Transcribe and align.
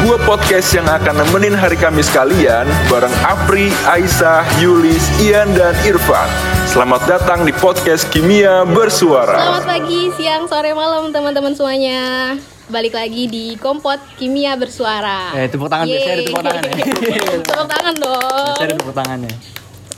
sebuah 0.00 0.24
podcast 0.24 0.72
yang 0.72 0.88
akan 0.88 1.12
nemenin 1.12 1.52
hari 1.52 1.76
Kamis 1.76 2.08
kalian 2.08 2.64
bareng 2.88 3.12
Apri, 3.20 3.68
Aisyah, 3.84 4.48
Yulis, 4.56 5.04
Ian, 5.20 5.52
dan 5.52 5.76
Irfan. 5.84 6.24
Selamat 6.64 7.04
datang 7.04 7.44
di 7.44 7.52
podcast 7.52 8.08
Kimia 8.08 8.64
Bersuara. 8.64 9.36
Selamat 9.36 9.66
pagi, 9.68 10.08
siang, 10.16 10.48
sore, 10.48 10.72
malam 10.72 11.12
teman-teman 11.12 11.52
semuanya. 11.52 12.32
Balik 12.72 12.96
lagi 12.96 13.28
di 13.28 13.60
Kompot 13.60 14.00
Kimia 14.16 14.56
Bersuara. 14.56 15.36
Eh, 15.36 15.52
tepuk 15.52 15.68
tangan, 15.68 15.84
biasanya 15.84 16.16
ada 16.16 16.24
tepuk 16.24 16.44
tangan 16.48 16.62
ya. 16.64 16.74
tepuk 17.52 17.68
tangan 17.68 17.94
dong. 18.00 18.54
Saya 18.56 18.66
ada 18.72 18.76
tepuk 18.80 18.96
tangannya. 18.96 19.32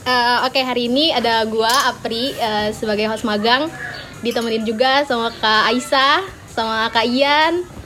Eh, 0.03 0.37
Oke, 0.51 0.59
hari 0.67 0.91
ini 0.91 1.15
ada 1.15 1.47
gua 1.47 1.71
Apri 1.87 2.35
eh, 2.35 2.75
sebagai 2.75 3.07
host 3.07 3.23
magang 3.23 3.71
ditemenin 4.19 4.67
juga 4.67 5.07
sama 5.07 5.31
Kak 5.31 5.71
Aisyah, 5.71 6.27
sama 6.51 6.91
Kak 6.91 7.07
Ian 7.07 7.82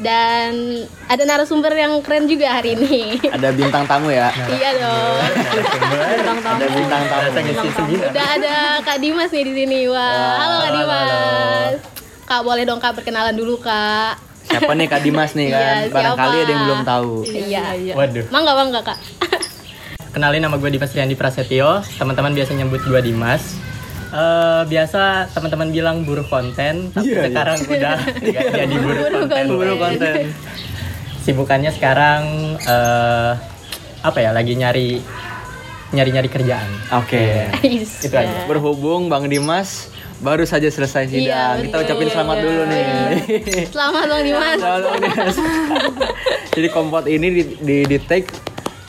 dan 0.00 0.52
ada 1.06 1.22
narasumber 1.28 1.76
yang 1.76 2.00
keren 2.00 2.24
juga 2.24 2.48
hari 2.56 2.72
ini. 2.74 3.20
Ada 3.28 3.52
bintang 3.52 3.84
tamu 3.84 4.08
ya. 4.08 4.32
iya 4.48 4.70
dong. 4.80 5.16
Bintang 6.16 6.38
tamu. 6.40 6.56
Ada 6.56 6.66
bintang 6.72 7.02
tamu. 7.06 7.28
Udah 8.00 8.26
ada 8.40 8.56
Kak 8.80 8.98
Dimas 8.98 9.30
nih 9.30 9.44
di 9.44 9.52
sini. 9.52 9.80
Wah, 9.92 10.40
halo 10.40 10.56
Kak 10.64 10.72
Dimas. 10.72 11.74
Kak 12.24 12.40
boleh 12.42 12.64
dong 12.64 12.80
Kak 12.80 12.96
perkenalan 12.96 13.36
dulu 13.36 13.60
Kak. 13.60 14.16
Siapa 14.50 14.72
nih 14.74 14.86
Kak 14.88 15.00
Dimas 15.04 15.30
nih 15.36 15.52
kan? 15.52 15.74
Iya, 15.86 15.92
Barangkali 15.94 16.36
ada 16.42 16.50
yang 16.50 16.62
belum 16.66 16.80
tahu. 16.82 17.12
Iya. 17.28 17.64
Waduh. 17.94 18.24
Mangga 18.32 18.52
mangga 18.56 18.80
Kak. 18.82 18.98
Kenalin 20.10 20.42
nama 20.42 20.58
gue 20.58 20.70
Dimas 20.74 20.90
Riandi 20.90 21.14
Prasetyo. 21.14 21.86
Teman-teman 22.00 22.34
biasa 22.34 22.56
nyebut 22.56 22.82
gue 22.82 23.00
Dimas. 23.04 23.69
Eh, 24.10 24.62
biasa 24.66 25.02
teman-teman 25.30 25.70
bilang 25.70 26.02
buruh 26.02 26.26
konten, 26.26 26.90
tapi 26.90 27.08
Iya, 27.08 27.14
iya. 27.16 27.24
sekarang 27.30 27.58
udah 27.70 27.96
nggak 28.18 28.46
jadi 28.52 28.76
buruh 28.76 28.96
Buruh 28.98 29.12
konten. 29.22 29.30
konten. 29.40 29.46
Buru 29.48 29.74
konten. 29.76 30.14
Sibukannya 31.20 31.70
sekarang 31.70 32.22
eh, 32.58 33.30
apa 34.00 34.18
ya? 34.18 34.30
Lagi 34.30 34.52
nyari 34.52 34.98
nyari-nyari 35.90 36.26
kerjaan. 36.26 36.70
Oke. 36.96 37.50
Itu 38.02 38.10
aja. 38.10 38.46
Berhubung 38.46 39.06
Bang 39.06 39.26
Dimas 39.26 39.90
baru 40.18 40.42
saja 40.42 40.66
selesai 40.66 41.06
sidang. 41.06 41.62
Iya, 41.62 41.70
Kita 41.70 41.76
ucapin 41.80 42.08
selamat 42.08 42.36
dulu 42.40 42.62
nih. 42.66 42.84
Selamat 43.68 44.04
Bang 44.06 44.22
Dimas. 44.22 44.58
Selamat 44.58 44.82
Bang 44.84 44.98
Dimas. 45.00 45.36
Jadi 46.50 46.68
kompot 46.68 47.04
ini 47.06 47.26
di, 47.30 47.42
di, 47.56 47.76
di 47.86 47.98
take 48.00 48.26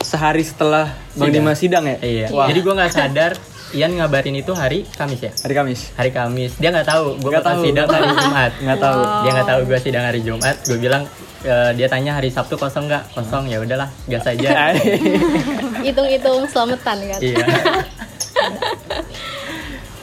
sehari 0.00 0.42
setelah 0.42 0.90
Bang 1.12 1.30
Sidang. 1.30 1.46
Dimas 1.46 1.58
sidang 1.58 1.84
ya? 1.84 1.96
Iya. 2.00 2.26
Wah, 2.28 2.46
Jadi 2.46 2.58
gue 2.60 2.74
nggak 2.74 2.90
sadar 2.90 3.32
Ian 3.72 3.92
ngabarin 3.94 4.34
itu 4.34 4.52
hari 4.52 4.84
Kamis 4.86 5.20
ya. 5.20 5.32
hari 5.34 5.54
Kamis. 5.54 5.80
Hari 5.94 6.10
Kamis. 6.10 6.52
Dia 6.56 6.68
nggak 6.68 6.84
tahu 6.84 7.16
gue 7.16 7.24
Nggak 7.24 7.40
bakal 7.40 7.52
tahu. 7.52 7.64
sidang 7.64 7.88
hari 7.88 8.10
Jumat. 8.12 8.52
Nggak 8.58 8.78
tahu. 8.78 9.00
Dia 9.00 9.30
nggak 9.32 9.48
tahu 9.48 9.60
gue 9.64 9.78
sidang 9.80 10.04
hari 10.04 10.20
Jumat. 10.20 10.56
Gue 10.62 10.78
bilang 10.78 11.02
eh, 11.42 11.70
dia 11.72 11.86
tanya 11.86 12.12
hari 12.14 12.28
Sabtu 12.28 12.54
kosong 12.54 12.84
nggak? 12.86 13.02
Kosong 13.12 13.44
ya 13.46 13.58
udahlah 13.58 13.88
gas 14.06 14.24
aja. 14.24 14.76
Hitung-hitung 15.86 16.44
selamatan 16.46 16.96
kan. 17.02 17.18
iya. 17.18 17.46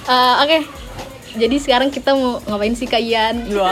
Eh, 0.09 0.35
Oke. 0.41 0.59
Jadi 1.29 1.61
sekarang 1.61 1.93
kita 1.93 2.17
mau 2.17 2.41
ngapain 2.41 2.73
sih 2.73 2.89
Kak 2.89 2.97
Ian? 2.97 3.45
Wow, 3.53 3.69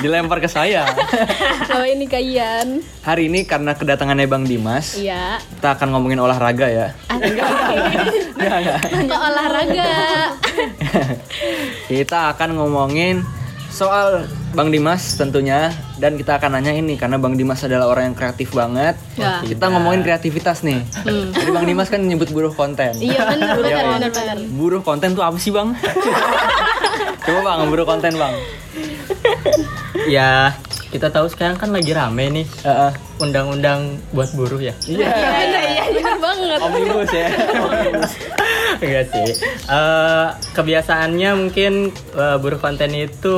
dilempar 0.00 0.40
ke 0.40 0.48
saya. 0.48 0.88
Ngapain 1.68 1.92
nih 1.92 2.08
Kak 2.08 2.24
Ian? 2.24 2.68
Hari 3.04 3.28
ini 3.28 3.44
karena 3.44 3.76
kedatangannya 3.76 4.24
Bang 4.24 4.48
Dimas, 4.48 4.96
Iya. 4.96 5.36
kita 5.52 5.76
akan 5.76 5.92
ngomongin 5.92 6.16
olahraga 6.16 6.72
ya. 6.72 6.88
Ke 9.10 9.16
olahraga. 9.16 9.92
kita 11.90 12.18
akan 12.34 12.58
ngomongin 12.58 13.22
soal 13.72 14.28
Bang 14.52 14.68
Dimas 14.68 15.16
tentunya 15.16 15.72
dan 15.96 16.20
kita 16.20 16.36
akan 16.36 16.60
nanya 16.60 16.76
ini 16.76 17.00
karena 17.00 17.16
Bang 17.16 17.40
Dimas 17.40 17.64
adalah 17.64 17.88
orang 17.88 18.12
yang 18.12 18.16
kreatif 18.16 18.52
banget. 18.52 19.00
Wah. 19.16 19.40
Kita 19.40 19.72
ngomongin 19.72 20.04
kreativitas 20.04 20.60
nih. 20.60 20.84
Jadi 21.32 21.50
Bang 21.50 21.64
Dimas 21.64 21.88
kan 21.88 22.04
nyebut 22.04 22.28
buruh 22.28 22.52
konten. 22.52 22.92
Hmm. 22.92 23.00
Iya 23.00 23.22
benar 23.32 23.56
benar 23.56 23.84
benar 23.96 24.10
benar. 24.12 24.36
Buruh 24.52 24.84
konten 24.84 25.16
tuh 25.16 25.24
apa 25.24 25.40
sih 25.40 25.48
Bang? 25.48 25.72
Coba 27.26 27.40
Bang, 27.40 27.70
buruh 27.72 27.86
konten 27.88 28.12
Bang. 28.20 28.34
ya 30.10 30.52
kita 30.92 31.08
tahu 31.08 31.24
sekarang 31.32 31.56
kan 31.56 31.72
lagi 31.72 31.94
rame 31.96 32.28
nih 32.28 32.46
Heeh. 32.68 32.92
undang-undang 33.24 33.96
buat 34.12 34.28
buruh 34.36 34.60
ya. 34.60 34.76
Iya. 34.84 35.08
Iya 35.08 35.40
iya 35.48 35.60
banget. 36.18 36.58
Omnibus 36.60 37.10
ya. 37.10 37.28
Enggak 38.82 39.04
sih. 39.08 39.28
Eh, 39.68 40.26
kebiasaannya 40.52 41.30
mungkin 41.38 41.72
eh, 42.12 42.36
buruh 42.36 42.58
konten 42.58 42.90
itu 42.92 43.36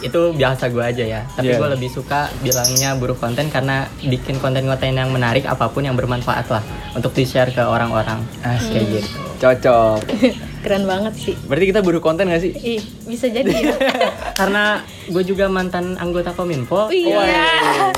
itu 0.00 0.20
biasa 0.36 0.68
gue 0.68 0.84
aja 0.84 1.04
ya. 1.04 1.20
Tapi 1.32 1.48
Iya. 1.48 1.58
gue 1.60 1.68
lebih 1.76 1.88
suka 1.88 2.28
bilangnya 2.40 2.92
buruh 2.94 3.16
konten 3.16 3.48
karena 3.48 3.88
bikin 4.00 4.36
konten-konten 4.36 4.92
yang 4.92 5.08
menarik 5.08 5.44
apa 5.44 5.68
pun 5.68 5.80
yang 5.80 5.96
bermanfaat 5.96 6.48
lah 6.48 6.60
untuk 6.92 7.12
di 7.12 7.24
share 7.24 7.50
ke 7.50 7.60
orang-orang. 7.60 8.20
Asik. 8.40 8.72
Kayak 8.72 8.86
gitu. 9.00 9.08
Cocok. 9.40 10.00
Keren 10.64 10.88
banget 10.88 11.12
sih. 11.14 11.34
Berarti 11.44 11.66
kita 11.68 11.80
buruh 11.84 12.00
konten 12.00 12.32
gak 12.32 12.40
sih? 12.40 12.56
Ih, 12.56 12.80
bisa 13.04 13.28
jadi 13.28 13.52
ya. 13.52 13.76
Karena 14.40 14.80
gue 15.04 15.22
juga 15.22 15.44
mantan 15.46 16.00
anggota 16.00 16.32
Kominfo. 16.32 16.88
Iya, 16.88 17.44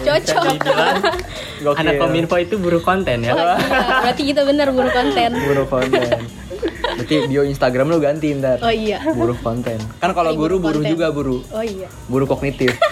cocok. 0.03 0.45
Dibilang 0.51 0.99
Gokil. 1.65 1.79
anak 1.79 1.95
Kominfo 1.97 2.37
itu 2.37 2.59
buruh 2.59 2.83
konten 2.83 3.23
ya. 3.23 3.33
Wah, 3.33 3.55
iya. 3.55 4.03
Berarti 4.03 4.23
kita 4.27 4.43
benar 4.43 4.75
buruh 4.75 4.91
konten. 4.91 5.31
Buruh 5.39 5.67
konten. 5.71 6.19
Berarti 6.97 7.15
bio 7.29 7.43
Instagram 7.45 7.87
lu 7.87 8.03
ganti 8.03 8.35
ntar. 8.35 8.59
Oh 8.59 8.73
iya. 8.73 8.99
Buruh 9.15 9.39
konten. 9.39 9.79
Kan 10.03 10.11
kalau 10.11 10.35
guru 10.35 10.59
buruh 10.59 10.83
konten. 10.83 10.91
juga 10.91 11.15
buruh. 11.15 11.41
Oh 11.55 11.63
iya. 11.63 11.87
Buruh 12.11 12.27
kognitif. 12.27 12.75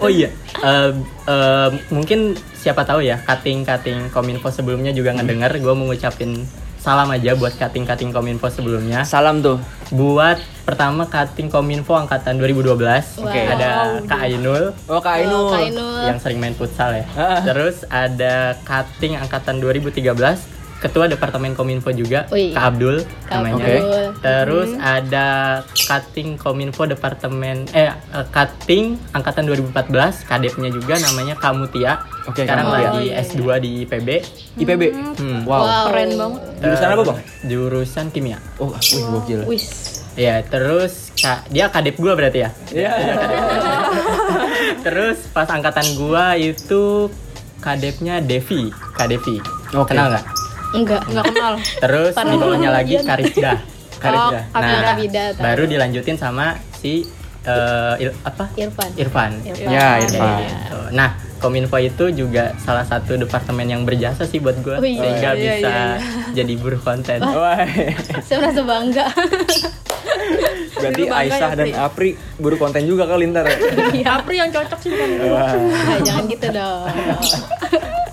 Oh 0.00 0.08
iya, 0.08 0.32
Eh, 0.56 0.90
eh, 1.28 1.68
mungkin 1.92 2.32
siapa 2.56 2.82
tahu 2.82 3.04
ya 3.04 3.20
cutting-cutting 3.22 4.08
Kominfo 4.10 4.48
sebelumnya 4.48 4.90
juga 4.90 5.12
ngedenger. 5.12 5.60
Gue 5.60 5.72
mau 5.76 5.86
ngucapin 5.86 6.42
salam 6.86 7.10
aja 7.10 7.34
buat 7.34 7.50
cutting-cutting 7.58 8.14
Kominfo 8.14 8.46
sebelumnya. 8.46 9.02
Salam 9.02 9.42
tuh. 9.42 9.58
Buat 9.90 10.38
pertama 10.62 11.02
cutting 11.10 11.50
Kominfo 11.50 11.98
angkatan 11.98 12.38
2012. 12.38 13.26
Oke. 13.26 13.42
Ada 13.42 13.98
Kak 14.06 14.20
Ainul 14.22 14.70
Oh 14.86 15.02
Kak 15.02 15.18
Ainul. 15.18 15.34
Oh, 15.34 15.50
Kak 15.50 15.66
Ainul. 15.66 16.06
yang 16.06 16.18
sering 16.22 16.38
main 16.38 16.54
futsal 16.54 16.94
ya. 16.94 17.04
Ah. 17.18 17.42
Terus 17.42 17.82
ada 17.90 18.54
cutting 18.62 19.18
angkatan 19.18 19.58
2013 19.58 20.55
Ketua 20.76 21.08
Departemen 21.08 21.56
Kominfo 21.56 21.88
juga, 21.88 22.28
Wih. 22.28 22.52
Kak 22.52 22.76
Abdul 22.76 23.00
Kak 23.24 23.32
namanya. 23.32 23.56
Abdul. 23.56 24.04
Terus 24.20 24.70
ada 24.76 25.28
cutting 25.72 26.36
Kominfo 26.36 26.84
Departemen 26.84 27.64
eh 27.72 27.90
cutting 28.28 29.00
angkatan 29.10 29.48
2014, 29.48 30.28
kadepnya 30.28 30.68
juga 30.68 31.00
namanya 31.00 31.34
Kak 31.34 31.52
Mutia. 31.52 32.04
Oke, 32.26 32.44
Sekarang 32.44 32.68
Kak 32.68 32.76
Mutia. 32.76 32.86
lagi 32.92 33.04
S2 33.24 33.40
di 33.58 33.70
IPB. 33.82 34.08
IPB. 34.58 34.82
Hmm. 35.16 35.40
Wow. 35.44 35.88
Keren 35.88 36.10
banget. 36.14 36.40
Jurusan 36.60 36.88
apa 36.90 37.02
bang? 37.04 37.18
Jurusan 37.46 38.06
kimia. 38.10 38.38
Oh, 38.58 38.68
wih 38.68 39.04
gokil. 39.10 39.40
Wis. 39.48 39.66
Ya, 40.12 40.40
terus 40.40 41.12
Kak, 41.16 41.48
dia 41.48 41.68
kadep 41.68 41.96
gua 41.96 42.12
berarti 42.12 42.44
ya. 42.44 42.50
Iya. 42.72 42.92
Terus 44.84 45.18
pas 45.28 45.44
angkatan 45.46 45.84
gua 45.94 46.36
itu 46.36 47.08
kadepnya 47.60 48.20
Devi, 48.20 48.70
Kak 48.94 49.08
Devi. 49.10 49.40
Oke. 49.74 49.92
Kenal 49.92 50.14
nggak? 50.14 50.24
Enggak, 50.76 51.02
enggak 51.06 51.24
kenal. 51.26 51.52
Terus 51.80 52.12
Parah 52.12 52.28
di 52.28 52.36
bawahnya 52.36 52.70
lagi 52.70 52.92
Ian. 52.94 53.04
Karisda. 53.04 53.52
Karisda. 53.96 54.38
Oh, 54.52 54.60
tahu. 54.60 55.40
baru 55.40 55.62
dilanjutin 55.64 56.16
sama 56.16 56.46
si 56.72 57.08
eh, 57.42 57.94
Il- 57.98 58.16
apa? 58.22 58.44
Irfan. 58.54 58.90
Irfan. 58.94 59.30
Irfan. 59.42 59.70
Ya, 59.70 59.98
Irfan. 59.98 60.20
Kayak 60.36 60.50
gitu. 60.50 60.80
Nah, 60.92 61.10
Kominfo 61.36 61.76
itu 61.76 62.04
juga 62.10 62.56
salah 62.58 62.82
satu 62.82 63.14
departemen 63.14 63.68
yang 63.68 63.82
berjasa 63.84 64.24
sih 64.24 64.40
buat 64.40 64.56
gua 64.60 64.76
Oh, 64.76 64.82
iya. 64.82 64.98
sehingga 64.98 65.30
Iya, 65.30 65.52
bisa 65.54 65.68
iya, 65.68 65.84
jadi 66.32 66.52
buruh 66.56 66.80
konten. 66.80 67.20
Wah. 67.20 67.60
Saya 68.20 68.36
merasa 68.40 68.62
bangga. 68.64 69.06
Berarti 70.76 71.02
Aisyah 71.06 71.50
dan 71.54 71.68
Apri 71.74 72.10
buruh 72.36 72.56
konten 72.56 72.82
juga 72.82 73.04
kali 73.04 73.28
ntar. 73.28 73.44
ya? 73.46 73.56
Iya, 73.92 74.08
Apri 74.16 74.36
yang 74.36 74.50
cocok 74.50 74.78
sih 74.80 74.90
kan. 74.90 75.08
Wah. 75.26 75.52
Nah, 75.54 75.98
jangan 76.02 76.24
gitu 76.26 76.46
dong. 76.50 76.88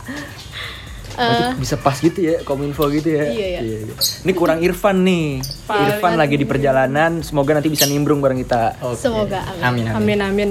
Berarti 1.14 1.62
bisa 1.62 1.76
pas 1.78 1.98
gitu 1.98 2.20
ya 2.20 2.42
kominfo 2.42 2.90
gitu 2.90 3.14
ya. 3.14 3.30
Iya, 3.30 3.48
iya. 3.62 3.94
Ini 4.26 4.32
kurang 4.34 4.66
Irfan 4.66 5.06
nih. 5.06 5.46
Irfan 5.70 6.18
lagi 6.18 6.36
di 6.42 6.46
perjalanan, 6.46 7.22
semoga 7.22 7.54
nanti 7.54 7.70
bisa 7.70 7.86
nimbrung 7.86 8.20
bareng 8.20 8.42
kita. 8.42 8.82
Oke. 8.82 8.98
Semoga, 8.98 9.46
amin. 9.62 9.94
Amin. 9.94 10.20
amin. 10.20 10.20
amin. 10.22 10.50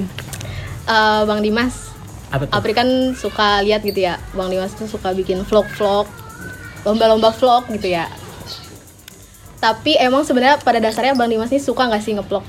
Eh, 0.83 1.23
Bang 1.27 1.41
Dimas, 1.43 1.95
Apa 2.35 2.49
tuh? 2.49 2.55
Apri 2.59 2.73
kan 2.75 2.89
suka 3.15 3.63
lihat 3.63 3.87
gitu 3.87 4.03
ya. 4.03 4.19
Bang 4.35 4.51
Dimas 4.51 4.75
tuh 4.75 4.91
suka 4.91 5.15
bikin 5.15 5.47
vlog-vlog, 5.47 6.07
lomba-lomba 6.83 7.31
vlog 7.31 7.71
gitu 7.71 7.91
ya. 7.91 8.11
Tapi 9.63 9.95
emang 9.95 10.27
sebenarnya 10.27 10.59
pada 10.59 10.83
dasarnya 10.83 11.15
Bang 11.15 11.31
Dimas 11.31 11.51
ini 11.55 11.63
suka 11.63 11.87
nggak 11.87 12.03
sih 12.03 12.19
ngeplok? 12.19 12.43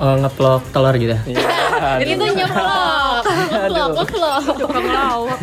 Oh, 0.00 0.16
ngeplok 0.16 0.64
telur 0.72 0.96
gitu. 0.96 1.12
Itu 2.02 2.24
nyeplok, 2.24 3.24
ngeplok, 3.52 4.08
ngeplok. 4.56 5.38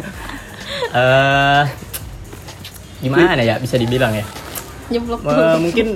Eh 0.90 1.64
gimana 3.00 3.22
ya 3.40 3.56
bisa 3.58 3.76
dibilang 3.76 4.10
ya? 4.12 4.26
Eh, 5.30 5.60
mungkin 5.60 5.88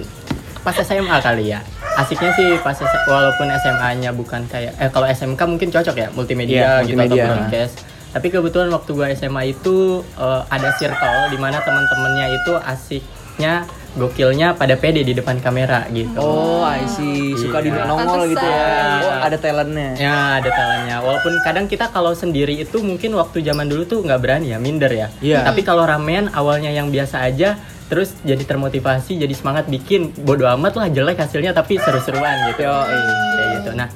pas 0.61 0.77
SMA 0.77 1.17
kali 1.19 1.49
ya 1.49 1.59
asiknya 1.91 2.31
sih 2.31 2.55
pas 2.59 2.71
S- 2.71 2.85
walaupun 3.03 3.49
SMA-nya 3.51 4.13
bukan 4.13 4.45
kayak 4.45 4.77
eh 4.77 4.87
kalau 4.87 5.03
SMK 5.05 5.41
mungkin 5.43 5.67
cocok 5.67 5.95
ya 5.97 6.07
multimedia, 6.11 6.55
gitu 6.81 6.95
multimedia. 6.95 7.23
atau 7.25 7.33
broadcast. 7.41 7.75
Tapi 8.11 8.27
kebetulan 8.29 8.69
waktu 8.69 8.89
gua 8.91 9.07
SMA 9.11 9.43
itu 9.49 9.77
eh, 10.15 10.41
ada 10.45 10.69
circle 10.77 11.27
di 11.27 11.37
mana 11.37 11.57
teman-temannya 11.59 12.25
itu 12.33 12.53
asiknya 12.55 13.65
gokilnya 13.91 14.55
pada 14.55 14.79
pede 14.79 15.03
di 15.03 15.11
depan 15.11 15.43
kamera 15.43 15.83
gitu. 15.91 16.15
Oh, 16.15 16.63
I 16.63 16.87
see. 16.87 17.35
Suka 17.35 17.59
di 17.59 17.67
Iya. 17.67 17.83
nongol 17.83 18.31
gitu 18.31 18.39
ya. 18.39 19.03
Oh, 19.03 19.19
ada 19.27 19.35
talentnya. 19.35 19.89
Ya 19.99 20.15
ada 20.39 20.47
talentnya. 20.47 20.97
Walaupun 21.03 21.33
kadang 21.43 21.67
kita 21.67 21.91
kalau 21.91 22.15
sendiri 22.15 22.55
itu 22.55 22.79
mungkin 22.79 23.11
waktu 23.19 23.43
zaman 23.43 23.67
dulu 23.67 23.83
tuh 23.83 23.99
nggak 23.99 24.19
berani 24.23 24.55
ya, 24.55 24.57
minder 24.63 24.91
ya. 24.91 25.07
Iya. 25.19 25.43
Tapi 25.43 25.61
kalau 25.61 25.83
ramean 25.83 26.31
awalnya 26.31 26.71
yang 26.71 26.87
biasa 26.87 27.19
aja, 27.27 27.59
terus 27.91 28.15
jadi 28.23 28.39
termotivasi, 28.47 29.19
jadi 29.19 29.33
semangat 29.35 29.67
bikin. 29.67 30.15
Bodoh 30.23 30.47
amat 30.55 30.79
lah 30.79 30.87
jelek 30.87 31.19
hasilnya 31.19 31.51
tapi 31.51 31.75
seru-seruan 31.75 32.47
gitu. 32.55 32.63
Yo, 32.63 32.75
Kayak 32.87 33.47
gitu. 33.59 33.69
Nah 33.75 33.87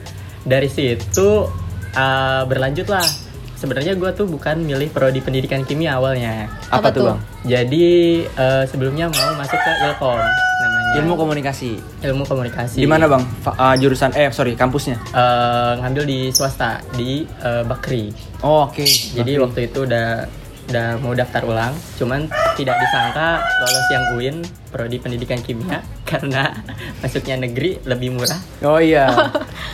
dari 0.43 0.67
situ 0.67 1.47
uh, 1.95 2.41
berlanjut 2.43 2.91
lah. 2.91 3.07
Sebenarnya 3.55 3.95
gue 3.95 4.09
tuh 4.11 4.27
bukan 4.27 4.59
milih 4.61 4.91
prodi 4.91 5.23
pendidikan 5.23 5.63
kimia 5.63 5.95
awalnya. 5.95 6.51
Apa, 6.69 6.91
Apa 6.91 6.95
tuh? 6.95 7.05
Bang? 7.15 7.19
Jadi 7.47 7.87
uh, 8.35 8.63
sebelumnya 8.67 9.07
mau 9.07 9.31
masuk 9.39 9.55
ke 9.55 9.71
ilkom 9.87 10.19
namanya. 10.19 10.93
Ilmu 11.01 11.13
komunikasi. 11.15 11.71
ilmu 12.03 12.23
komunikasi. 12.23 12.77
Di 12.79 12.87
mana, 12.87 13.07
Bang? 13.07 13.23
Fa- 13.41 13.55
ah, 13.55 13.75
jurusan 13.75 14.11
eh 14.15 14.31
sorry, 14.31 14.55
kampusnya. 14.55 14.95
Eh, 15.11 15.73
ngambil 15.81 16.03
di 16.07 16.19
swasta 16.31 16.79
di 16.95 17.23
eh, 17.23 17.63
Bakri. 17.63 18.11
Oh, 18.43 18.67
oke. 18.67 18.85
Jadi 19.15 19.39
waktu 19.39 19.71
itu 19.71 19.83
udah 19.83 20.27
udah 20.65 20.97
mau 20.97 21.11
daftar 21.11 21.41
ulang, 21.43 21.71
cuman 21.95 22.25
tidak 22.53 22.75
disangka 22.75 23.37
lolos 23.59 23.87
yang 23.87 24.03
UIN 24.11 24.37
prodi 24.67 24.97
pendidikan 24.97 25.39
kimia 25.39 25.79
karena 26.09 26.51
masuknya 26.99 27.37
negeri 27.39 27.77
lebih 27.83 28.11
murah. 28.11 28.39
Oh 28.61 28.77
iya. 28.77 29.05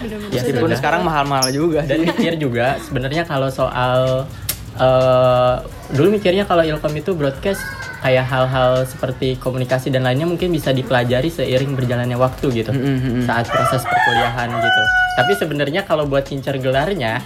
Ya 0.01 0.17
Meskipun 0.33 0.65
sudah. 0.65 0.77
sekarang 0.77 1.01
mahal-mahal 1.01 1.47
juga 1.49 1.85
Dan 1.85 2.01
sih. 2.01 2.09
mikir 2.09 2.33
juga 2.35 2.81
sebenarnya 2.81 3.21
kalau 3.21 3.47
soal 3.47 4.25
eh 4.73 5.55
dulu 5.91 6.07
mikirnya 6.11 6.41
kalau 6.43 6.63
ilkom 6.63 6.95
itu 6.95 7.11
broadcast 7.11 7.61
kayak 8.01 8.25
hal-hal 8.25 8.81
seperti 8.83 9.37
komunikasi 9.37 9.93
dan 9.93 10.01
lainnya 10.01 10.25
mungkin 10.25 10.49
bisa 10.49 10.71
dipelajari 10.71 11.29
seiring 11.29 11.75
berjalannya 11.75 12.17
waktu 12.17 12.49
gitu 12.55 12.71
Mm, 12.71 12.81
mm, 12.81 12.97
mm. 12.97 13.23
saat 13.23 13.45
proses 13.45 13.83
perkuliahan 13.83 14.49
gitu. 14.49 14.81
Tapi 15.13 15.31
sebenarnya 15.35 15.81
kalau 15.83 16.07
buat 16.07 16.23
ngincer 16.23 16.57
gelarnya 16.57 17.21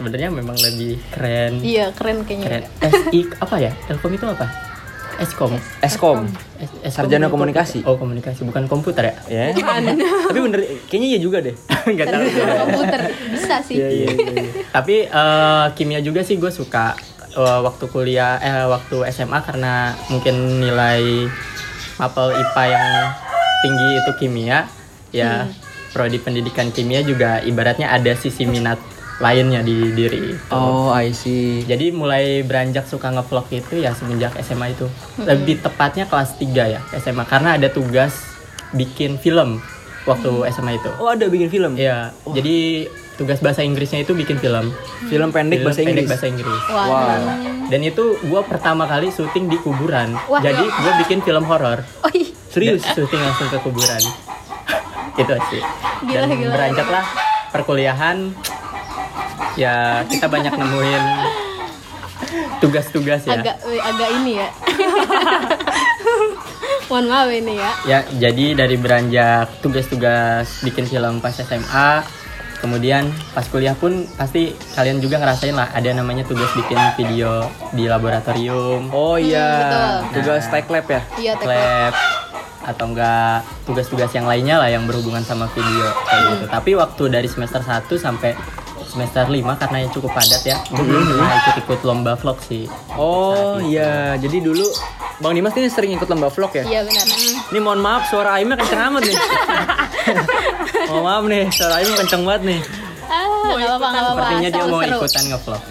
sebenarnya 0.00 0.32
memang 0.32 0.56
lebih 0.56 0.96
keren. 1.12 1.60
Iya, 1.60 1.92
keren 1.92 2.24
kayaknya. 2.24 2.46
Keren. 2.48 2.62
SI 2.88 3.20
apa 3.36 3.56
ya? 3.60 3.72
Ilkom 3.92 4.16
itu 4.16 4.24
apa? 4.24 4.48
Eskom. 5.20 5.52
Eskom. 5.84 6.24
Es- 6.56 6.72
Eskom 6.80 7.04
Sarjana 7.04 7.28
komunikasi. 7.28 7.84
Oh, 7.84 8.00
komunikasi 8.00 8.48
bukan 8.48 8.64
komputer 8.64 9.12
ya? 9.12 9.14
Ya. 9.28 9.44
Tapi 10.32 10.40
bener 10.40 10.64
kayaknya 10.88 11.08
iya 11.12 11.18
juga 11.20 11.44
deh. 11.44 11.52
Enggak 11.92 12.08
tahu. 12.08 12.24
komputer 12.64 13.00
bisa 13.28 13.60
sih. 13.60 13.76
Iya, 13.76 13.88
iya, 13.92 14.06
iya. 14.08 14.48
Tapi 14.80 14.96
eh, 15.04 15.66
kimia 15.76 16.00
juga 16.00 16.24
sih 16.24 16.40
gue 16.40 16.48
suka 16.48 16.96
eh, 17.36 17.60
waktu 17.60 17.84
kuliah 17.92 18.40
eh 18.40 18.64
waktu 18.64 19.04
SMA 19.12 19.44
karena 19.44 19.92
mungkin 20.08 20.64
nilai 20.64 21.28
mapel 22.00 22.32
IPA 22.32 22.64
yang 22.72 22.88
tinggi 23.60 23.88
itu 24.00 24.10
kimia 24.16 24.58
ya 25.12 25.44
prodi 25.92 26.16
pendidikan 26.16 26.72
kimia 26.72 27.04
juga 27.04 27.44
ibaratnya 27.44 27.92
ada 27.92 28.16
sisi 28.16 28.48
minat 28.48 28.80
lainnya 29.20 29.60
di 29.60 29.92
diri. 29.92 30.32
Oh, 30.48 30.88
I 30.88 31.12
see. 31.12 31.60
Jadi 31.62 31.92
mulai 31.92 32.40
beranjak 32.40 32.84
suka 32.84 33.08
ngevlog 33.10 33.46
itu 33.50 33.78
ya 33.78 33.92
semenjak 33.92 34.32
SMA 34.40 34.72
itu. 34.72 34.88
Lebih 35.16 35.60
tepatnya 35.60 36.04
kelas 36.04 36.34
3 36.34 36.48
ya 36.66 36.80
SMA 36.96 37.24
karena 37.24 37.54
ada 37.54 37.68
tugas 37.68 38.16
bikin 38.72 39.16
film 39.16 39.60
waktu 40.02 40.30
SMA 40.50 40.76
itu. 40.76 40.90
Oh, 40.96 41.12
ada 41.12 41.28
bikin 41.28 41.48
film. 41.48 41.76
Iya, 41.76 42.16
jadi 42.26 42.88
tugas 43.14 43.36
bahasa 43.38 43.60
Inggrisnya 43.60 44.00
itu 44.00 44.16
bikin 44.16 44.40
film. 44.40 44.72
Film 45.06 45.28
pendek 45.28 45.60
Film 45.60 45.68
bahasa 45.68 45.80
pendek 45.80 45.92
Inggris. 45.92 46.08
bahasa 46.08 46.26
Inggris. 46.26 46.62
Wow. 46.66 47.20
Dan 47.68 47.80
itu 47.84 48.04
gue 48.18 48.42
pertama 48.42 48.88
kali 48.88 49.12
syuting 49.12 49.46
di 49.46 49.60
kuburan. 49.60 50.16
Wah. 50.26 50.40
Jadi 50.40 50.64
gue 50.64 50.92
bikin 51.04 51.20
film 51.20 51.44
horor. 51.44 51.84
Oh 52.00 52.10
iya. 52.10 52.32
Serius? 52.48 52.80
Dan 52.80 52.92
syuting 52.96 53.20
langsung 53.20 53.52
ke 53.52 53.58
kuburan. 53.60 54.00
itu 55.20 55.34
sih. 55.52 55.62
Gila, 56.08 56.24
Dan 56.24 56.32
gila. 56.32 56.52
beranjaklah 56.56 57.04
perkuliahan. 57.52 58.16
Ya 59.54 60.02
kita 60.06 60.26
banyak 60.26 60.52
nemuin 60.52 61.02
tugas-tugas 62.58 63.20
ya. 63.24 63.36
Agak 63.36 63.56
eh, 63.64 63.80
agak 63.80 64.08
ini 64.20 64.32
ya. 64.36 64.48
Mohon 66.86 67.04
maaf 67.06 67.28
ini 67.30 67.54
ya. 67.54 67.70
Ya, 67.86 67.98
jadi 68.10 68.44
dari 68.56 68.74
beranjak 68.74 69.62
tugas-tugas 69.62 70.60
bikin 70.60 70.84
film 70.84 71.22
pas 71.22 71.32
SMA, 71.32 72.02
kemudian 72.58 73.06
pas 73.30 73.46
kuliah 73.46 73.72
pun 73.72 74.04
pasti 74.18 74.52
kalian 74.74 74.98
juga 74.98 75.16
ngerasain 75.16 75.54
lah 75.54 75.70
ada 75.70 75.86
namanya 75.94 76.26
tugas 76.26 76.50
bikin 76.50 76.76
video 76.98 77.46
di 77.70 77.86
laboratorium, 77.86 78.90
Oh 78.90 79.14
iya, 79.14 79.46
betul. 79.62 79.88
tugas 80.18 80.42
Nah. 80.44 80.50
tech 80.52 80.66
lab 80.66 80.84
ya. 80.84 81.00
Iya, 81.16 81.32
teknik. 81.38 81.48
lab 81.48 81.94
atau 82.60 82.84
enggak 82.86 83.40
tugas-tugas 83.64 84.10
yang 84.12 84.26
lainnya 84.26 84.58
lah 84.58 84.68
yang 84.68 84.84
berhubungan 84.84 85.22
sama 85.22 85.46
video 85.48 85.86
kayak 86.04 86.22
gitu. 86.28 86.44
Tapi 86.50 86.70
waktu 86.74 87.02
dari 87.08 87.24
semester 87.24 87.62
1 87.62 87.96
sampai 87.96 88.34
semester 88.90 89.24
5 89.24 89.38
karena 89.56 89.76
yang 89.80 89.90
cukup 89.90 90.10
padat 90.10 90.42
ya, 90.42 90.58
gue 90.66 90.82
belum 90.82 91.02
pernah 91.06 91.30
ikut-ikut 91.38 91.80
lomba 91.86 92.12
vlog 92.18 92.38
sih. 92.42 92.66
Oh 92.98 93.62
iya, 93.62 94.18
jadi 94.18 94.42
dulu 94.42 94.66
Bang 95.20 95.36
Dimas 95.36 95.54
ini 95.54 95.70
sering 95.70 95.94
ikut 95.94 96.08
lomba 96.08 96.26
vlog 96.26 96.50
ya? 96.50 96.64
Iya 96.66 96.80
benar. 96.82 97.06
Ini 97.52 97.58
mohon 97.62 97.78
maaf 97.78 98.10
suara 98.10 98.34
Aimnya 98.34 98.58
kenceng 98.58 98.82
amat 98.90 99.02
nih. 99.06 99.16
mohon 100.90 101.04
maaf 101.04 101.24
nih, 101.24 101.44
suara 101.54 101.74
Aimnya 101.78 101.96
kenceng 102.02 102.22
banget 102.26 102.42
nih. 102.42 102.60
Ah, 103.10 103.26
nggak 103.26 103.68
apa-apa, 103.68 103.86
apa-apa. 103.90 104.10
Sepertinya 104.14 104.48
dia 104.48 104.64
mau 104.64 104.80
Seru-seru. 104.80 104.98
ikutan 105.02 105.24
ngevlog. 105.28 105.62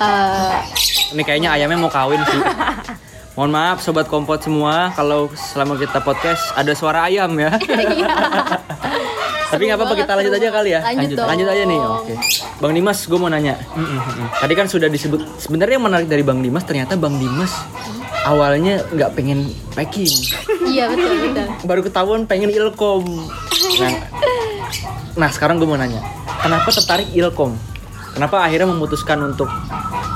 Eh, 0.00 0.54
Ini 1.14 1.22
kayaknya 1.26 1.48
ayamnya 1.54 1.78
mau 1.78 1.90
kawin 1.90 2.22
sih. 2.22 2.40
Mohon 3.38 3.50
maaf 3.54 3.78
sobat 3.78 4.10
kompot 4.10 4.42
semua 4.42 4.90
kalau 4.98 5.30
selama 5.34 5.78
kita 5.78 6.02
podcast 6.02 6.50
ada 6.58 6.74
suara 6.74 7.06
ayam 7.06 7.30
ya. 7.38 7.54
Tapi 9.50 9.66
nggak 9.66 9.78
apa-apa 9.82 9.94
kita 9.98 10.12
lanjut 10.14 10.34
aja 10.38 10.48
kali 10.54 10.70
ya. 10.70 10.80
Lanjut 10.82 11.16
dong. 11.18 11.26
lanjut 11.26 11.48
aja 11.50 11.62
nih. 11.66 11.78
Oke. 11.78 12.14
Bang 12.62 12.72
Dimas, 12.74 12.98
gue 13.06 13.18
mau 13.18 13.30
nanya. 13.30 13.58
Tadi 14.38 14.54
kan 14.54 14.66
sudah 14.70 14.86
disebut 14.86 15.42
sebenarnya 15.42 15.78
yang 15.78 15.86
menarik 15.86 16.06
dari 16.06 16.22
Bang 16.22 16.38
Dimas 16.38 16.62
ternyata 16.62 16.94
Bang 16.94 17.18
Dimas 17.18 17.50
awalnya 18.24 18.84
nggak 18.92 19.10
pengen 19.16 19.48
packing, 19.72 20.10
Iya 20.68 20.92
betul 20.92 21.32
betul. 21.32 21.46
baru 21.64 21.80
ketahuan 21.84 22.28
pengen 22.28 22.52
ilkom. 22.52 23.04
Nah, 23.80 23.92
nah 25.16 25.30
sekarang 25.32 25.56
gue 25.56 25.64
mau 25.64 25.80
nanya, 25.80 26.04
kenapa 26.44 26.68
tertarik 26.68 27.08
ilkom? 27.16 27.56
Kenapa 28.12 28.42
akhirnya 28.44 28.68
memutuskan 28.68 29.22
untuk 29.24 29.48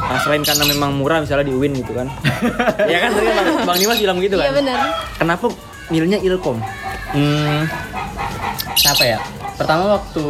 nah, 0.05 0.19
selain 0.21 0.43
karena 0.43 0.65
memang 0.65 0.91
murah 0.95 1.19
misalnya 1.21 1.49
di 1.49 1.55
UIN 1.55 1.73
gitu 1.77 1.93
kan? 1.93 2.07
ya 2.93 2.99
kan 3.01 3.11
tadi 3.13 3.27
Bang, 3.29 3.49
Bang 3.65 3.79
Dimas 3.79 3.99
bilang 3.99 4.19
gitu 4.21 4.37
Iya 4.37 4.51
kan? 4.51 4.55
benar. 4.61 4.79
Kenapa 5.17 5.47
milihnya 5.89 6.19
ilkom? 6.21 6.59
Hmm, 7.15 7.65
apa 8.85 9.05
ya? 9.05 9.19
Pertama 9.55 9.97
waktu 9.97 10.27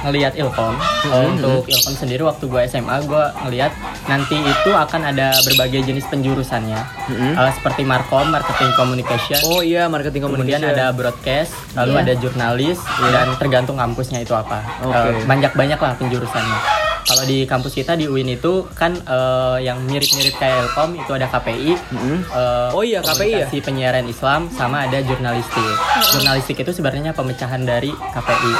ngelihat 0.00 0.34
Ilkom 0.34 0.74
Hmm, 1.00 1.36
untuk 1.36 1.64
Ilkom 1.64 1.94
sendiri 1.94 2.22
waktu 2.22 2.44
gua 2.44 2.62
SMA 2.64 2.96
gua 3.04 3.30
ngelihat 3.40 3.70
nanti 4.04 4.36
itu 4.36 4.70
akan 4.70 5.00
ada 5.06 5.32
berbagai 5.42 5.82
jenis 5.84 6.04
penjurusannya 6.06 6.80
Hmm. 7.06 7.34
Eh, 7.34 7.52
seperti 7.52 7.82
markom 7.82 8.28
marketing 8.28 8.70
communication 8.74 9.40
Oh 9.44 9.60
iya 9.60 9.86
marketing 9.86 10.24
kemudian 10.24 10.58
communication. 10.58 10.74
ada 10.76 10.86
broadcast 10.90 11.52
lalu 11.72 11.90
Iya. 11.90 12.00
ada 12.00 12.12
jurnalis 12.16 12.78
dan 13.06 13.26
tergantung 13.36 13.76
kampusnya 13.76 14.20
itu 14.20 14.32
apa 14.32 14.60
Oke. 14.80 15.24
banyak 15.24 15.52
banyak 15.52 15.78
lah 15.78 15.92
penjurusannya 15.94 16.60
kalau 17.00 17.24
di 17.24 17.42
kampus 17.42 17.72
kita 17.72 17.96
di 17.96 18.04
UIN 18.04 18.28
itu 18.30 18.68
kan 18.70 18.92
eh, 18.92 19.58
yang 19.62 19.80
mirip-mirip 19.82 20.36
kayak 20.36 20.60
Ilkom 20.62 20.92
itu 20.94 21.08
ada 21.10 21.24
KPI 21.26 21.72
Mm-mm. 21.88 22.18
eh, 22.28 22.68
Oh 22.70 22.82
iya, 22.82 23.00
KPI 23.00 23.32
ya? 23.40 23.48
penyiaran 23.58 24.04
Islam 24.04 24.50
sama 24.50 24.84
ada 24.84 25.00
jurnalistik 25.00 25.64
jurnalistik 26.10 26.56
itu 26.58 26.70
sebenarnya 26.70 27.10
pemecahan 27.10 27.62
dari 27.62 27.88
KPI 27.88 28.52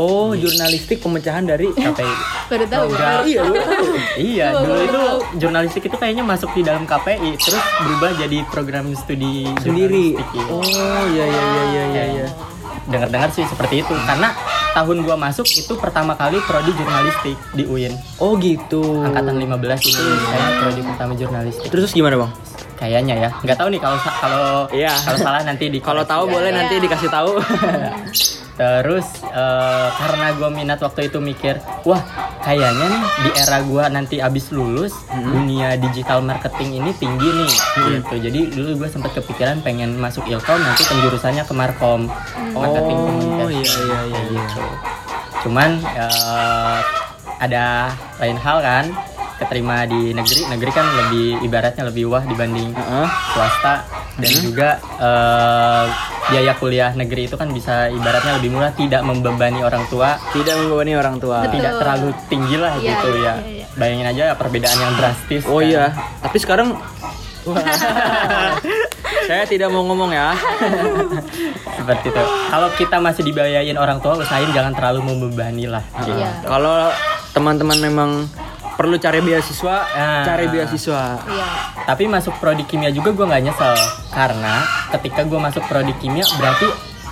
Oh 0.00 0.32
jurnalistik 0.32 0.96
pemecahan 0.98 1.44
dari 1.44 1.68
Baru 1.68 1.92
KPI 1.92 2.14
tahu. 2.66 2.84
Enggak. 2.88 3.20
Iya, 3.22 3.42
iya 4.16 4.46
dulu 4.56 4.80
itu 4.80 4.96
tahu. 4.96 5.18
jurnalistik 5.36 5.82
itu 5.84 5.96
kayaknya 6.00 6.24
masuk 6.24 6.48
di 6.56 6.64
dalam 6.64 6.88
KPI 6.88 7.36
terus 7.36 7.60
berubah 7.84 8.16
jadi 8.16 8.38
program 8.48 8.96
studi 8.96 9.44
sendiri. 9.60 10.16
iya. 10.16 10.44
Oh 10.48 10.64
iya 11.06 11.24
iya 11.26 11.42
iya 11.44 11.62
iya 11.66 11.84
iya. 11.84 12.04
iya. 12.16 12.26
dengar-dengar 12.82 13.30
sih 13.30 13.44
seperti 13.44 13.84
itu 13.84 13.94
karena 14.02 14.34
tahun 14.72 15.04
gua 15.04 15.14
masuk 15.14 15.46
itu 15.46 15.76
pertama 15.76 16.16
kali 16.16 16.42
prodi 16.42 16.72
jurnalistik 16.72 17.36
di 17.52 17.62
UIN 17.62 17.94
Oh 18.16 18.34
gitu. 18.34 18.82
angkatan 18.98 19.36
15 19.36 19.46
itu 19.84 20.02
saya 20.24 20.58
prodi 20.58 20.80
pertama 20.82 21.12
jurnalistik 21.14 21.68
Terus 21.68 21.92
gimana 21.92 22.18
bang? 22.18 22.32
kayaknya 22.74 23.14
ya 23.20 23.30
nggak 23.36 23.58
tahu 23.60 23.68
nih 23.68 23.78
kalau 23.78 23.98
kalau 24.00 24.44
Iya. 24.72 24.96
kalau 24.96 25.18
salah 25.20 25.44
nanti 25.44 25.68
di 25.68 25.78
Kalau 25.78 26.00
tahu 26.02 26.24
Iya, 26.24 26.32
boleh 26.32 26.50
nanti 26.50 26.74
dikasih 26.80 27.10
tahu. 27.12 27.30
terus 28.60 29.24
eh, 29.24 29.88
karena 29.96 30.36
gue 30.36 30.48
minat 30.52 30.84
waktu 30.84 31.08
itu 31.08 31.16
mikir 31.16 31.56
wah 31.88 32.04
kayaknya 32.44 32.86
nih 32.88 33.02
di 33.24 33.30
era 33.36 33.58
gua 33.64 33.88
nanti 33.92 34.16
abis 34.20 34.48
lulus 34.52 34.96
dunia 35.12 35.76
digital 35.76 36.24
marketing 36.24 36.80
ini 36.80 36.90
tinggi 36.96 37.28
nih. 37.28 37.52
Gitu. 38.00 38.14
Jadi 38.16 38.40
dulu 38.56 38.84
gua 38.84 38.88
sempat 38.88 39.12
kepikiran 39.16 39.60
pengen 39.60 39.96
masuk 40.00 40.24
ilkom 40.24 40.56
nanti 40.60 40.84
penjurusannya 40.88 41.44
ke 41.44 41.52
markom 41.52 42.08
marketing 42.56 42.98
Oh, 43.00 43.48
komunikasi. 43.48 43.60
iya, 43.60 43.60
iya, 43.60 44.00
iya, 44.08 44.20
iya. 44.24 44.40
gitu. 44.40 44.64
Cuman 45.44 45.70
eh, 45.84 46.78
ada 47.40 47.92
lain 48.20 48.36
hal 48.40 48.58
kan 48.60 48.84
keterima 49.40 49.82
di 49.84 50.12
negeri 50.12 50.44
negeri 50.46 50.70
kan 50.70 50.86
lebih 50.86 51.40
ibaratnya 51.40 51.84
lebih 51.84 52.04
wah 52.06 52.20
dibanding 52.22 52.70
Heeh. 52.70 53.06
swasta 53.32 53.74
dan 54.14 54.32
juga 54.38 54.68
eh, 55.00 55.84
biaya 56.28 56.52
kuliah 56.54 56.92
negeri 56.92 57.24
itu 57.24 57.34
kan 57.34 57.48
bisa 57.48 57.88
ibaratnya 57.88 58.36
lebih 58.36 58.52
murah 58.52 58.70
tidak 58.70 59.00
membebani 59.00 59.60
orang 59.60 59.82
tua 59.86 60.14
Tidak 60.30 60.54
membebani 60.54 60.92
orang 60.94 61.16
tua. 61.16 61.42
Betul. 61.42 61.58
tidak 61.58 61.72
terlalu 61.76 62.08
tinggi 62.28 62.54
lah 62.54 62.72
Iya, 62.76 62.86
gitu 62.86 63.08
iya, 63.10 63.16
ya 63.16 63.18
iya, 63.18 63.34
iya. 63.56 63.66
bayangin 63.74 64.06
aja 64.06 64.24
perbedaan 64.34 64.78
yang 64.78 64.92
drastis 64.94 65.42
Oh 65.44 65.58
kan. 65.58 65.66
iya, 65.66 65.84
tapi 66.20 66.36
sekarang 66.36 66.68
saya 69.26 69.44
tidak 69.44 69.68
mau 69.68 69.82
ngomong 69.82 70.12
ya. 70.12 70.36
seperti 71.80 72.06
itu 72.08 72.22
kalau 72.46 72.68
kita 72.76 72.96
masih 72.98 73.22
dibayain 73.24 73.74
orang 73.74 73.98
tua 73.98 74.20
usahain 74.20 74.50
jangan 74.50 74.70
terlalu 74.70 75.00
membebani 75.02 75.64
lah 75.64 75.82
gitu. 75.98 76.14
Iya. 76.14 76.30
Kalau 76.44 76.92
teman-teman 77.32 77.78
memang 77.80 78.10
perlu 78.80 78.96
cari 78.96 79.20
beasiswa, 79.20 79.76
Ah. 79.86 80.24
cari 80.24 80.48
beasiswa. 80.48 81.20
Iya. 81.22 81.48
tapi 81.82 82.06
masuk 82.06 82.38
prodi 82.38 82.64
kimia 82.64 82.88
juga 82.88 83.10
gue 83.10 83.24
nggak 83.24 83.42
nyesel 83.42 83.74
karena 84.08 84.62
ketika 84.90 85.20
gue 85.22 85.36
masuk 85.36 85.60
prodi 85.64 85.90
kimia 85.94 86.22
berarti 86.32 86.70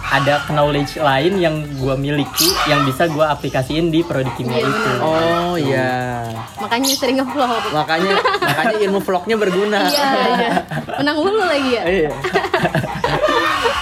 ada 0.09 0.41
knowledge 0.49 0.97
lain 0.97 1.37
yang 1.37 1.53
gue 1.75 1.95
miliki 1.95 2.49
yang 2.65 2.81
bisa 2.83 3.05
gue 3.07 3.21
aplikasiin 3.21 3.91
di 3.91 4.01
prodi 4.01 4.31
kimia 4.33 4.57
Iya, 4.57 4.65
itu. 4.65 4.91
Oh 5.03 5.55
iya. 5.55 5.93
Makanya 6.57 6.89
sering 6.91 7.17
ngevlog. 7.19 7.61
Makanya 7.71 8.17
makanya 8.41 8.77
ilmu 8.81 9.01
vlognya 9.03 9.37
berguna. 9.37 9.81
Iya, 9.85 10.09
iya. 10.33 10.51
Menang 10.97 11.17
mulu 11.19 11.43
lagi 11.43 11.71
ya. 11.71 11.83
Iya. 11.85 12.11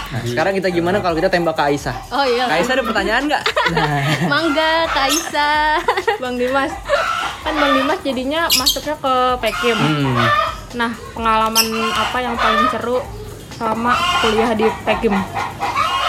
Nah, 0.06 0.22
sekarang 0.24 0.52
kita 0.54 0.68
gimana 0.70 0.98
kalau 0.98 1.14
kita 1.14 1.28
tembak 1.28 1.54
Kak 1.54 1.68
Aisyah? 1.68 1.96
Oh 2.10 2.24
iya. 2.24 2.46
Kak 2.46 2.56
Aisyah 2.56 2.74
ada 2.74 2.84
pertanyaan 2.84 3.22
nggak? 3.26 3.42
Mangga, 4.26 4.72
Kak 4.88 5.04
Aisyah. 5.04 5.66
Bang 6.16 6.34
Dimas 6.36 6.72
kan 7.46 7.54
Bang 7.54 7.72
Dimas 7.72 8.00
jadinya 8.02 8.40
masuknya 8.52 8.96
ke 8.98 9.14
Pekim 9.38 9.78
Hmm. 9.78 10.18
nah 10.74 10.90
pengalaman 11.14 11.66
apa 11.88 12.18
yang 12.18 12.34
paling 12.34 12.66
seru 12.68 12.98
sama 13.54 13.94
kuliah 14.20 14.50
di 14.52 14.66
Pekim 14.82 15.14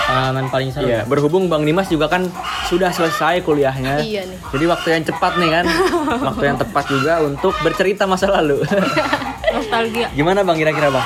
pengalaman 0.08 0.46
paling 0.48 0.70
seru 0.72 0.88
Iya, 0.88 1.06
berhubung 1.06 1.46
Bang 1.46 1.62
Dimas 1.62 1.86
juga 1.86 2.08
kan 2.08 2.25
sudah 2.65 2.89
selesai 2.89 3.44
kuliahnya. 3.44 4.00
Iya 4.00 4.24
nih. 4.24 4.39
Jadi 4.51 4.65
waktu 4.65 4.88
yang 4.89 5.03
cepat 5.03 5.36
nih 5.36 5.50
kan. 5.51 5.65
waktu 6.32 6.44
yang 6.46 6.58
tepat 6.58 6.84
juga 6.88 7.20
untuk 7.20 7.51
bercerita 7.60 8.03
masa 8.03 8.27
lalu. 8.29 8.63
nostalgia 9.48 10.08
Gimana 10.12 10.44
Bang 10.44 10.56
kira-kira 10.56 10.91
Bang? 10.91 11.03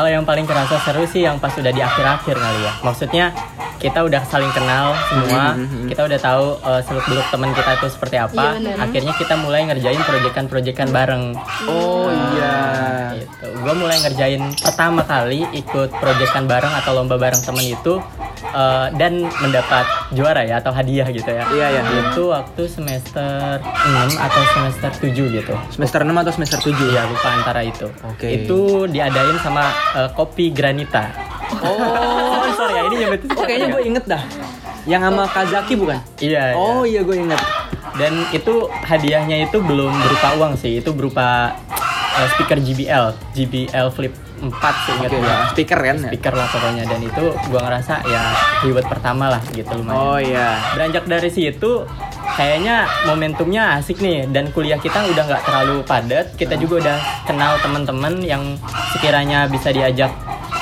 Kalau 0.00 0.16
yang 0.16 0.24
paling 0.24 0.48
kerasa 0.48 0.80
seru 0.80 1.04
sih 1.04 1.28
yang 1.28 1.36
pas 1.36 1.52
udah 1.52 1.68
di 1.68 1.84
akhir-akhir 1.84 2.32
kali 2.32 2.60
ya. 2.64 2.72
Maksudnya 2.80 3.36
kita 3.76 4.00
udah 4.00 4.24
saling 4.24 4.48
kenal 4.56 4.96
semua, 5.12 5.52
kita 5.92 6.08
udah 6.08 6.16
tahu 6.16 6.56
seluk 6.88 7.04
beluk 7.04 7.26
teman 7.28 7.52
kita 7.52 7.76
itu 7.76 7.92
seperti 7.92 8.16
apa. 8.16 8.56
Iya. 8.56 8.80
Akhirnya 8.80 9.12
kita 9.20 9.36
mulai 9.36 9.68
ngerjain 9.68 10.00
proyekan-proyekan 10.00 10.88
bareng. 10.88 11.36
Oh 11.68 12.08
iya. 12.32 12.56
Gitu. 13.12 13.44
Gue 13.60 13.74
mulai 13.76 14.00
ngerjain 14.00 14.40
pertama 14.64 15.04
kali 15.04 15.44
ikut 15.52 15.92
proyekan 15.92 16.48
bareng 16.48 16.72
atau 16.80 16.96
lomba 16.96 17.20
bareng 17.20 17.44
temen 17.44 17.68
itu 17.68 18.00
eh, 18.42 18.86
dan 18.96 19.28
mendapat 19.40 19.86
juara 20.16 20.42
ya 20.44 20.58
atau 20.58 20.72
hadiah 20.72 21.06
gitu 21.12 21.28
ya. 21.28 21.44
Iya, 21.52 21.66
iya. 21.78 21.82
Itu 22.10 22.32
waktu 22.32 22.62
semester 22.66 23.60
6 23.60 24.16
atau 24.16 24.42
semester 24.56 24.90
7 24.98 25.36
gitu. 25.36 25.54
Semester 25.70 26.00
6 26.02 26.10
atau 26.10 26.32
semester 26.32 26.58
7 26.60 26.74
Iya 26.90 27.02
lupa 27.06 27.28
antara 27.36 27.60
itu. 27.62 27.86
Oke. 28.08 28.44
Itu 28.44 28.88
diadain 28.88 29.36
sama 29.44 29.68
eh, 29.96 30.10
kopi 30.16 30.50
Granita. 30.50 31.12
Oh, 31.60 32.46
sorry 32.58 32.74
ya 32.78 32.82
ini 32.86 32.96
nyebut. 33.06 33.20
oh 33.34 33.44
kayaknya 33.44 33.68
gue 33.74 33.82
inget 33.84 34.04
dah. 34.06 34.22
Yang 34.88 35.02
sama 35.12 35.22
Kazaki 35.28 35.74
bukan? 35.76 35.98
Iya. 36.18 36.56
Oh 36.56 36.82
iya. 36.82 37.00
iya 37.04 37.06
gue 37.06 37.16
inget. 37.16 37.42
Dan 37.98 38.12
itu 38.32 38.70
hadiahnya 38.70 39.50
itu 39.50 39.58
belum 39.60 39.92
berupa 39.92 40.28
uang 40.40 40.54
sih, 40.56 40.80
itu 40.80 40.90
berupa 40.94 41.52
eh, 42.16 42.28
speaker 42.32 42.56
JBL, 42.62 43.12
JBL 43.36 43.88
Flip 43.92 44.14
4 44.40 44.86
seingat 44.88 45.10
gue. 45.12 45.20
ya. 45.20 45.38
speaker 45.52 45.78
kan 45.78 45.96
ya? 46.00 46.08
Speaker 46.08 46.34
lah 46.34 46.46
pokoknya 46.48 46.84
dan 46.88 47.00
itu 47.04 47.24
gua 47.52 47.60
ngerasa 47.68 47.94
ya 48.08 48.22
reward 48.64 48.86
pertama 48.88 49.24
lah 49.36 49.42
gitu 49.52 49.72
lumayan. 49.76 50.00
Oh 50.00 50.18
iya. 50.18 50.56
Beranjak 50.72 51.04
dari 51.04 51.30
situ 51.30 51.84
kayaknya 52.34 52.88
momentumnya 53.04 53.76
asik 53.76 54.00
nih 54.00 54.24
dan 54.32 54.48
kuliah 54.50 54.80
kita 54.80 55.04
udah 55.04 55.22
nggak 55.28 55.42
terlalu 55.44 55.76
padat. 55.84 56.26
Kita 56.34 56.56
juga 56.56 56.74
udah 56.88 56.98
kenal 57.28 57.60
teman-teman 57.60 58.24
yang 58.24 58.56
sekiranya 58.96 59.44
bisa 59.46 59.68
diajak 59.70 60.10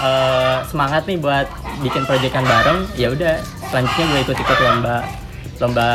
eh, 0.02 0.58
semangat 0.66 1.06
nih 1.06 1.18
buat 1.22 1.46
bikin 1.80 2.02
proyekan 2.04 2.42
bareng. 2.42 2.84
Ya 2.98 3.14
udah 3.14 3.38
selanjutnya 3.70 4.04
gue 4.10 4.20
ikut-ikut 4.26 4.58
lomba 4.58 5.06
lomba 5.58 5.90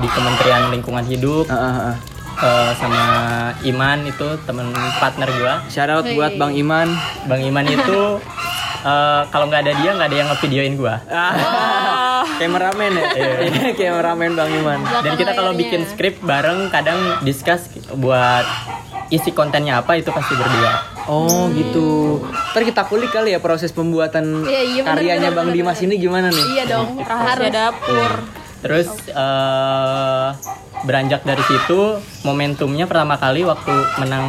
di 0.00 0.08
Kementerian 0.08 0.72
Lingkungan 0.72 1.04
Hidup 1.04 1.44
Heeh, 1.44 1.72
heeh. 1.76 1.96
Eh, 2.42 2.70
sama 2.76 3.02
Iman 3.62 4.04
itu 4.04 4.28
temen 4.44 4.74
partner 4.98 5.28
gua. 5.38 5.54
Shout 5.70 5.90
out 5.90 6.06
buat 6.12 6.34
Bang 6.36 6.52
Iman. 6.52 6.90
Bang 7.30 7.40
Iman 7.40 7.64
itu 7.64 8.18
eh, 8.82 9.22
kalau 9.30 9.46
nggak 9.46 9.62
ada 9.64 9.72
dia 9.78 9.90
nggak 9.94 10.08
ada 10.10 10.16
yang 10.18 10.28
ngevideoin 10.34 10.74
gua. 10.74 10.98
Ah, 11.06 12.26
kameramen 12.36 12.92
ya? 12.98 13.04
Iya, 13.14 13.70
kameramen 13.78 14.34
Bang 14.34 14.50
Iman. 14.50 14.80
Dan 15.06 15.14
kita 15.14 15.32
kalau 15.32 15.54
bikin 15.54 15.86
skrip 15.86 16.18
bareng 16.20 16.68
kadang 16.68 17.22
discuss 17.22 17.70
buat 17.94 18.44
isi 19.12 19.28
kontennya 19.36 19.84
apa 19.84 20.00
itu 20.00 20.08
pasti 20.08 20.32
berdua. 20.34 20.72
Oh 21.04 21.50
gitu. 21.52 22.22
Ntar 22.54 22.62
kita 22.64 22.82
kulik 22.88 23.12
kali 23.12 23.34
ya 23.34 23.40
proses 23.42 23.74
pembuatan 23.74 24.46
Iya, 24.46 24.62
iya, 24.62 24.80
bener, 24.86 24.96
karyanya 24.96 25.28
bener, 25.34 25.36
Bang 25.36 25.48
bener, 25.50 25.56
Dimas 25.60 25.78
ini 25.82 25.94
gimana 25.98 26.28
nih? 26.30 26.46
Iya 26.56 26.64
dong. 26.70 26.88
rahasia 27.02 27.50
dapur 27.50 28.12
Terus 28.62 28.88
eh, 29.10 30.28
beranjak 30.82 31.22
dari 31.22 31.42
situ 31.46 31.98
momentumnya 32.26 32.86
pertama 32.86 33.18
kali 33.18 33.46
waktu 33.46 33.74
menang 34.02 34.28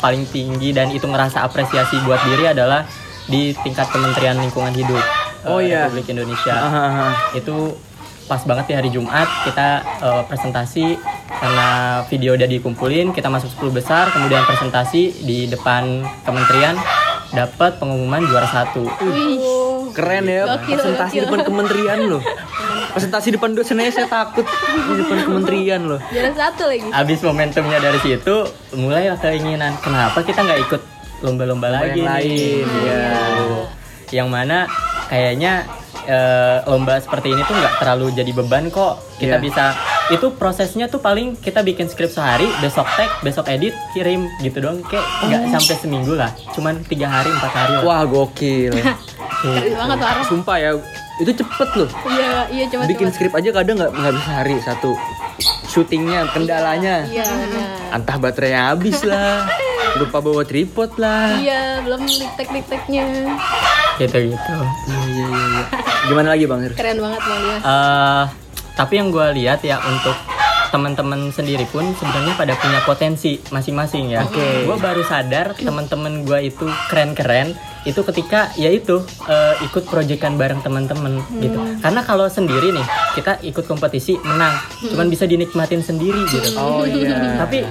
paling 0.00 0.24
tinggi 0.30 0.72
dan 0.72 0.88
itu 0.94 1.04
ngerasa 1.04 1.44
apresiasi 1.44 2.00
buat 2.06 2.20
diri 2.24 2.50
adalah 2.50 2.86
di 3.30 3.52
tingkat 3.62 3.90
Kementerian 3.92 4.38
Lingkungan 4.40 4.74
Hidup 4.74 5.04
Oh, 5.40 5.56
iya. 5.56 5.88
Republik 5.88 6.12
Indonesia. 6.12 6.52
Ah, 6.52 6.76
ah. 6.76 7.12
itu 7.32 7.72
pas 8.28 8.44
banget 8.46 8.70
di 8.70 8.74
hari 8.78 8.90
Jumat 8.94 9.26
kita 9.42 9.82
eh, 9.82 10.22
presentasi 10.30 10.94
karena 11.26 11.68
video 12.06 12.38
udah 12.38 12.46
dikumpulin 12.46 13.10
kita 13.10 13.26
masuk 13.26 13.50
10 13.58 13.74
besar 13.82 14.06
kemudian 14.14 14.46
presentasi 14.46 15.26
di 15.26 15.50
depan 15.50 16.06
kementerian 16.22 16.78
dapat 17.34 17.82
pengumuman 17.82 18.22
juara 18.30 18.46
satu 18.46 18.86
Wih. 19.02 19.42
Keren 19.90 20.24
ya, 20.24 20.42
Gokil, 20.48 20.74
presentasi 20.74 21.12
gokil. 21.12 21.24
depan 21.24 21.40
kementerian 21.42 21.98
loh. 22.06 22.22
Presentasi 22.90 23.28
depan 23.30 23.54
dosen 23.54 23.78
aja 23.78 23.92
saya 23.94 24.08
takut 24.08 24.42
di 24.42 24.92
depan 24.96 25.18
kementerian 25.22 25.80
loh. 25.84 26.00
Juara 26.04 26.32
satu 26.32 26.66
lagi. 26.66 26.90
abis 26.90 27.18
momentumnya 27.20 27.78
dari 27.78 27.98
situ 27.98 28.34
mulai 28.74 29.06
keinginan 29.14 29.78
kenapa 29.78 30.20
kita 30.20 30.40
nggak 30.40 30.60
ikut 30.60 30.82
lomba-lomba 31.20 31.66
Lomba 31.68 31.86
lagi 31.86 32.00
yang 32.00 32.10
lain, 32.10 32.66
iya. 32.82 33.02
Gitu. 33.30 33.58
yang 34.10 34.28
mana 34.28 34.66
kayaknya 35.06 35.68
eh, 36.02 36.58
lomba 36.64 36.98
seperti 36.98 37.30
ini 37.30 37.44
tuh 37.44 37.54
nggak 37.54 37.78
terlalu 37.78 38.10
jadi 38.10 38.30
beban 38.32 38.66
kok 38.68 38.98
kita 39.16 39.36
Iya. 39.36 39.38
bisa 39.38 39.64
itu 40.10 40.26
prosesnya 40.32 40.88
tuh 40.88 40.98
paling 40.98 41.38
kita 41.38 41.62
bikin 41.62 41.86
skrip 41.86 42.10
sehari 42.10 42.50
besok 42.58 42.90
tag 42.90 43.06
besok 43.20 43.46
edit 43.46 43.70
kirim 43.92 44.26
gitu 44.40 44.58
dong 44.58 44.82
kayak 44.82 45.06
nggak 45.22 45.42
sampai 45.52 45.74
seminggu 45.76 46.18
lah 46.18 46.34
cuman 46.50 46.82
tiga 46.82 47.06
hari 47.06 47.30
empat 47.30 47.52
hari 47.52 47.72
lah. 47.76 47.82
Wah 47.84 48.02
gokil. 48.02 48.74
Keren 49.40 49.72
banget 49.74 49.98
Waro. 49.98 50.22
Sumpah 50.22 50.56
ya, 50.56 50.70
itu 51.18 51.32
cepet 51.34 51.68
loh. 51.74 51.90
Iya, 52.06 52.30
iya 52.48 52.64
coba 52.66 52.82
Bikin 52.86 53.08
skrip 53.08 53.32
aja 53.32 53.50
kadang 53.50 53.76
nggak 53.76 53.90
nggak 53.90 54.12
bisa 54.14 54.30
hari 54.34 54.56
satu. 54.60 54.92
Syutingnya, 55.66 56.26
kendalanya, 56.28 57.06
Iya, 57.06 57.22
benar. 57.24 57.94
entah 57.94 58.16
baterainya 58.18 58.60
habis 58.68 59.00
lah, 59.00 59.46
lupa 59.98 60.18
bawa 60.18 60.42
tripod 60.42 60.90
lah. 60.96 61.38
Iya, 61.38 61.80
belum 61.80 62.04
diktek-dikteknya. 62.04 63.06
gitu 63.96 64.16
gitu 64.26 64.54
Iya 64.82 65.00
iya 65.06 65.26
iya. 65.26 65.44
iya. 65.46 65.62
Gimana 66.06 66.28
lagi 66.32 66.44
bang? 66.44 66.60
Keren 66.72 66.98
banget 66.98 67.20
Bang 67.20 67.38
Dimas. 67.38 67.62
Eh, 67.62 68.22
tapi 68.74 68.92
yang 68.96 69.08
gue 69.08 69.26
lihat 69.36 69.60
ya 69.60 69.76
untuk 69.78 70.16
teman-teman 70.70 71.28
sendiri 71.30 71.66
pun 71.66 71.82
sebenarnya 71.92 72.34
pada 72.34 72.54
punya 72.54 72.80
potensi 72.80 73.36
masing-masing 73.46 74.10
ya. 74.10 74.24
Oke. 74.24 74.64
Gue 74.64 74.76
baru 74.76 75.02
sadar 75.02 75.52
teman-teman 75.54 76.24
gue 76.24 76.38
itu 76.44 76.64
keren-keren 76.88 77.52
itu 77.82 78.00
ketika 78.04 78.52
ya 78.54 78.68
itu 78.68 79.00
eh, 79.24 79.54
ikut 79.64 79.88
proyekan 79.88 80.36
bareng 80.36 80.60
teman-teman 80.60 81.16
gitu. 81.40 81.56
Karena 81.80 82.00
kalau 82.02 82.28
sendiri 82.28 82.70
nih 82.70 82.86
kita 83.12 83.40
ikut 83.40 83.64
kompetisi 83.64 84.20
menang, 84.20 84.52
cuman 84.84 85.08
bisa 85.08 85.24
dinikmatin 85.24 85.80
sendiri 85.80 86.20
gitu. 86.28 86.60
Oh 86.60 86.84
iya. 86.84 87.40
Tapi 87.40 87.64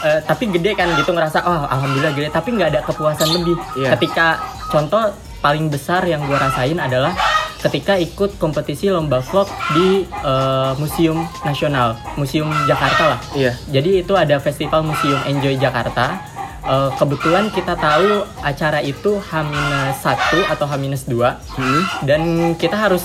eh, 0.00 0.20
tapi 0.24 0.44
gede 0.48 0.72
kan 0.72 0.88
gitu 0.96 1.12
ngerasa 1.12 1.44
oh 1.44 1.64
alhamdulillah 1.64 2.12
gede 2.12 2.28
tapi 2.28 2.52
nggak 2.52 2.68
ada 2.72 2.80
kepuasan 2.82 3.28
lebih 3.32 3.56
Iya. 3.74 3.96
ketika 3.96 4.40
contoh 4.68 5.12
paling 5.40 5.68
besar 5.68 6.04
yang 6.04 6.24
gue 6.24 6.36
rasain 6.36 6.76
adalah 6.76 7.12
ketika 7.60 7.96
ikut 7.96 8.36
kompetisi 8.36 8.92
lomba 8.92 9.20
vlog 9.20 9.48
di 9.72 10.04
eh, 10.04 10.72
Museum 10.76 11.24
Nasional, 11.42 11.96
Museum 12.16 12.48
Jakarta 12.64 13.16
lah. 13.16 13.20
Iya. 13.32 13.52
Jadi 13.68 14.04
itu 14.04 14.12
ada 14.12 14.36
festival 14.36 14.84
Museum 14.84 15.20
Enjoy 15.24 15.56
Jakarta. 15.56 16.32
Eh, 16.64 16.90
kebetulan 16.96 17.52
kita 17.52 17.76
tahu 17.76 18.24
acara 18.40 18.80
itu 18.80 19.20
H-1 19.20 20.16
atau 20.48 20.64
H-2 20.64 21.12
Hmm. 21.54 21.82
dan 22.02 22.20
kita 22.56 22.72
harus 22.72 23.04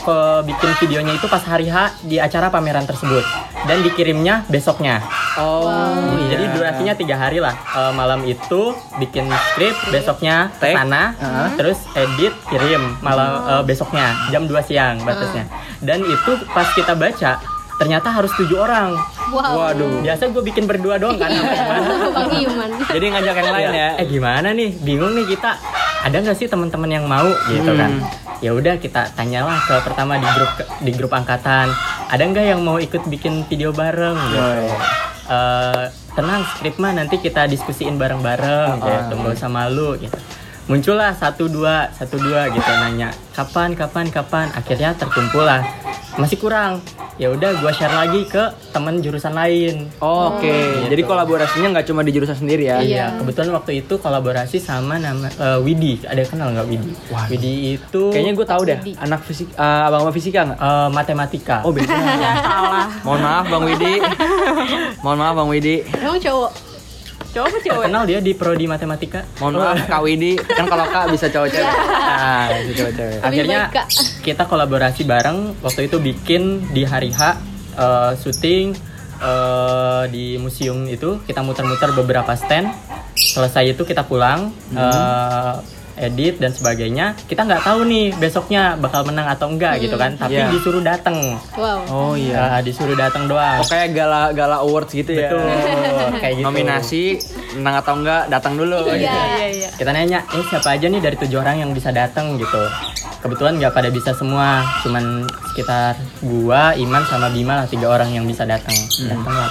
ke 0.00 0.18
bikin 0.46 0.70
videonya 0.80 1.12
itu 1.12 1.26
pas 1.26 1.42
hari 1.42 1.68
H 1.68 1.92
di 2.00 2.16
acara 2.16 2.48
pameran 2.48 2.88
tersebut 2.88 3.20
dan 3.66 3.82
dikirimnya 3.82 4.48
besoknya. 4.48 5.02
Oh, 5.36 5.68
Jadi 6.24 6.54
durasinya 6.54 6.94
tiga 6.94 7.18
hari 7.18 7.42
lah. 7.42 7.52
Eh, 7.52 7.92
malam 7.92 8.22
itu 8.22 8.72
bikin 8.96 9.26
skrip, 9.28 9.74
besoknya 9.90 10.48
ke 10.56 10.70
sana, 10.72 11.12
terus 11.58 11.82
edit, 11.92 12.32
kirim 12.46 12.94
malam 13.02 13.30
eh, 13.44 13.62
besoknya 13.66 14.14
jam 14.30 14.46
2 14.46 14.54
siang 14.62 15.02
batasnya. 15.02 15.50
Dan 15.82 16.00
itu 16.00 16.32
pas 16.48 16.70
kita 16.72 16.94
baca 16.94 17.42
ternyata 17.80 18.12
harus 18.12 18.28
tujuh 18.36 18.60
orang. 18.60 18.92
Wow. 19.32 19.72
Waduh. 19.72 20.04
Biasa 20.04 20.28
gue 20.28 20.44
bikin 20.44 20.68
berdua 20.68 21.00
doang 21.00 21.16
kan. 21.16 21.32
sama 21.32 21.48
gimana. 21.56 22.12
Bang 22.12 22.32
Iman. 22.36 22.70
Jadi 22.84 23.06
ngajak 23.08 23.34
yang 23.40 23.52
lain 23.56 23.70
ya. 23.72 23.90
Eh 23.96 24.06
gimana 24.06 24.48
nih? 24.52 24.70
Bingung 24.84 25.16
nih 25.16 25.24
kita. 25.32 25.56
Ada 26.04 26.16
nggak 26.20 26.36
sih 26.36 26.46
teman-teman 26.52 26.90
yang 26.92 27.08
mau 27.08 27.32
gitu 27.48 27.72
kan? 27.72 28.04
Ya 28.44 28.52
udah 28.52 28.76
kita 28.76 29.16
tanyalah 29.16 29.56
ke 29.64 29.74
pertama 29.80 30.20
di 30.20 30.28
grup 30.36 30.52
di 30.84 30.92
grup 30.92 31.12
angkatan. 31.16 31.72
Ada 32.12 32.22
nggak 32.28 32.44
yang 32.44 32.60
mau 32.60 32.76
ikut 32.76 33.08
bikin 33.08 33.48
video 33.48 33.72
bareng 33.72 34.16
gitu? 34.28 34.44
Eh, 35.30 35.84
tenang 36.18 36.42
skrip 36.42 36.74
mah 36.82 36.90
nanti 36.90 37.22
kita 37.22 37.46
diskusiin 37.46 37.94
bareng-bareng 37.94 38.82
gitu 38.82 39.14
nggak 39.14 39.38
usah 39.38 39.46
malu 39.46 39.94
gitu 39.94 40.18
muncullah 40.66 41.14
satu 41.14 41.46
dua 41.46 41.86
satu 41.94 42.18
dua 42.18 42.50
gitu 42.50 42.66
nanya 42.66 43.14
kapan 43.30 43.78
kapan 43.78 44.10
kapan 44.10 44.50
akhirnya 44.50 44.90
terkumpul 44.98 45.46
lah 45.46 45.62
masih 46.18 46.34
kurang 46.34 46.82
ya 47.20 47.28
udah 47.28 47.60
gua 47.60 47.68
share 47.68 47.92
lagi 47.92 48.24
ke 48.24 48.40
teman 48.72 48.98
jurusan 48.98 49.30
lain 49.30 49.92
Oh, 49.98 50.32
Oke, 50.32 50.48
jadi 50.88 51.02
kolaborasinya 51.02 51.68
nggak 51.70 51.86
cuma 51.86 52.00
di 52.00 52.10
jurusan 52.10 52.32
sendiri 52.34 52.64
ya? 52.64 52.80
Iya, 52.80 53.06
kebetulan 53.14 53.52
waktu 53.52 53.72
itu 53.78 53.94
kolaborasi 53.94 54.56
sama 54.56 54.96
nama 54.96 55.28
eh, 55.28 55.60
Widi. 55.60 56.00
Ada 56.02 56.16
yang 56.18 56.30
kenal 56.30 56.48
nggak 56.50 56.66
Widi? 56.66 56.90
Widi 57.28 57.52
itu 57.76 58.02
Kayaknya 58.08 58.32
gue 58.32 58.46
tahu 58.48 58.62
deh, 58.64 58.78
anak 58.96 59.20
fisik, 59.22 59.52
eh, 59.52 59.60
abang-abang 59.84 60.16
fisika 60.16 60.40
nggak? 60.42 60.58
eh, 60.58 60.88
matematika. 60.90 61.56
Oh 61.60 61.70
beda. 61.70 61.92
Salah. 62.40 62.88
Mohon 63.04 63.20
maaf 63.20 63.44
Bang 63.46 63.64
Widi. 63.64 63.94
Mohon 64.98 65.18
maaf 65.18 65.34
Bang 65.36 65.48
Widi. 65.48 65.76
Emang 65.92 66.16
cowok? 66.18 66.69
Cowok 67.30 67.46
apa 67.46 67.58
cewek? 67.62 67.84
kenal 67.86 68.02
dia 68.10 68.18
di 68.18 68.32
prodi 68.34 68.66
matematika. 68.66 69.22
Mohon 69.38 69.62
maaf 69.62 69.86
Kak 69.86 70.00
Widi. 70.02 70.34
Kan 70.34 70.66
kalau 70.66 70.86
Kak 70.90 71.14
bisa 71.14 71.30
cowok-cewek. 71.30 71.62
Nah, 71.70 72.46
bisa 72.66 72.72
cowok-cewek. 72.74 73.16
Lebih 73.16 73.26
Akhirnya 73.30 73.60
kita 74.26 74.42
kolaborasi 74.50 75.02
bareng. 75.06 75.38
Waktu 75.62 75.86
itu 75.86 75.96
bikin 76.02 76.42
di 76.74 76.82
hari 76.82 77.14
H 77.14 77.38
eh, 77.78 78.12
syuting 78.18 78.74
eh, 79.22 80.04
di 80.10 80.42
museum 80.42 80.82
itu 80.90 81.22
kita 81.22 81.46
muter-muter 81.46 81.94
beberapa 81.94 82.34
stand. 82.34 82.74
Selesai 83.14 83.78
itu 83.78 83.82
kita 83.86 84.02
pulang. 84.02 84.50
eh, 84.74 85.54
edit 86.02 86.34
dan 86.36 86.50
sebagainya 86.50 87.14
kita 87.24 87.42
nggak 87.42 87.62
tahu 87.62 87.84
nih 87.84 88.12
besoknya 88.14 88.74
bakal 88.74 89.02
menang 89.02 89.28
atau 89.28 89.46
enggak 89.46 89.78
gitu 89.78 89.94
kan 89.94 90.16
tapi 90.16 90.36
Iya. 90.36 90.48
disuruh 90.48 90.80
datang 90.80 91.36
Wow. 91.52 91.80
Oh 91.86 92.12
iya. 92.14 92.56
Ya, 92.56 92.58
disuruh 92.60 92.94
datang 92.94 93.26
doang 93.26 93.58
Oh, 93.58 93.66
kayak 93.66 93.92
gala 93.92 94.32
gala 94.32 94.60
awards 94.60 94.90
gitu 94.90 95.12
ya. 95.12 95.28
Betul, 95.28 95.44
kayak 96.22 96.34
gitu. 96.36 96.46
Nominasi 96.46 97.02
menang 97.54 97.76
atau 97.76 97.94
enggak 97.94 98.22
datang 98.26 98.54
dulu. 98.54 98.88
Iya. 98.88 98.96
Iya, 98.96 99.46
iya. 99.50 99.68
Kita 99.74 99.90
nanya, 99.90 100.24
eh 100.26 100.44
siapa 100.46 100.72
aja 100.72 100.86
nih 100.86 100.98
dari 100.98 101.16
tujuh 101.16 101.36
orang 101.36 101.58
yang 101.58 101.70
bisa 101.70 101.90
datang 101.90 102.34
gitu. 102.34 102.62
Kebetulan 103.20 103.60
nggak 103.60 103.74
pada 103.74 103.88
bisa 103.88 104.16
semua, 104.16 104.64
cuman 104.80 105.26
sekitar 105.46 105.92
gua, 106.20 106.72
Iman 106.72 107.04
sama 107.04 107.28
Bima 107.28 107.52
lah 107.54 107.66
tiga 107.66 107.86
orang 107.86 108.08
yang 108.08 108.24
bisa 108.24 108.48
datang. 108.48 108.72
Datang 109.04 109.34
lah. 109.34 109.50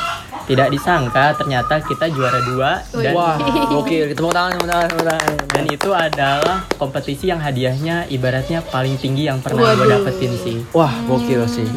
Tidak 0.50 0.68
disangka 0.68 1.38
ternyata 1.38 1.78
kita 1.78 2.10
juara 2.10 2.42
dua 2.42 2.82
dan 2.90 3.14
Wah, 3.14 3.38
gokil. 3.70 4.18
Tepuk 4.18 4.34
tangan, 4.34 4.58
tepuk 4.58 4.66
tangan, 4.66 4.88
tepuk 4.90 5.06
tangan. 5.06 5.34
dan 5.46 5.64
itu 5.70 5.90
adalah 5.94 6.58
kompetisi 6.74 7.30
yang 7.30 7.38
hadiahnya 7.38 8.10
ibaratnya 8.10 8.66
paling 8.66 8.98
tinggi 8.98 9.30
yang 9.30 9.38
pernah 9.40 9.78
gue 9.78 9.86
dapetin 9.86 10.34
sih. 10.36 10.58
Wah, 10.74 10.90
gokil 11.06 11.46
sih. 11.46 11.70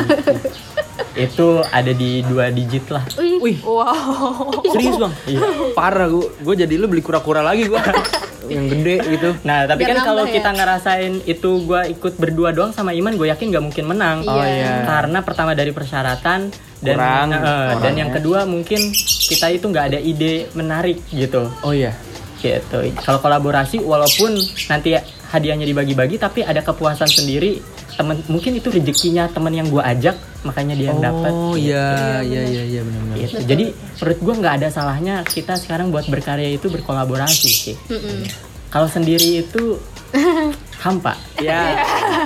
Itu 1.13 1.61
ada 1.63 1.93
di 1.93 2.25
dua 2.25 2.49
digit 2.49 2.89
lah. 2.89 3.05
Wih, 3.21 3.61
Wow. 3.61 4.65
serius 4.73 4.97
bang? 4.97 5.13
Iya. 5.29 5.41
Parah 5.77 6.09
gue, 6.09 6.33
gue 6.33 6.55
jadi 6.57 6.73
lu 6.75 6.89
beli 6.89 7.05
kura-kura 7.05 7.45
lagi 7.45 7.69
gue. 7.69 7.77
Yang 8.53 8.67
gede 8.77 8.97
gitu. 9.19 9.31
Nah, 9.43 9.65
tapi 9.65 9.83
Biar 9.85 9.97
kan 9.97 10.13
kalau 10.13 10.25
ya. 10.29 10.33
kita 10.37 10.51
ngerasain 10.53 11.13
itu 11.25 11.51
gua 11.65 11.89
ikut 11.89 12.15
berdua 12.21 12.53
doang 12.53 12.71
sama 12.77 12.93
Iman, 12.93 13.17
gue 13.17 13.29
yakin 13.33 13.49
nggak 13.49 13.65
mungkin 13.65 13.85
menang. 13.89 14.23
Oh, 14.29 14.39
iya. 14.45 14.85
Karena 14.85 15.25
pertama 15.25 15.57
dari 15.57 15.73
persyaratan 15.73 16.53
dan 16.83 16.97
Kurang, 16.99 17.29
eh, 17.31 17.73
dan 17.79 17.95
yang 17.95 18.11
kedua 18.11 18.43
mungkin 18.45 18.91
kita 19.29 19.47
itu 19.55 19.71
nggak 19.71 19.85
ada 19.95 19.99
ide 20.03 20.51
menarik 20.53 20.99
gitu. 21.15 21.49
Oh 21.63 21.71
iya. 21.73 21.95
Gitu. 22.43 22.91
Kalau 22.99 23.23
kolaborasi 23.23 23.79
walaupun 23.81 24.35
nanti 24.67 24.99
hadiahnya 25.31 25.65
dibagi-bagi 25.65 26.19
tapi 26.19 26.43
ada 26.43 26.61
kepuasan 26.61 27.09
sendiri. 27.09 27.63
Temen 28.03 28.19
mungkin 28.27 28.53
itu 28.53 28.69
rezekinya 28.69 29.25
temen 29.27 29.53
yang 29.53 29.67
gua 29.67 29.87
ajak, 29.89 30.19
makanya 30.43 30.75
dia 30.75 30.91
yang 30.91 30.99
dapat. 31.01 31.31
Oh 31.31 31.55
iya, 31.55 32.19
iya, 32.21 32.43
iya, 32.43 32.63
iya 32.69 32.81
benar-benar. 32.83 33.17
Gitu. 33.17 33.37
Jadi 33.47 33.65
menurut 33.97 34.19
gua 34.21 34.35
nggak 34.37 34.55
ada 34.59 34.69
salahnya 34.69 35.15
kita 35.23 35.55
sekarang 35.55 35.89
buat 35.89 36.05
berkarya 36.05 36.51
itu 36.51 36.67
berkolaborasi 36.67 37.49
sih. 37.49 37.77
Mm-mm. 37.87 38.27
Kalau 38.69 38.91
sendiri 38.91 39.41
itu 39.41 39.79
hampa. 40.83 41.15
Iya, 41.39 41.79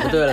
betul. 0.02 0.32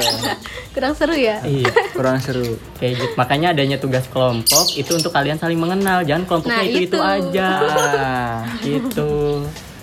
Kurang 0.71 0.93
seru 0.95 1.13
ya? 1.13 1.37
Iya, 1.43 1.69
Kurang 1.91 2.17
seru. 2.17 2.55
kayak 2.75 2.93
gitu. 2.95 3.13
Makanya 3.13 3.51
adanya 3.51 3.77
tugas 3.77 4.07
kelompok 4.07 4.73
itu 4.73 4.89
untuk 4.89 5.11
kalian 5.11 5.35
saling 5.35 5.59
mengenal. 5.59 6.01
Jangan 6.01 6.23
kelompoknya 6.23 6.55
Nah, 6.55 6.65
itu 6.65 6.79
itu 6.79 6.87
itu. 6.87 6.97
aja. 6.97 7.49
Gitu. 8.63 9.11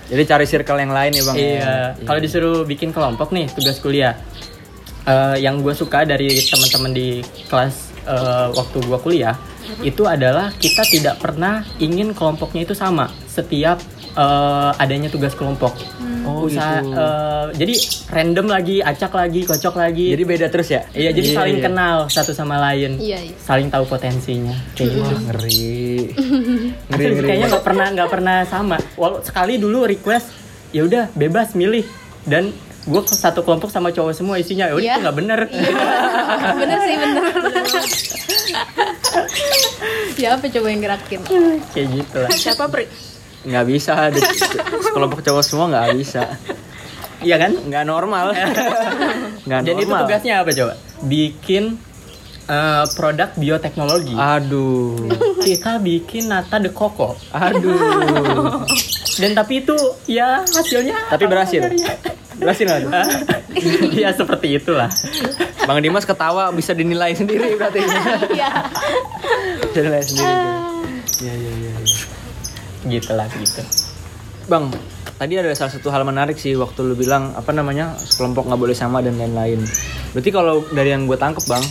jadi 0.08 0.22
cari 0.26 0.42
circle 0.44 0.78
yang 0.80 0.90
lain 0.90 1.12
ya 1.12 1.22
bang. 1.22 1.36
ya? 1.36 1.44
Iya. 1.44 1.74
Kalau 2.02 2.18
disuruh 2.18 2.56
bikin 2.64 2.90
kelompok 2.90 3.30
nih 3.30 3.46
tugas 3.48 3.78
kuliah, 3.78 4.18
eh, 5.10 5.36
yang 5.42 5.58
gue 5.58 5.74
suka 5.74 6.06
dari 6.06 6.30
teman-teman 6.30 6.92
di 6.94 7.18
kelas 7.50 7.74
eh, 8.06 8.48
waktu 8.54 8.78
gue 8.86 8.98
kuliah 9.02 9.34
itu 9.86 10.02
adalah 10.02 10.50
kita 10.58 10.82
tidak 10.90 11.22
pernah 11.22 11.62
ingin 11.78 12.10
kelompoknya 12.10 12.66
itu 12.66 12.74
sama 12.74 13.10
setiap 13.26 13.78
eh, 14.14 14.70
adanya 14.82 15.10
tugas 15.10 15.34
kelompok. 15.34 15.74
Oh, 16.20 16.44
Usaha, 16.44 16.84
gitu. 16.84 16.92
eh, 16.92 17.46
jadi 17.56 17.74
random 18.12 18.46
lagi, 18.52 18.76
acak 18.84 19.12
lagi, 19.16 19.40
kocok 19.48 19.74
lagi. 19.80 20.12
Jadi 20.12 20.24
beda 20.28 20.46
terus 20.52 20.68
ya? 20.68 20.84
Iya, 20.92 21.16
jadi 21.16 21.28
saling 21.32 21.58
kenal 21.64 22.12
satu 22.12 22.36
sama 22.36 22.60
lain. 22.60 23.00
Iya, 23.00 23.18
iya. 23.24 23.34
Saling 23.40 23.72
tahu 23.72 23.88
potensinya. 23.88 24.52
Kayak 24.76 25.00
gitu. 25.00 25.14
Wah, 25.16 25.20
ngeri. 25.32 25.80
ngeri, 26.92 27.04
Asli, 27.08 27.14
ngeri. 27.16 27.24
kayaknya 27.24 27.46
nggak 27.56 27.64
pernah 27.64 27.86
nggak 27.96 28.10
pernah 28.12 28.36
sama. 28.44 28.76
Walau 29.00 29.24
sekali 29.24 29.56
dulu 29.56 29.88
request, 29.88 30.28
ya 30.76 30.84
udah 30.84 31.08
bebas 31.16 31.56
milih 31.56 31.88
dan 32.28 32.52
gue 32.80 33.00
satu 33.06 33.40
kelompok 33.40 33.68
sama 33.68 33.88
cowok 33.88 34.12
semua 34.12 34.36
isinya. 34.36 34.64
Ya 34.66 34.74
udah 34.74 34.80
Iya. 34.80 34.92
itu 34.92 35.02
nggak 35.02 35.16
bener. 35.16 35.40
bener 36.56 36.78
sih, 36.80 36.94
bener. 36.96 37.24
Siapa 40.12 40.44
coba 40.46 40.66
yang 40.68 40.82
gerakin? 40.82 41.20
Kayak 41.72 41.86
gitu 41.94 42.16
lah. 42.18 42.30
Siapa 42.32 42.64
Pri? 42.68 42.84
Nggak 43.42 43.64
bisa. 43.66 43.92
di- 44.08 44.20
Sekelompok 44.82 45.20
cowok 45.20 45.42
semua 45.42 45.66
nggak 45.68 45.88
bisa. 45.96 46.22
Iya 47.20 47.36
kan? 47.38 47.52
Nggak 47.58 47.84
normal. 47.84 48.32
Nggak 49.44 49.60
Dan 49.60 49.74
itu 49.76 49.92
tugasnya 49.92 50.34
apa 50.40 50.50
coba? 50.50 50.72
Bikin 51.02 51.64
eh, 52.46 52.84
produk 52.92 53.28
bioteknologi. 53.34 54.12
Aduh. 54.12 55.08
Kita 55.38 55.76
bikin 55.78 56.28
nata 56.28 56.56
de 56.56 56.68
coco. 56.70 57.16
Aduh. 57.30 58.64
Dan 59.16 59.32
tapi 59.32 59.60
itu 59.60 59.76
ya 60.06 60.40
hasilnya. 60.42 61.08
Tapi 61.08 61.24
berhasil. 61.26 61.60
kabarnya? 61.60 62.19
Berhasil 62.38 62.64
nggak 62.66 62.80
tuh? 62.86 62.92
Iya 63.98 64.14
seperti 64.14 64.56
itulah. 64.56 64.86
Bang 65.66 65.82
Dimas 65.82 66.06
ketawa 66.06 66.54
bisa 66.54 66.70
dinilai 66.70 67.12
sendiri 67.18 67.58
berarti. 67.58 67.82
Iya. 68.30 68.50
bisa 69.66 69.78
dinilai 69.82 70.04
sendiri. 70.06 70.34
Iya 71.20 71.34
iya 71.34 71.52
iya. 71.58 71.72
Gitulah 72.86 73.26
gitu. 73.34 73.62
Bang, 74.46 74.72
tadi 75.20 75.36
ada 75.36 75.52
salah 75.52 75.74
satu 75.74 75.92
hal 75.92 76.02
menarik 76.06 76.38
sih 76.40 76.56
waktu 76.56 76.80
lu 76.80 76.94
bilang 76.96 77.34
apa 77.36 77.52
namanya 77.52 77.92
kelompok 78.16 78.48
nggak 78.48 78.60
boleh 78.60 78.76
sama 78.78 79.02
dan 79.04 79.18
lain-lain. 79.18 79.60
Berarti 80.16 80.30
kalau 80.32 80.64
dari 80.72 80.90
yang 80.94 81.04
gue 81.06 81.18
tangkep 81.18 81.44
bang, 81.46 81.64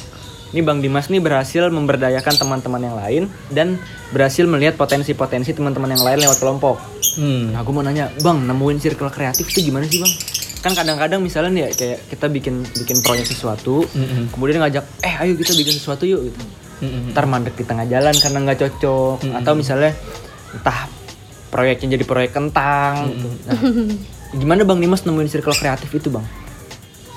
ini 0.56 0.62
bang 0.64 0.80
Dimas 0.80 1.12
nih 1.12 1.22
berhasil 1.22 1.68
memberdayakan 1.68 2.36
teman-teman 2.40 2.82
yang 2.82 2.96
lain 2.96 3.24
dan 3.52 3.82
berhasil 4.16 4.48
melihat 4.48 4.78
potensi-potensi 4.80 5.52
teman-teman 5.52 5.92
yang 5.98 6.04
lain 6.06 6.20
lewat 6.24 6.38
kelompok. 6.40 6.78
Hmm. 7.20 7.52
Nah, 7.52 7.66
aku 7.66 7.76
mau 7.76 7.84
nanya, 7.84 8.14
bang, 8.22 8.38
nemuin 8.48 8.78
circle 8.80 9.12
kreatif 9.12 9.50
itu 9.50 9.70
gimana 9.70 9.90
sih 9.90 10.00
bang? 10.00 10.14
Kan 10.60 10.76
kadang-kadang 10.76 11.24
misalnya 11.24 11.52
nih 11.56 11.64
ya, 11.64 11.70
kayak 11.72 12.00
kita 12.12 12.26
bikin 12.28 12.56
bikin 12.68 12.98
proyek 13.00 13.26
sesuatu, 13.26 13.88
Mm-mm. 13.96 14.28
kemudian 14.36 14.60
ngajak, 14.60 14.84
eh 15.00 15.16
ayo 15.24 15.40
kita 15.40 15.56
bikin 15.56 15.72
sesuatu 15.72 16.04
yuk 16.04 16.28
gitu. 16.28 16.40
Mm-mm. 16.84 17.16
Ntar 17.16 17.26
mandek 17.28 17.56
di 17.56 17.64
tengah 17.64 17.88
jalan 17.88 18.12
karena 18.12 18.38
nggak 18.44 18.60
cocok, 18.60 19.18
atau 19.40 19.54
misalnya 19.56 19.96
entah 20.52 20.92
proyeknya 21.48 21.96
jadi 21.96 22.04
proyek 22.04 22.32
kentang. 22.36 23.08
gitu. 23.16 23.30
Nah, 23.48 23.60
gimana 24.36 24.62
bang 24.62 24.80
Dimas 24.80 25.02
nemuin 25.04 25.30
circle 25.32 25.56
kreatif 25.56 25.90
itu 25.96 26.12
bang? 26.12 26.26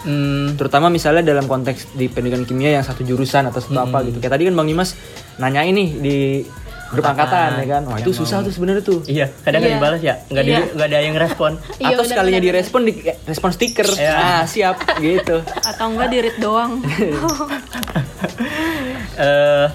Hmm, 0.02 0.58
Terutama 0.58 0.90
misalnya 0.90 1.22
dalam 1.22 1.46
konteks 1.46 1.94
di 1.94 2.10
pendidikan 2.10 2.42
kimia 2.42 2.74
yang 2.74 2.82
satu 2.82 3.06
jurusan 3.06 3.46
atau 3.46 3.62
satu 3.62 3.78
apa 3.78 4.02
gitu. 4.02 4.18
Kayak 4.18 4.34
tadi 4.34 4.44
kan 4.50 4.54
Bang 4.54 4.66
Dimas 4.66 4.98
nanya 5.38 5.62
ini 5.62 5.94
di 5.94 6.16
grup 6.92 7.04
angkatan 7.08 7.48
ya 7.58 7.66
kan. 7.66 7.82
Wah, 7.88 7.96
itu 7.98 8.12
susah 8.12 8.44
tuh 8.44 8.52
sebenarnya 8.52 8.84
tuh. 8.84 9.00
iya, 9.08 9.26
kadang 9.42 9.64
nggak 9.64 9.72
Iya. 9.72 9.78
dibalas 9.80 10.00
ya, 10.00 10.14
nggak 10.28 10.44
di, 10.44 10.52
Iya. 10.52 10.60
nggak 10.76 10.86
ada 10.86 10.98
yang 11.00 11.16
respon. 11.16 11.50
Iya, 11.82 11.96
atau 11.96 12.04
sekalinya 12.04 12.38
benar, 12.38 12.48
direspon 12.52 12.80
di 12.84 12.92
respon 13.24 13.50
stiker. 13.50 13.88
Iya. 13.96 14.12
Ah, 14.14 14.42
siap 14.44 14.76
gitu. 15.00 15.36
Atau 15.42 15.84
enggak 15.88 16.08
di 16.12 16.18
read 16.20 16.36
doang. 16.38 16.72
eh 19.18 19.66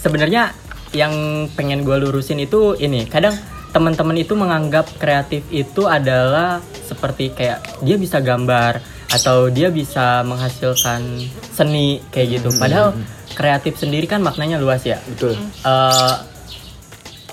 sebenarnya 0.00 0.56
yang 0.90 1.12
pengen 1.54 1.86
gue 1.86 1.96
lurusin 2.00 2.40
itu 2.40 2.74
ini 2.74 3.06
kadang 3.06 3.36
teman-teman 3.70 4.18
itu 4.18 4.34
menganggap 4.34 4.90
kreatif 4.98 5.46
itu 5.48 5.86
adalah 5.86 6.58
seperti 6.82 7.30
kayak 7.30 7.62
dia 7.86 7.94
bisa 7.94 8.18
gambar 8.18 8.82
atau 9.10 9.46
dia 9.46 9.70
bisa 9.70 10.26
menghasilkan 10.26 11.22
seni 11.54 12.02
kayak 12.10 12.42
gitu 12.42 12.50
padahal 12.58 12.94
kreatif 13.40 13.74
sendiri 13.74 14.04
kan 14.04 14.20
maknanya 14.20 14.56
luas 14.56 14.84
ya 14.84 15.00
Betul. 15.02 15.32
Eh, 15.40 16.14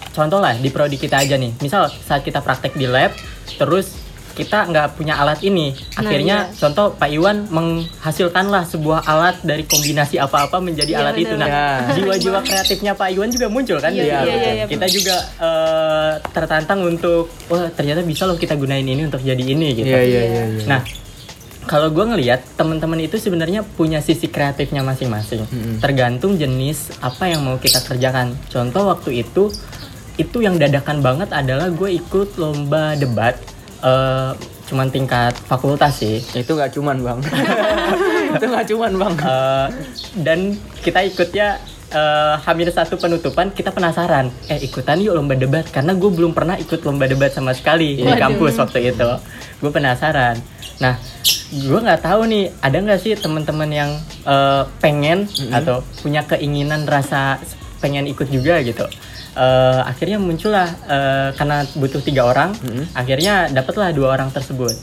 contoh 0.10 0.40
lah 0.40 0.56
di 0.56 0.70
prodi 0.70 0.96
kita 0.96 1.20
aja 1.20 1.36
nih 1.36 1.52
misal 1.60 1.86
saat 2.00 2.24
kita 2.24 2.40
praktek 2.40 2.74
di 2.74 2.88
lab 2.88 3.12
terus 3.54 4.08
kita 4.34 4.66
nggak 4.66 4.94
punya 4.94 5.18
alat 5.18 5.42
ini 5.42 5.74
Nah, 5.74 6.06
akhirnya 6.06 6.38
iya. 6.46 6.54
contoh 6.56 6.94
Pak 6.94 7.10
Iwan 7.10 7.50
menghasilkanlah 7.50 8.64
sebuah 8.66 9.02
alat 9.04 9.42
dari 9.42 9.66
kombinasi 9.66 10.16
apa-apa 10.16 10.58
menjadi 10.60 10.94
Iya, 10.94 11.00
alat 11.02 11.16
itu 11.18 11.34
nah 11.34 11.50
benar. 11.82 11.90
jiwa-jiwa 11.92 12.40
kreatifnya 12.42 12.94
Pak 12.94 13.10
Iwan 13.12 13.30
juga 13.30 13.50
muncul 13.50 13.78
kan 13.78 13.90
Iya, 13.90 14.04
iya, 14.04 14.18
situ. 14.20 14.30
iya, 14.32 14.52
iya, 14.54 14.66
kita 14.70 14.86
juga 14.88 15.16
eh, 15.42 16.12
tertantang 16.32 16.80
untuk 16.82 17.34
wah 17.46 17.66
ternyata 17.72 18.02
bisa 18.02 18.24
loh 18.24 18.38
kita 18.38 18.54
gunain 18.54 18.86
ini 18.86 19.06
untuk 19.06 19.20
jadi 19.20 19.42
ini 19.42 19.74
gitu 19.76 19.90
Iya, 19.90 20.02
iya, 20.02 20.22
iya, 20.24 20.44
iya. 20.54 20.66
nah 20.66 20.82
kalau 21.68 21.92
gue 21.92 22.06
ngelihat 22.08 22.42
teman-teman 22.56 23.04
itu 23.04 23.20
sebenarnya 23.20 23.62
punya 23.62 24.00
sisi 24.00 24.32
kreatifnya 24.32 24.82
masing-masing. 24.82 25.44
Tergantung 25.84 26.40
jenis 26.40 26.96
apa 27.04 27.28
yang 27.28 27.44
mau 27.44 27.60
kita 27.60 27.84
kerjakan. 27.84 28.34
Contoh 28.48 28.88
waktu 28.88 29.22
itu 29.28 29.52
itu 30.18 30.38
yang 30.42 30.58
dadakan 30.58 31.04
banget 31.04 31.30
adalah 31.30 31.70
gue 31.70 31.94
ikut 31.94 32.42
lomba 32.42 32.98
debat 32.98 33.38
eh, 33.86 34.32
cuman 34.72 34.88
tingkat 34.90 35.36
fakultas 35.46 36.02
sih. 36.02 36.24
Itu 36.34 36.58
nggak 36.58 36.74
cuman 36.74 36.98
bang. 37.04 37.20
Itu 38.40 38.46
nggak 38.50 38.66
cuman 38.72 38.92
bang. 38.98 39.14
Eh, 39.22 39.68
dan 40.24 40.40
kita 40.82 41.06
ikutnya 41.06 41.62
eh, 41.94 42.36
hampir 42.42 42.72
satu 42.74 42.98
penutupan 42.98 43.54
kita 43.54 43.70
penasaran. 43.76 44.34
Eh 44.50 44.64
ikutan 44.64 44.98
yuk 45.04 45.14
lomba 45.14 45.38
debat 45.38 45.68
karena 45.70 45.94
gue 45.94 46.10
belum 46.10 46.32
pernah 46.32 46.58
ikut 46.58 46.82
lomba 46.82 47.06
debat 47.06 47.30
sama 47.30 47.54
sekali 47.54 48.02
di 48.02 48.08
Waduh. 48.08 48.20
kampus 48.20 48.58
waktu 48.58 48.96
itu. 48.96 49.10
Gue 49.62 49.70
penasaran 49.70 50.57
nah 50.78 51.00
gue 51.50 51.80
nggak 51.80 52.04
tahu 52.04 52.28
nih 52.30 52.54
ada 52.62 52.78
nggak 52.78 53.00
sih 53.02 53.14
teman-teman 53.18 53.70
yang 53.72 53.92
eh, 54.28 54.64
pengen 54.84 55.26
atau 55.50 55.82
punya 56.04 56.22
keinginan 56.28 56.86
rasa 56.86 57.42
pengen 57.78 58.10
ikut 58.10 58.28
juga 58.30 58.60
gitu? 58.66 58.86
Eh, 59.38 59.82
akhirnya 59.86 60.18
muncullah 60.18 60.70
eh, 60.90 61.30
karena 61.38 61.64
butuh 61.78 62.02
tiga 62.02 62.26
orang 62.26 62.52
akhirnya 62.98 63.50
dapatlah 63.54 63.94
dua 63.94 64.18
orang 64.18 64.30
tersebut. 64.34 64.74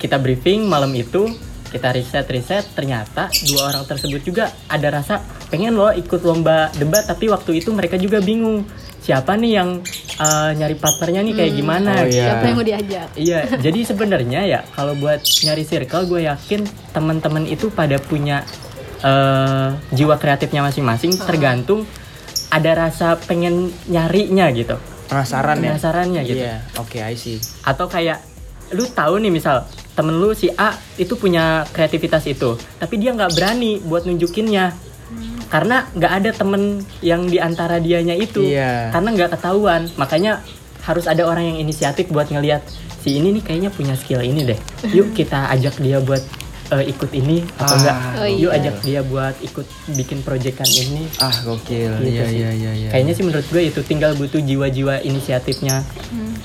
Kita 0.00 0.16
briefing 0.16 0.64
malam 0.64 0.92
itu 0.96 1.28
kita 1.70 1.94
riset 1.94 2.26
riset 2.26 2.66
ternyata 2.74 3.30
dua 3.46 3.70
orang 3.70 3.86
tersebut 3.86 4.20
juga 4.26 4.50
ada 4.66 4.90
rasa 4.90 5.22
pengen 5.48 5.78
loh 5.78 5.94
ikut 5.94 6.20
lomba 6.26 6.68
debat 6.74 7.06
tapi 7.06 7.30
waktu 7.30 7.62
itu 7.62 7.70
mereka 7.70 7.94
juga 7.94 8.18
bingung 8.18 8.66
siapa 9.10 9.34
nih 9.34 9.52
yang 9.58 9.82
uh, 10.22 10.50
nyari 10.54 10.78
partnernya 10.78 11.20
nih 11.26 11.34
kayak 11.34 11.52
gimana 11.58 11.92
Oh, 11.98 12.06
iya. 12.06 12.24
Siapa 12.30 12.44
yang 12.46 12.56
mau 12.56 12.66
diajak? 12.66 13.08
Iya, 13.18 13.38
jadi 13.58 13.80
sebenarnya 13.82 14.40
ya 14.46 14.60
kalau 14.70 14.94
buat 14.94 15.18
nyari 15.18 15.66
circle 15.66 16.06
gue 16.06 16.30
yakin 16.30 16.62
teman-teman 16.94 17.42
itu 17.50 17.74
pada 17.74 17.98
punya 17.98 18.46
uh, 19.02 19.74
jiwa 19.90 20.14
kreatifnya 20.14 20.62
masing-masing 20.62 21.18
tergantung 21.18 21.82
ada 22.54 22.86
rasa 22.86 23.18
pengen 23.18 23.74
nyarinya 23.90 24.46
gitu. 24.54 24.78
penasaran 25.10 25.58
ya 25.58 25.74
Penasarannya 25.74 26.22
gitu. 26.22 26.38
iya 26.38 26.62
oke 26.78 27.02
I 27.02 27.18
see 27.18 27.42
Atau 27.66 27.90
kayak 27.90 28.22
lu 28.70 28.86
tahu 28.86 29.18
nih 29.18 29.34
misal 29.34 29.66
temen 29.98 30.22
lu 30.22 30.30
si 30.38 30.46
A 30.54 30.70
itu 30.96 31.18
punya 31.18 31.66
kreativitas 31.74 32.22
itu, 32.30 32.54
tapi 32.78 32.94
dia 32.96 33.10
nggak 33.10 33.34
berani 33.34 33.82
buat 33.82 34.06
nunjukinnya. 34.06 34.70
Karena 35.50 35.90
nggak 35.90 36.12
ada 36.14 36.30
temen 36.32 36.62
yang 37.00 37.26
di 37.26 37.36
antara 37.36 37.76
dianya 37.76 38.14
itu, 38.14 38.46
Iya. 38.46 38.88
karena 38.90 39.08
nggak 39.10 39.30
ketahuan. 39.34 39.90
Makanya 39.96 40.40
harus 40.80 41.04
ada 41.04 41.22
orang 41.22 41.44
yang 41.44 41.58
inisiatif 41.60 42.06
buat 42.08 42.26
ngelihat 42.26 42.62
si 42.96 43.16
ini 43.16 43.32
nih 43.32 43.42
kayaknya 43.42 43.68
punya 43.68 43.94
skill 43.94 44.20
ini 44.20 44.46
deh. 44.46 44.58
Yuk 44.88 45.10
kita 45.10 45.50
ajak 45.50 45.76
dia 45.76 45.98
buat 45.98 46.22
eh, 46.70 46.86
ikut 46.86 47.10
ini 47.12 47.42
atau 47.56 47.66
Ah. 47.66 47.76
enggak? 47.76 47.96
Oh, 48.16 48.28
Yuk 48.30 48.38
iya. 48.46 48.58
ajak 48.62 48.76
dia 48.80 49.00
buat 49.02 49.34
ikut 49.40 49.66
bikin 49.90 50.22
proyekan 50.22 50.70
ini. 50.70 51.10
ah 51.18 51.34
gokil 51.42 51.98
Gitu 51.98 52.14
iya 52.14 52.24
sih. 52.24 52.36
iya 52.38 52.50
iya 52.54 52.70
iya 52.76 52.88
Kayaknya 52.88 53.12
sih 53.12 53.24
menurut 53.24 53.42
gue 53.44 53.62
itu 53.64 53.80
tinggal 53.82 54.14
butuh 54.14 54.38
jiwa-jiwa 54.38 55.02
inisiatifnya 55.02 55.82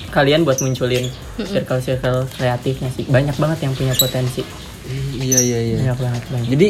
kalian 0.09 0.41
buat 0.41 0.57
munculin 0.59 1.13
circle-circle 1.37 2.25
kreatifnya 2.31 2.89
sih. 2.89 3.05
Banyak 3.05 3.37
banget 3.37 3.59
yang 3.61 3.73
punya 3.73 3.93
potensi. 3.93 4.41
iya 5.15 5.37
iya 5.39 5.59
iya 5.63 5.75
Banyak 5.83 5.97
banget. 5.99 6.23
banyak. 6.27 6.47
jadi 6.47 6.67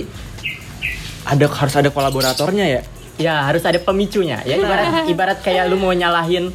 ada 1.25 1.45
harus 1.47 1.75
ada 1.75 1.89
kolaboratornya 1.89 2.67
ya 2.69 2.81
Ya 3.15 3.47
harus 3.47 3.63
ada 3.63 3.79
pemicunya. 3.79 4.43
Ya 4.43 4.55
ibarat 4.55 5.07
ibarat 5.07 5.37
kayak 5.39 5.71
lu 5.71 5.79
mau 5.79 5.89
nyalahin 5.89 6.51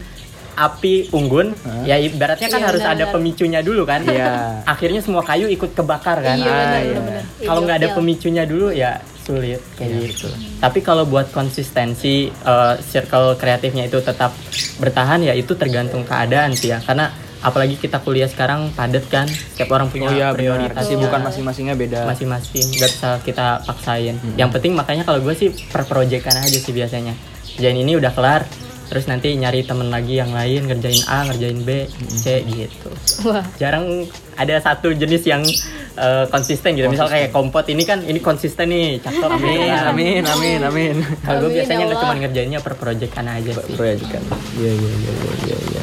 api 0.52 1.08
unggun, 1.08 1.56
ya 1.82 1.96
ibaratnya 1.96 2.52
kan 2.52 2.60
Iya, 2.60 2.68
harus 2.68 2.82
ada 2.82 2.92
benar-benar. 3.00 3.14
pemicunya 3.16 3.60
dulu 3.64 3.82
kan. 3.88 4.04
Iya. 4.04 4.28
Akhirnya 4.76 5.00
semua 5.00 5.24
kayu 5.24 5.48
ikut 5.48 5.72
kebakar 5.72 6.20
kan. 6.20 6.36
Iya 6.36 6.44
Ah, 6.44 6.56
benar 6.60 6.80
iya. 6.84 6.98
benar. 7.00 7.24
Kalau 7.40 7.60
Iya, 7.60 7.64
nggak 7.64 7.78
ada 7.80 7.88
iya. 7.88 7.96
pemicunya 7.96 8.44
dulu 8.44 8.66
ya 8.68 8.92
sulit 9.24 9.60
kayak 9.72 9.90
gitu. 10.04 10.28
Tapi 10.60 10.78
kalau 10.80 11.08
buat 11.08 11.32
konsistensi 11.32 12.28
eh, 12.28 12.74
circle 12.82 13.40
kreatifnya 13.40 13.88
itu 13.88 13.96
tetap 14.00 14.36
bertahan 14.76 15.24
ya 15.24 15.32
itu 15.32 15.56
tergantung 15.56 16.04
keadaan 16.04 16.52
sih 16.52 16.68
ya. 16.68 16.84
Karena 16.84 17.08
apalagi 17.40 17.80
kita 17.80 18.04
kuliah 18.04 18.28
sekarang 18.28 18.72
padat 18.76 19.04
kan, 19.08 19.24
setiap 19.24 19.72
orang 19.72 19.88
punya 19.88 20.08
oh 20.08 20.14
iya 20.14 20.28
prioritas 20.32 20.84
kesibukan 20.84 21.20
masing-masingnya 21.24 21.74
beda. 21.76 22.04
Masing-masing 22.04 22.66
nggak 22.76 22.90
bisa 22.92 23.10
kita 23.24 23.64
paksain. 23.64 24.20
Yang 24.36 24.50
penting 24.56 24.72
makanya 24.76 25.08
kalau 25.08 25.24
gue 25.24 25.32
sih 25.32 25.48
per 25.72 25.88
proyekan 25.88 26.36
aja 26.36 26.58
sih 26.60 26.72
biasanya. 26.76 27.16
Kerjain 27.56 27.76
ini 27.76 27.96
udah 27.96 28.12
kelar 28.12 28.44
terus 28.90 29.06
nanti 29.06 29.30
nyari 29.38 29.62
temen 29.62 29.86
lagi 29.86 30.18
yang 30.18 30.34
lain 30.34 30.66
ngerjain 30.66 31.06
A 31.06 31.22
ngerjain 31.30 31.62
B 31.62 31.86
C 32.10 32.42
gitu. 32.42 32.90
Wah. 33.22 33.46
jarang 33.54 34.02
ada 34.34 34.58
satu 34.58 34.90
jenis 34.90 35.22
yang 35.30 35.46
eh, 35.94 36.26
konsisten 36.26 36.74
gitu. 36.74 36.90
Misal 36.90 37.06
kayak 37.06 37.30
kompot 37.30 37.70
ini 37.70 37.86
kan 37.86 38.02
ini 38.02 38.18
konsisten 38.18 38.66
nih 38.66 38.98
cakep. 38.98 39.30
Amin 39.30 39.46
gitu 39.46 39.70
kan. 39.70 39.94
amin 39.94 40.22
amin 40.26 40.60
amin. 40.66 40.94
Kalau 41.22 41.46
gue 41.46 41.54
Amin, 41.54 41.58
biasanya 41.62 41.84
ya 41.84 41.86
nggak 41.86 42.00
cuma 42.02 42.14
ngerjainnya 42.18 42.60
per 42.60 42.74
proyekan 42.74 43.26
aja 43.30 43.50
sih. 43.62 43.74
proyekan 43.78 44.22
iya 44.58 44.72
iya 44.74 44.90
iya 44.90 45.12
iya 45.14 45.32
iya 45.46 45.58
iya 45.70 45.82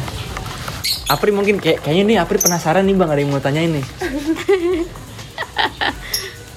Apri 1.08 1.32
mungkin 1.32 1.63
kayak 1.63 1.84
kayaknya 1.84 2.04
nih 2.04 2.17
Apri 2.20 2.38
penasaran 2.39 2.84
nih 2.84 2.96
bang 2.96 3.10
ada 3.10 3.20
yang 3.24 3.32
mau 3.32 3.39
tanyain 3.39 3.72
nih 3.72 3.86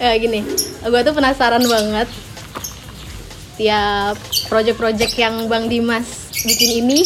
Ya 0.00 0.16
gini, 0.16 0.40
gue 0.80 1.00
tuh 1.04 1.12
penasaran 1.12 1.60
banget 1.60 2.08
tiap 3.60 4.16
project-project 4.48 5.12
yang 5.20 5.44
Bang 5.44 5.68
Dimas 5.68 6.32
bikin 6.40 6.80
ini 6.80 7.04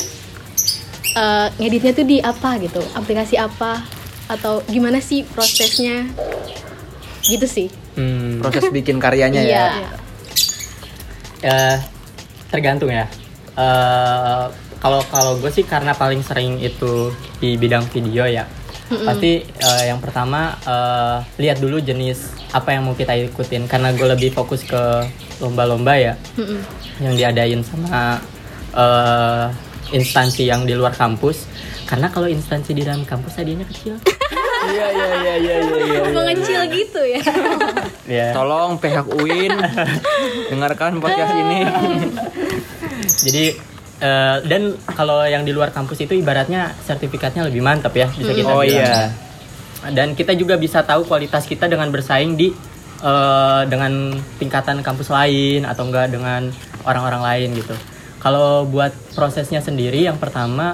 eh, 1.18 1.50
ngeditnya 1.58 1.90
tuh 1.90 2.06
di 2.06 2.22
apa 2.22 2.54
gitu, 2.62 2.78
aplikasi 2.94 3.34
apa 3.34 3.82
atau 4.30 4.62
gimana 4.70 5.02
sih 5.02 5.26
prosesnya? 5.26 6.06
Gitu 7.26 7.46
sih. 7.50 7.68
Hmm, 7.98 8.38
proses 8.38 8.70
bikin 8.70 9.02
karyanya 9.02 9.42
ya 9.42 9.50
Iya. 9.50 9.66
Eh, 11.42 11.76
tergantung 12.54 12.94
ya. 12.94 13.10
Eh, 13.58 14.44
kalau 14.84 15.00
kalau 15.08 15.32
gue 15.40 15.48
sih 15.48 15.64
karena 15.64 15.96
paling 15.96 16.20
sering 16.20 16.60
itu 16.60 17.08
di 17.40 17.56
bidang 17.56 17.88
video 17.88 18.28
ya. 18.28 18.44
Pasti 18.84 19.40
eh, 19.40 19.84
yang 19.88 19.96
pertama 20.04 20.60
eh, 20.60 21.16
lihat 21.40 21.56
dulu 21.56 21.80
jenis 21.80 22.36
apa 22.52 22.76
yang 22.76 22.84
mau 22.84 22.92
kita 22.92 23.16
ikutin 23.16 23.64
karena 23.64 23.96
gue 23.96 24.04
lebih 24.04 24.36
fokus 24.36 24.60
ke 24.60 25.08
lomba-lomba 25.40 25.96
ya 25.96 26.14
Mm-mm. 26.36 26.60
yang 27.00 27.16
diadain 27.16 27.64
sama 27.64 28.20
eh, 28.76 29.46
instansi 29.96 30.52
yang 30.52 30.68
di 30.68 30.76
luar 30.76 30.92
kampus. 30.92 31.48
Karena 31.88 32.12
kalau 32.12 32.28
instansi 32.28 32.76
di 32.76 32.84
dalam 32.84 33.08
kampus 33.08 33.40
hadiahnya 33.40 33.64
kecil. 33.64 33.96
iya 34.64 34.86
iya 34.92 35.06
iya 35.20 35.34
iya 35.36 35.56
iya 35.60 35.76
iya 35.80 36.00
Mengecil 36.08 36.60
gitu 36.72 37.00
ya. 37.04 37.20
ya. 38.20 38.26
tolong 38.32 38.80
pihak 38.80 39.04
UIN 39.12 39.52
dengarkan 40.52 41.04
podcast 41.04 41.36
ini 41.36 41.68
Jadi 43.04 43.44
eh, 44.04 44.36
dan 44.44 44.62
kalau 44.90 45.24
yang 45.24 45.42
di 45.42 45.50
luar 45.50 45.70
kampus 45.70 45.96
itu 45.98 46.12
ibaratnya 46.14 46.76
sertifikatnya 46.78 47.48
lebih 47.48 47.60
mantap 47.60 47.92
ya 47.92 48.04
bisa 48.10 48.30
kita 48.30 48.44
Oh, 48.46 48.60
bilang. 48.60 48.84
iya. 48.84 49.08
Dan 49.86 50.12
kita 50.12 50.32
juga 50.32 50.56
bisa 50.56 50.80
tahu 50.80 51.04
kualitas 51.04 51.44
kita 51.44 51.64
dengan 51.64 51.88
bersaing 51.88 52.36
di 52.36 52.52
eh, 53.00 53.62
dengan 53.64 54.12
tingkatan 54.36 54.80
kampus 54.80 55.08
lain 55.08 55.64
atau 55.64 55.84
enggak 55.84 56.08
dengan 56.08 56.48
orang-orang 56.82 57.20
lain 57.22 57.48
gitu. 57.54 57.72
Kalau 58.18 58.64
buat 58.64 58.88
prosesnya 59.12 59.60
sendiri 59.60 60.00
yang 60.02 60.16
pertama 60.16 60.72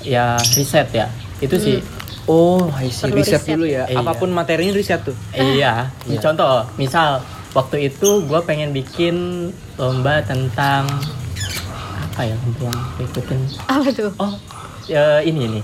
ya 0.00 0.34
riset 0.54 0.90
ya. 0.92 1.06
Itu 1.38 1.58
sih 1.58 1.78
Oh, 2.26 2.68
see. 2.76 2.92
Perlu 3.00 3.16
riset 3.16 3.40
riset. 3.40 3.54
dulu 3.56 3.64
ya. 3.64 3.84
Iya. 3.86 3.98
Apa 3.98 4.12
pun 4.12 4.28
materinya 4.28 4.70
riset 4.70 5.00
tuh. 5.00 5.16
iya 5.32 5.88
Iya. 6.04 6.18
contoh 6.20 6.66
misal 6.76 7.22
waktu 7.54 7.88
itu 7.88 8.20
gue 8.20 8.40
pengen 8.44 8.70
bikin 8.70 9.48
lomba 9.74 10.20
tentang 10.20 10.84
apa 12.18 12.26
ya 12.26 12.34
yang 12.34 12.74
gue 12.98 13.06
ikutin 13.06 13.38
Apa 13.70 13.88
tuh? 13.94 14.10
oh 14.18 14.34
ya 14.90 15.22
ini 15.22 15.46
ini 15.46 15.60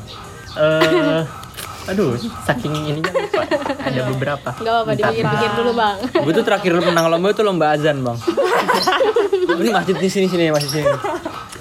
eh 0.54 1.26
aduh 1.90 2.14
saking 2.46 2.70
ininya 2.70 3.10
lupa 3.10 3.42
ada 3.82 4.00
beberapa 4.14 4.50
Gak 4.54 4.70
apa-apa, 4.70 4.92
dipikir-pikir 4.94 5.50
dulu 5.58 5.72
bang. 5.74 5.96
gue 6.14 6.32
tuh 6.32 6.44
terakhir 6.46 6.78
menang 6.78 7.10
lomba 7.10 7.28
itu 7.34 7.42
lomba 7.42 7.66
azan, 7.74 8.00
Bang. 8.00 8.16
Ini 9.60 9.68
masjid 9.68 9.92
di 9.98 10.08
sini 10.08 10.26
sini 10.30 10.48
masjid 10.48 10.80
sini. 10.80 10.88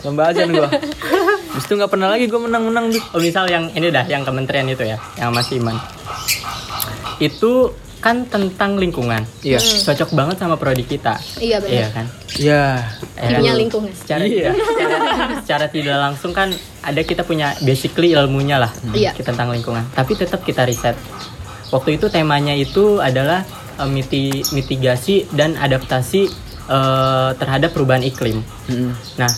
Lomba 0.07 0.31
azan 0.31 0.47
gua. 0.55 0.71
Habis 0.71 1.65
itu 1.67 1.73
nggak 1.75 1.91
pernah 1.91 2.07
lagi 2.07 2.31
gue 2.31 2.39
menang-menang 2.39 2.95
tuh. 2.95 3.03
Oh 3.11 3.19
misal 3.19 3.51
yang 3.51 3.67
ini 3.75 3.91
dah, 3.91 4.07
yang 4.07 4.23
kementerian 4.23 4.63
itu 4.71 4.87
ya, 4.87 4.95
yang 5.19 5.35
Mas 5.35 5.51
Iman. 5.51 5.75
Itu 7.19 7.75
kan 8.03 8.27
tentang 8.27 8.75
lingkungan. 8.75 9.23
Iya. 9.39 9.63
Cocok 9.63 10.11
banget 10.11 10.35
sama 10.35 10.59
prodi 10.59 10.83
kita. 10.83 11.15
Iya 11.39 11.57
benar. 11.57 11.71
Iya 11.71 11.87
kan? 11.89 12.05
Iya. 12.35 12.63
Ya 13.15 13.27
Kimia 13.31 13.47
kan? 13.47 13.55
lingkungan. 13.57 13.91
Secara, 13.95 14.23
Iya. 14.27 14.51
secara, 14.51 14.95
secara 15.41 15.65
tidak 15.67 15.97
langsung 15.97 16.31
kan 16.31 16.51
ada 16.81 16.99
kita 17.01 17.23
punya 17.23 17.55
basically 17.59 18.11
ilmunya 18.11 18.59
lah 18.59 18.75
Iya. 18.91 19.15
kita 19.15 19.31
tentang 19.31 19.49
lingkungan. 19.49 19.87
Tapi 19.89 20.11
tetap 20.13 20.43
kita 20.43 20.63
riset. 20.63 20.99
Waktu 21.69 21.95
itu 21.95 22.05
temanya 22.07 22.51
itu 22.51 22.99
adalah 22.99 23.47
eh, 23.73 23.87
miti- 23.87 24.43
mitigasi 24.51 25.31
dan 25.31 25.55
adaptasi 25.55 26.27
eh, 26.65 27.29
terhadap 27.33 27.71
perubahan 27.71 28.03
iklim. 28.03 28.43
Mm-mm. 28.67 28.91
Nah, 29.15 29.31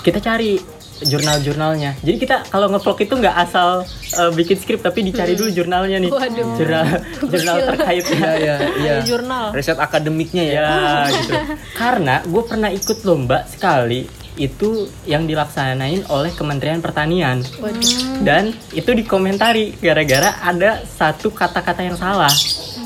kita 0.00 0.18
cari 0.18 0.58
jurnal-jurnalnya. 1.06 1.98
Jadi 2.00 2.16
kita 2.16 2.36
kalau 2.48 2.70
ngevlog 2.72 2.98
itu 3.02 3.14
nggak 3.18 3.36
asal 3.48 3.84
eh, 4.18 4.30
bikin 4.32 4.56
skrip 4.58 4.80
tapi 4.80 5.04
dicari 5.06 5.36
dulu 5.36 5.50
jurnalnya 5.52 5.98
nih. 6.02 6.10
Waduh. 6.10 6.48
Jurnal 6.58 6.84
jurnal 7.32 7.56
terkaitnya. 7.74 8.20
Iya, 8.20 8.32
iya, 8.38 8.54
iya. 8.80 8.92
Di 9.00 9.02
jurnal. 9.08 9.44
Riset 9.54 9.78
akademiknya 9.78 10.44
ya. 10.44 10.54
Ya 10.54 10.90
gitu. 11.10 11.32
Karena 11.74 12.22
gue 12.24 12.42
pernah 12.42 12.70
ikut 12.70 12.98
lomba 13.04 13.44
sekali 13.46 14.22
itu 14.40 14.88
yang 15.04 15.28
dilaksanain 15.28 16.08
oleh 16.08 16.32
Kementerian 16.32 16.80
Pertanian 16.80 17.44
Waduh. 17.60 18.24
dan 18.24 18.56
itu 18.72 18.96
dikomentari 18.96 19.76
gara-gara 19.76 20.40
ada 20.40 20.80
satu 20.88 21.28
kata-kata 21.28 21.84
yang 21.84 22.00
salah 22.00 22.32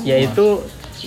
yaitu 0.03 0.59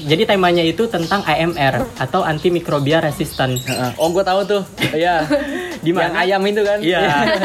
jadi 0.06 0.22
temanya 0.24 0.64
itu 0.64 0.86
tentang 0.88 1.20
AMR 1.24 1.84
atau 2.00 2.24
antimicrobial 2.24 3.04
resistant. 3.04 3.56
Heeh. 3.64 3.90
Oh, 4.00 4.12
gue 4.12 4.24
tahu 4.24 4.40
tuh. 4.46 4.62
Iya. 4.92 5.24
Di 5.86 5.92
mana? 5.96 6.12
Yang 6.12 6.16
ayam 6.24 6.40
itu 6.44 6.62
kan? 6.64 6.78
Iya. 6.80 7.00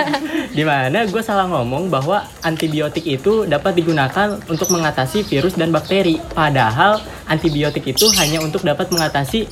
Di 0.57 0.63
mana 0.63 0.99
gue 1.07 1.21
salah 1.23 1.47
ngomong 1.47 1.87
bahwa 1.87 2.23
antibiotik 2.43 3.03
itu 3.07 3.47
dapat 3.47 3.75
digunakan 3.79 4.39
untuk 4.47 4.71
mengatasi 4.71 5.23
virus 5.27 5.55
dan 5.55 5.71
bakteri. 5.71 6.19
Padahal 6.35 6.99
antibiotik 7.27 7.87
itu 7.87 8.07
hanya 8.19 8.43
untuk 8.43 8.63
dapat 8.63 8.91
mengatasi 8.91 9.47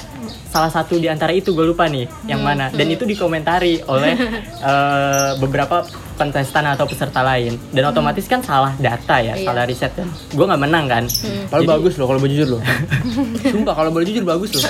salah 0.54 0.70
satu 0.70 1.02
di 1.02 1.10
antara 1.10 1.34
itu 1.34 1.50
gue 1.50 1.66
lupa 1.66 1.90
nih 1.90 2.06
yang 2.30 2.46
mana. 2.46 2.70
Dan 2.70 2.94
itu 2.94 3.04
dikomentari 3.04 3.82
oleh 3.90 4.14
eh, 4.70 5.32
beberapa 5.42 5.82
kontestan 6.14 6.70
atau 6.70 6.86
peserta 6.86 7.26
lain. 7.26 7.58
Dan 7.74 7.90
otomatis 7.90 8.30
kan 8.30 8.46
salah 8.46 8.70
data 8.78 9.18
ya, 9.18 9.34
Iya. 9.34 9.50
salah 9.50 9.66
riset 9.66 9.90
dan 9.98 10.06
gue 10.30 10.46
nggak 10.46 10.62
menang 10.62 10.86
kan. 10.86 11.04
Kalau 11.50 11.66
Jadi- 11.66 11.74
bagus 11.74 11.94
loh, 11.98 12.06
kalau 12.06 12.20
boleh 12.22 12.34
jujur 12.38 12.50
loh. 12.54 12.62
Sumpah 13.50 13.74
kalau 13.74 13.90
boleh 13.90 14.06
jujur 14.06 14.22
bagus 14.22 14.54
loh. 14.54 14.62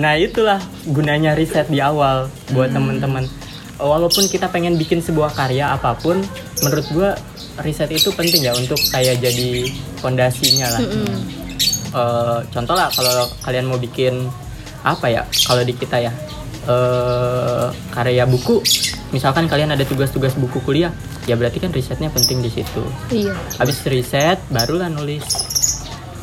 Nah 0.00 0.16
itulah 0.16 0.56
gunanya 0.88 1.36
riset 1.36 1.68
di 1.68 1.84
awal 1.84 2.32
buat 2.56 2.72
teman-teman. 2.72 3.28
Walaupun 3.76 4.28
kita 4.28 4.48
pengen 4.48 4.76
bikin 4.76 5.00
sebuah 5.00 5.32
karya 5.32 5.68
apa 5.68 5.96
pun, 5.96 6.20
menurut 6.60 6.84
gua 6.92 7.10
riset 7.60 7.88
itu 7.88 8.08
penting 8.10 8.44
ya 8.44 8.52
untuk 8.52 8.76
kayak 8.88 9.20
jadi 9.20 9.68
fondasinya 10.00 10.68
lah. 10.68 10.80
Eh, 11.90 12.38
contoh 12.48 12.72
lah 12.72 12.88
kalau 12.88 13.26
kalian 13.42 13.66
mau 13.66 13.76
bikin 13.76 14.30
apa 14.84 15.06
ya? 15.08 15.22
Kalau 15.28 15.62
di 15.64 15.74
kita 15.76 16.00
ya 16.00 16.12
eh 16.68 17.68
karya 17.90 18.28
buku, 18.28 18.60
misalkan 19.16 19.48
kalian 19.48 19.72
ada 19.72 19.84
tugas-tugas 19.88 20.36
buku 20.36 20.60
kuliah, 20.60 20.92
ya 21.24 21.34
berarti 21.34 21.56
kan 21.56 21.72
risetnya 21.72 22.12
penting 22.12 22.44
di 22.44 22.52
situ. 22.52 22.84
Iya. 23.08 23.32
Habis 23.56 23.80
riset, 23.88 24.38
barulah 24.52 24.92
nulis 24.92 25.24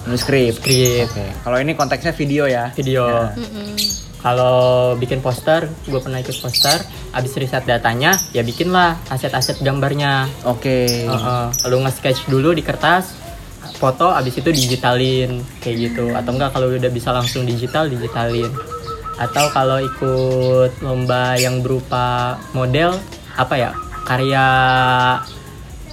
Nulis 0.08 0.24
skrip. 0.24 0.56
skrip, 0.56 1.12
Oke. 1.12 1.26
Kalau 1.44 1.58
ini 1.60 1.76
konteksnya 1.76 2.16
video 2.16 2.48
ya. 2.48 2.72
video. 2.72 3.28
Mm-mm. 3.36 3.76
Kalau 4.24 4.96
bikin 4.96 5.20
poster, 5.20 5.68
gue 5.68 6.00
pernah 6.00 6.24
ikut 6.24 6.34
poster. 6.40 6.80
Abis 7.12 7.36
riset 7.36 7.68
datanya, 7.68 8.16
ya 8.32 8.40
bikinlah 8.40 9.04
aset-aset 9.12 9.60
gambarnya. 9.60 10.32
Oke. 10.48 11.06
Heeh. 11.12 11.46
Lu 11.68 11.84
nge-sketch 11.84 12.32
dulu 12.32 12.56
di 12.56 12.64
kertas, 12.64 13.20
foto, 13.78 14.10
abis 14.10 14.38
itu 14.38 14.50
digitalin 14.50 15.40
kayak 15.62 15.76
gitu. 15.90 16.12
Atau 16.12 16.34
enggak 16.34 16.52
kalau 16.52 16.70
udah 16.70 16.90
bisa 16.90 17.14
langsung 17.14 17.46
digital, 17.46 17.88
digitalin. 17.88 18.50
Atau 19.18 19.50
kalau 19.50 19.78
ikut 19.80 20.82
lomba 20.82 21.38
yang 21.38 21.62
berupa 21.62 22.38
model, 22.52 22.98
apa 23.34 23.54
ya, 23.56 23.72
karya 24.04 24.46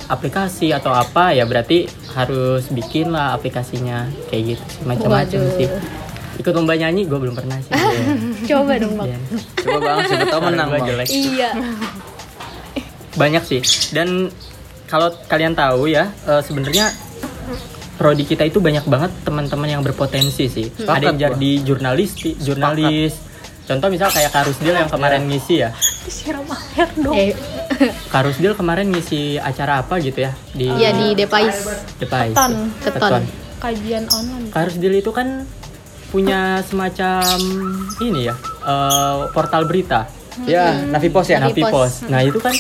aplikasi 0.04 0.68
atau 0.70 0.92
apa 0.92 1.32
ya 1.32 1.48
berarti 1.48 1.88
harus 2.12 2.68
bikin 2.68 3.08
lah 3.08 3.32
aplikasinya 3.32 4.04
kayak 4.28 4.52
gitu 4.52 4.64
macam-macam 4.84 5.40
sih 5.56 5.64
ikut 6.36 6.52
lomba 6.52 6.76
nyanyi 6.76 7.08
gue 7.08 7.16
belum 7.16 7.32
pernah 7.32 7.56
sih 7.58 7.72
Coba 8.52 8.76
dong 8.76 9.00
bang. 9.00 9.08
Iya. 9.08 9.18
Coba 9.64 9.78
bang, 9.80 9.96
siapa 10.04 10.24
tahu 10.28 10.36
Suara 10.36 10.48
menang 10.52 10.68
bang. 10.68 10.84
jelek. 10.84 11.08
Iya. 11.08 11.50
banyak 13.14 13.42
sih 13.46 13.60
dan 13.94 14.28
kalau 14.84 15.08
kalian 15.24 15.56
tahu 15.56 15.88
ya 15.88 16.10
eh, 16.26 16.42
sebenarnya 16.44 16.92
prodi 17.94 18.24
kita 18.26 18.46
itu 18.46 18.58
banyak 18.58 18.84
banget 18.86 19.10
teman-teman 19.22 19.68
yang 19.78 19.82
berpotensi 19.82 20.50
sih 20.50 20.66
Sepakat 20.70 20.94
ada 20.98 21.04
yang 21.10 21.18
jadi 21.18 21.50
jurnalis 21.62 22.10
jurnalis 22.42 23.12
contoh 23.64 23.88
misal 23.88 24.12
kayak 24.12 24.30
Karusdil 24.34 24.74
yang 24.76 24.90
kemarin 24.90 25.24
ngisi 25.24 25.64
ya 25.64 25.70
Disiram 26.04 26.44
air 26.44 26.88
dong. 27.00 27.16
Eh, 27.16 27.32
Karusdil 28.12 28.52
kemarin 28.52 28.92
ngisi 28.92 29.40
acara 29.40 29.80
apa 29.80 29.96
gitu 30.04 30.20
ya 30.28 30.36
di 30.52 30.68
iya 30.68 30.92
di 30.92 31.16
Depais. 31.16 31.64
Depais. 31.96 32.36
Keton. 32.36 32.52
Keton. 32.84 33.22
Kajian 33.56 34.04
online. 34.12 34.52
Karusdil 34.52 35.00
itu 35.00 35.08
kan 35.16 35.48
punya 36.12 36.60
semacam 36.68 37.40
ini 38.04 38.28
ya 38.28 38.36
eh, 38.68 39.32
portal 39.32 39.64
berita 39.64 40.12
Ya, 40.42 40.74
Navi 40.90 41.08
Pos 41.14 41.30
ya. 41.30 41.38
Navi 41.38 41.62
Navi 41.62 41.62
Pos. 41.70 41.72
Pos. 41.72 41.92
Nah 42.10 42.20
itu 42.26 42.38
kan 42.42 42.54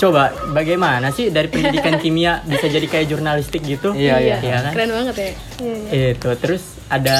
coba 0.00 0.32
bagaimana 0.56 1.12
sih 1.12 1.28
dari 1.28 1.52
pendidikan 1.52 1.98
kimia 2.02 2.40
bisa 2.48 2.66
jadi 2.72 2.86
kayak 2.88 3.06
jurnalistik 3.12 3.60
gitu? 3.60 3.92
Iya, 3.92 4.16
iya. 4.16 4.36
Iya 4.40 4.58
kan? 4.64 4.72
Keren 4.72 4.90
banget 4.96 5.14
ya. 5.20 5.30
Itu 6.16 6.32
terus 6.40 6.80
ada 6.88 7.18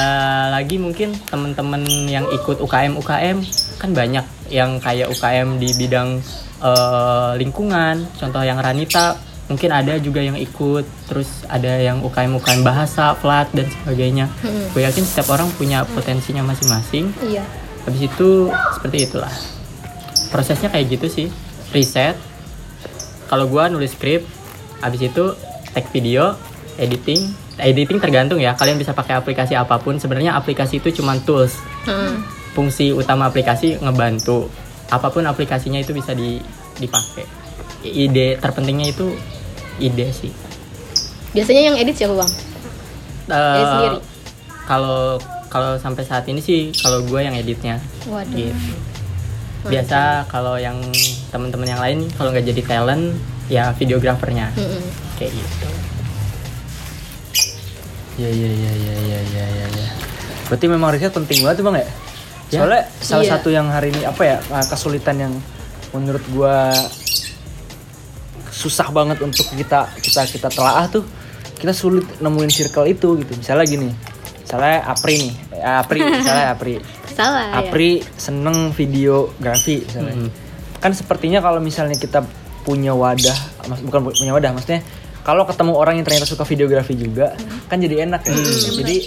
lagi 0.49 0.81
mungkin 0.81 1.13
teman-teman 1.29 1.85
yang 2.09 2.25
ikut 2.33 2.57
UKM 2.57 2.97
UKM 2.97 3.37
kan 3.77 3.89
banyak 3.93 4.25
yang 4.49 4.81
kayak 4.81 5.13
UKM 5.13 5.61
di 5.61 5.69
bidang 5.77 6.17
eh, 6.65 7.31
lingkungan. 7.37 8.01
Contoh 8.17 8.41
yang 8.41 8.57
Ranita 8.57 9.15
mungkin 9.45 9.69
ada 9.69 10.01
juga 10.01 10.25
yang 10.25 10.35
ikut. 10.41 10.83
Terus 11.05 11.45
ada 11.45 11.77
yang 11.77 12.01
UKM 12.01 12.33
UKM 12.41 12.65
bahasa, 12.65 13.13
plat 13.13 13.45
dan 13.53 13.69
sebagainya. 13.69 14.25
Gue 14.73 14.81
yakin 14.81 15.05
setiap 15.05 15.37
orang 15.37 15.53
punya 15.53 15.85
potensinya 15.85 16.41
masing-masing. 16.41 17.13
Iya. 17.21 17.45
Habis 17.85 18.01
itu 18.09 18.49
seperti 18.73 18.97
itulah. 19.05 19.33
Prosesnya 20.33 20.73
kayak 20.73 20.97
gitu 20.97 21.07
sih. 21.11 21.27
Riset. 21.71 22.30
Kalau 23.31 23.47
gua 23.47 23.71
nulis 23.71 23.95
skrip, 23.95 24.27
habis 24.83 25.07
itu 25.07 25.31
take 25.71 25.87
video, 25.95 26.35
editing. 26.75 27.31
Editing 27.55 28.03
tergantung 28.03 28.43
ya. 28.43 28.59
Kalian 28.59 28.75
bisa 28.75 28.91
pakai 28.91 29.15
aplikasi 29.15 29.55
apa 29.55 29.79
pun. 29.79 29.95
Sebenarnya 29.95 30.35
aplikasi 30.35 30.83
itu 30.83 30.91
cuma 30.99 31.15
tools. 31.23 31.55
Heeh. 31.87 32.19
Fungsi 32.51 32.91
utama 32.91 33.31
aplikasi 33.31 33.79
ngebantu. 33.79 34.51
Apa 34.91 35.07
pun 35.07 35.23
aplikasinya 35.23 35.79
itu 35.79 35.95
bisa 35.95 36.11
di, 36.11 36.43
dipakai. 36.75 37.23
Ide 37.87 38.35
terpentingnya 38.43 38.91
itu 38.91 39.15
ide 39.79 40.11
sih. 40.11 40.35
Biasanya 41.31 41.71
yang 41.71 41.75
edit 41.79 41.95
siapa 41.95 42.19
bang? 42.19 42.31
Eh, 43.31 43.63
sendiri? 43.63 43.97
Kalau 44.67 45.15
kalau 45.47 45.79
sampai 45.79 46.03
saat 46.03 46.27
ini 46.27 46.43
sih 46.43 46.71
kalau 46.79 47.03
gue 47.03 47.19
yang 47.19 47.35
editnya 47.35 47.79
Waduh. 48.07 48.35
gitu. 48.35 48.90
Biasa 49.61 49.99
kalau 50.25 50.57
yang 50.57 50.81
teman-teman 51.29 51.67
yang 51.67 51.77
lain 51.79 51.99
kalau 52.13 52.29
nggak 52.29 52.45
jadi 52.45 52.61
talent 52.65 53.13
ya 53.45 53.69
videografernya 53.75 54.49
Mm-mm. 54.55 54.81
kayak 55.15 55.31
gitu. 55.31 55.67
Iya, 58.17 58.29
iya, 58.29 58.49
iya, 58.49 58.71
iya, 58.73 58.95
iya, 58.97 59.19
iya, 59.23 59.45
iya. 59.47 59.67
Ya. 59.71 59.89
Berarti 60.45 60.65
memang 60.67 60.91
riset 60.91 61.11
penting 61.11 61.41
banget 61.41 61.61
tuh 61.61 61.65
bang 61.67 61.77
ya? 61.79 61.87
Ya. 62.51 62.59
Soalnya 62.59 62.81
salah 62.99 63.23
Iya. 63.23 63.31
satu 63.37 63.49
yang 63.49 63.67
hari 63.67 63.87
ini 63.89 64.03
apa 64.03 64.21
ya 64.21 64.37
uh, 64.49 64.65
kesulitan 64.67 65.15
yang 65.17 65.33
menurut 65.91 66.23
gua 66.29 66.75
susah 68.51 68.91
banget 68.91 69.17
untuk 69.19 69.47
kita 69.49 69.87
kita 69.97 70.21
kita 70.27 70.47
telaah 70.47 70.85
tuh 70.85 71.03
kita 71.55 71.71
sulit 71.71 72.03
nemuin 72.19 72.51
circle 72.51 72.85
itu 72.85 73.15
gitu. 73.21 73.31
Misalnya 73.33 73.65
gini, 73.65 73.89
misalnya 74.41 74.81
Apri 74.83 75.15
nih, 75.19 75.33
Eh, 75.53 75.75
Apri, 75.77 75.99
misalnya 76.01 76.45
Apri. 76.53 76.81
Salah 77.21 77.43
ya. 77.45 77.53
Apri 77.61 77.91
seneng 78.15 78.57
videografi 78.71 79.85
misalnya. 79.85 80.15
Mhm. 80.17 80.29
Kan 80.77 80.91
sepertinya 80.91 81.39
kalau 81.39 81.61
misalnya 81.61 81.93
kita 81.93 82.25
punya 82.61 82.91
wadah, 82.91 83.37
mas- 83.65 83.81
bukan 83.81 84.09
punya 84.11 84.33
wadah, 84.33 84.51
maksudnya 84.51 84.81
kalau 85.21 85.45
ketemu 85.45 85.73
orang 85.73 85.93
yang 85.95 86.05
ternyata 86.05 86.25
suka 86.25 86.41
videografi 86.43 86.93
juga 86.93 87.37
kan 87.67 87.77
jadi 87.77 88.05
enak 88.05 88.21
ya. 88.23 88.33
Jadi 88.73 88.97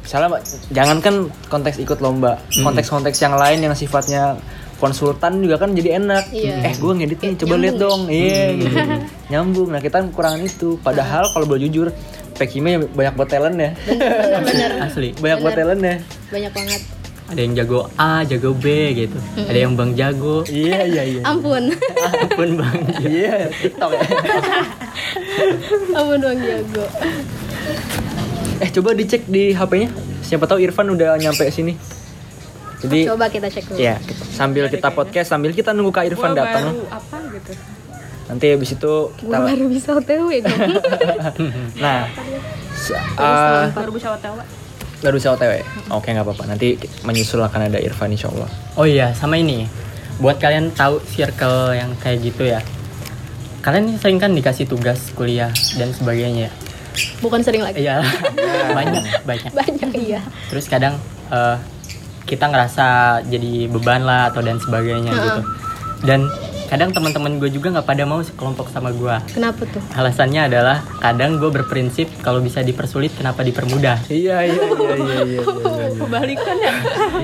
misalnya 0.00 0.38
jangankan 0.70 1.14
konteks 1.48 1.76
ikut 1.78 1.98
lomba. 1.98 2.38
Konteks-konteks 2.54 3.18
yang 3.18 3.34
lain 3.34 3.58
yang 3.60 3.74
sifatnya 3.74 4.38
konsultan 4.78 5.42
juga 5.42 5.58
kan 5.58 5.74
jadi 5.74 5.98
enak. 5.98 6.30
Iya. 6.30 6.54
eh 6.64 6.74
gue 6.74 6.92
ngedit 6.94 7.18
nih 7.18 7.34
coba 7.36 7.54
lihat 7.58 7.76
dong. 7.76 8.00
Iya 8.06 8.42
gitu. 8.56 8.76
Nyambung. 9.30 9.68
Nah 9.68 9.82
kita 9.82 10.06
kekurangan 10.06 10.40
itu. 10.40 10.78
Padahal 10.78 11.26
kalau 11.28 11.44
boleh 11.44 11.66
jujur 11.66 11.90
Pekime 12.34 12.78
banyak 12.86 13.18
buat 13.18 13.26
talent 13.26 13.58
ya. 13.58 13.70
Bener-bener 13.84 14.70
asli 14.86 15.10
banyak 15.12 15.38
buat 15.42 15.54
talent 15.54 15.82
ya. 15.82 15.96
Banyak 16.30 16.52
banget 16.54 16.82
ada 17.28 17.36
yang 17.38 17.52
jago 17.54 17.78
A 17.94 18.24
jago 18.24 18.50
B 18.52 18.66
gitu. 18.94 19.18
Ada 19.36 19.58
yang 19.58 19.72
bang 19.72 19.92
jago. 19.92 20.42
Iya 20.44 20.80
iya 20.82 21.02
iya. 21.06 21.22
Ampun. 21.30 21.68
Ampun 22.24 22.48
bang. 22.56 22.76
Iya 23.04 23.52
TikTok 23.52 23.90
ya. 23.92 24.08
Ampun 25.98 26.18
bang 26.18 26.38
jago. 26.38 26.84
Eh 28.58 28.70
coba 28.72 28.90
dicek 28.92 29.22
di 29.24 29.52
HP-nya 29.52 29.92
siapa 30.20 30.44
tahu 30.44 30.58
Irfan 30.58 30.88
udah 30.88 31.14
nyampe 31.16 31.44
sini. 31.48 31.76
Jadi 32.78 33.04
coba 33.04 33.26
kita 33.26 33.50
cek 33.50 33.64
dulu. 33.68 33.76
ya 33.76 33.98
kita- 33.98 34.24
sambil 34.30 34.64
kita 34.66 34.88
podcast 34.88 35.28
sambil 35.28 35.50
kita 35.50 35.74
nunggu 35.74 35.90
Kak 35.90 36.06
Irfan 36.06 36.30
Gua 36.30 36.38
datang. 36.40 36.64
baru 36.72 36.82
apa 36.88 37.16
gitu. 37.34 37.52
Nanti 38.24 38.46
habis 38.48 38.70
itu 38.70 38.94
kita 39.18 39.36
baru 39.36 39.64
bisa 39.66 39.90
otw 39.92 40.28
dong. 40.30 40.60
Nah 41.76 42.06
ah, 43.16 43.66
baru 43.74 43.90
bisa 43.90 44.14
otw 44.14 44.38
baru 44.98 45.14
bisa 45.14 45.30
OTW 45.30 45.62
oke 45.90 46.06
nggak 46.06 46.26
apa-apa 46.26 46.44
nanti 46.46 46.74
menyusul 47.02 47.38
akan 47.40 47.70
ada 47.70 47.78
Irfan 47.78 48.10
insya 48.10 48.30
Allah 48.30 48.50
Oh 48.74 48.86
iya, 48.86 49.10
sama 49.10 49.34
ini. 49.34 49.66
Buat 50.18 50.38
kalian 50.38 50.70
tahu 50.70 51.02
circle 51.04 51.74
yang 51.74 51.90
kayak 51.98 52.22
gitu 52.22 52.46
ya. 52.46 52.62
Kalian 53.58 53.98
sering 53.98 54.22
kan 54.22 54.30
dikasih 54.30 54.66
tugas 54.66 55.10
kuliah 55.14 55.50
dan 55.74 55.90
sebagainya. 55.90 56.46
ya? 56.46 56.52
bukan 57.18 57.42
sering 57.42 57.62
lagi 57.62 57.82
Iya. 57.82 58.02
banyak, 58.78 59.22
banyak. 59.22 59.50
banyak 59.58 59.90
iya 59.98 60.18
Terus 60.50 60.66
kadang 60.66 60.98
eh, 61.30 61.56
kita 62.22 62.50
ngerasa 62.50 62.86
jadi 63.26 63.66
beban 63.66 64.02
lah 64.02 64.30
atau 64.30 64.42
dan 64.42 64.58
sebagainya 64.58 65.10
gitu. 65.10 65.42
Dan 66.06 66.26
kadang 66.68 66.92
teman-teman 66.92 67.40
gue 67.40 67.48
juga 67.48 67.72
nggak 67.72 67.88
pada 67.88 68.04
mau 68.04 68.20
sekelompok 68.20 68.68
sama 68.68 68.92
gue. 68.92 69.16
kenapa 69.32 69.64
tuh? 69.64 69.80
Alasannya 69.96 70.52
adalah 70.52 70.84
kadang 71.00 71.40
gue 71.40 71.48
berprinsip 71.48 72.12
kalau 72.20 72.44
bisa 72.44 72.60
dipersulit 72.60 73.10
kenapa 73.16 73.40
dipermudah. 73.40 74.04
iya 74.12 74.44
iya 74.44 74.62
iya 74.76 74.94
iya 75.00 75.20
iya 75.24 75.40
kebalikan 76.04 76.56
ya? 76.60 76.72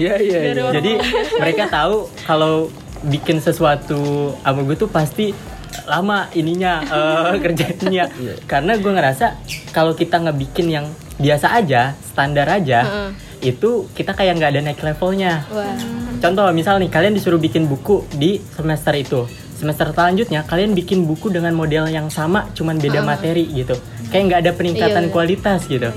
Iya 0.01 0.15
iya 0.17 0.39
iya. 0.49 0.63
Jadi 0.73 0.93
mereka 1.45 1.69
tahu 1.69 2.09
kalau 2.25 2.73
bikin 3.05 3.45
sesuatu 3.45 4.33
sama 4.41 4.65
gue 4.65 4.77
tuh 4.81 4.89
pasti 4.89 5.37
lama 5.85 6.33
ininya 6.33 6.81
eh, 7.37 7.37
kerjanya. 7.37 8.09
Karena 8.49 8.81
gue 8.81 8.93
ngerasa 8.97 9.37
kalau 9.77 9.93
kita 9.93 10.25
ngebikin 10.25 10.73
yang 10.73 10.87
biasa 11.21 11.53
aja 11.61 11.95
standar 12.01 12.49
aja 12.49 12.81
Heeh. 12.83 13.11
itu 13.55 13.87
kita 13.93 14.17
kayak 14.17 14.41
nggak 14.41 14.51
ada 14.57 14.61
naik 14.65 14.81
levelnya. 14.81 15.45
Wah 15.53 16.04
contoh 16.25 16.49
misal 16.57 16.81
nih 16.81 16.89
kalian 16.89 17.13
disuruh 17.13 17.37
bikin 17.37 17.69
buku 17.69 18.09
di 18.17 18.41
semester 18.41 18.97
itu. 18.97 19.29
Semester 19.61 19.93
selanjutnya 19.93 20.41
kalian 20.49 20.73
bikin 20.73 21.05
buku 21.05 21.29
dengan 21.29 21.53
model 21.53 21.85
yang 21.93 22.09
sama 22.09 22.49
cuman 22.57 22.81
beda 22.81 23.05
materi 23.05 23.45
gitu. 23.53 23.77
Kayak 24.09 24.25
nggak 24.25 24.41
ada 24.41 24.53
peningkatan 24.57 25.05
Iya, 25.05 25.09
iya. 25.09 25.13
kualitas 25.13 25.61
gitu. 25.69 25.93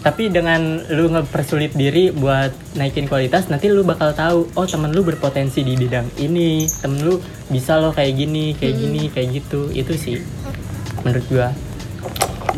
Tapi 0.00 0.32
dengan 0.32 0.82
lu 0.90 1.12
ngepersulit 1.14 1.76
diri 1.76 2.10
buat 2.10 2.50
naikin 2.74 3.06
kualitas 3.06 3.46
nanti 3.52 3.70
lu 3.70 3.86
bakal 3.86 4.10
tahu 4.16 4.50
oh 4.56 4.66
temen 4.66 4.90
lu 4.90 5.04
berpotensi 5.06 5.60
di 5.60 5.76
bidang 5.76 6.08
ini 6.18 6.64
temen 6.80 7.04
lu 7.04 7.20
bisa 7.52 7.76
lo 7.78 7.92
kayak 7.94 8.16
gini 8.18 8.58
kayak 8.58 8.74
gini 8.74 9.02
kayak 9.14 9.28
gitu. 9.30 9.70
Itu 9.70 9.94
sih 9.94 10.18
menurut 11.06 11.24
gua 11.30 11.54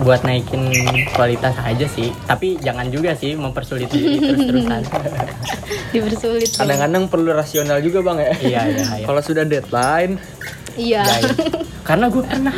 buat 0.00 0.24
naikin 0.24 0.72
kualitas 1.12 1.52
aja 1.61 1.85
sih. 1.85 2.09
Tapi 2.24 2.57
jangan 2.64 2.88
juga 2.88 3.12
sih 3.12 3.37
mempersulit 3.37 3.92
diri 3.92 4.16
terus-terusan. 4.24 4.83
Dipersulit 5.92 6.48
dong. 6.57 6.61
kadang-kadang 6.64 7.05
perlu 7.12 7.31
rasional 7.37 7.78
juga 7.85 8.00
bang 8.00 8.18
ya? 8.18 8.33
Iya 8.40 8.61
iya 8.72 8.87
iya. 9.02 9.07
Kalau 9.09 9.20
sudah 9.20 9.44
deadline. 9.44 10.16
Iya. 10.78 11.05
Ya, 11.05 11.16
iya. 11.20 11.33
karena 11.88 12.07
gue 12.09 12.22
pernah 12.24 12.55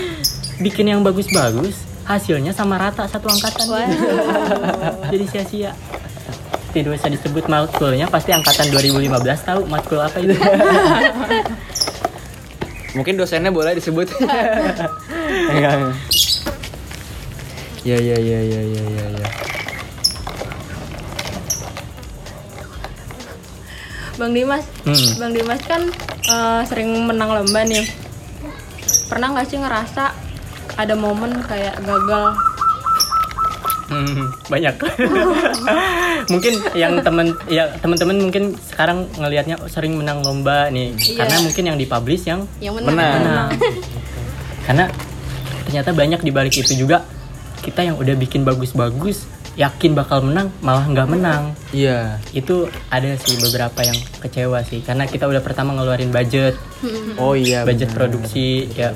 bikin 0.62 0.87
yang 0.87 1.01
bagus-bagus 1.03 1.75
hasilnya 2.05 2.53
sama 2.53 2.77
rata 2.79 3.09
satu 3.09 3.27
angkatan. 3.27 3.66
Wah. 3.73 3.88
jadi 5.11 5.25
sia-sia. 5.27 5.73
Tidak 6.75 6.90
bisa 6.90 7.07
disebut 7.07 7.47
matkulnya 7.47 8.11
pasti 8.11 8.35
angkatan 8.35 8.66
2015 8.75 9.47
tahu 9.47 9.61
matkul 9.70 10.03
apa 10.03 10.18
itu. 10.18 10.35
Mungkin 12.99 13.14
dosennya 13.14 13.55
boleh 13.55 13.79
disebut. 13.79 14.11
Enggak. 15.55 15.94
Ya 17.85 17.97
ya 17.97 18.16
ya 18.16 18.40
ya 18.40 18.61
ya 18.62 18.83
ya 18.83 19.07
ya. 19.14 19.29
Bang 24.14 24.31
Dimas 24.31 24.64
Hmm. 24.87 25.11
bang 25.18 25.33
Dimas 25.35 25.61
kan 25.66 25.83
eh, 26.25 26.61
sering 26.64 26.90
menang 27.05 27.35
lomba 27.35 27.61
nih. 27.66 27.85
Pernah 29.11 29.35
nggak 29.35 29.47
sih 29.47 29.59
ngerasa 29.59 30.05
ada 30.75 30.94
momen 30.94 31.35
kayak 31.44 31.77
gagal? 31.83 32.25
Hmm, 33.85 34.33
banyak. 34.49 34.75
Mungkin 36.33 36.55
yang 36.73 37.05
temen 37.05 37.37
ya 37.47 37.68
teman-teman 37.79 38.16
mungkin 38.16 38.57
sekarang 38.64 39.05
ngelihatnya 39.12 39.61
oh, 39.61 39.68
sering 39.68 39.92
menang 39.94 40.25
lomba 40.25 40.73
nih. 40.73 40.97
Iya. 40.97 41.20
karena 41.20 41.37
mungkin 41.44 41.64
yang 41.68 41.77
dipublish 41.77 42.25
yang 42.25 42.49
yang 42.59 42.73
menang, 42.75 42.97
Menang. 42.97 43.20
menang. 43.20 43.49
Karena 44.64 44.85
ternyata 45.68 45.90
banyak 45.92 46.20
di 46.23 46.33
balik 46.33 46.55
itu 46.57 46.73
juga 46.75 47.05
kita 47.64 47.81
yang 47.81 47.96
udah 47.96 48.12
bikin 48.20 48.44
bagus-bagus 48.44 49.24
yakin 49.55 49.94
bakal 49.94 50.18
menang 50.18 50.50
malah 50.61 50.83
nggak 50.85 51.09
menang. 51.09 51.55
Iya. 51.70 52.18
Itu 52.35 52.66
ada 52.90 53.14
sih 53.14 53.38
beberapa 53.38 53.81
yang 53.87 53.96
kecewa 54.18 54.61
sih 54.66 54.83
karena 54.83 55.07
kita 55.07 55.31
udah 55.31 55.40
pertama 55.40 55.72
ngeluarin 55.79 56.11
budget. 56.11 56.59
Oh 57.16 57.38
iya 57.38 57.62
budget 57.62 57.94
benar. 57.94 57.98
produksi 58.11 58.68
ya. 58.74 58.90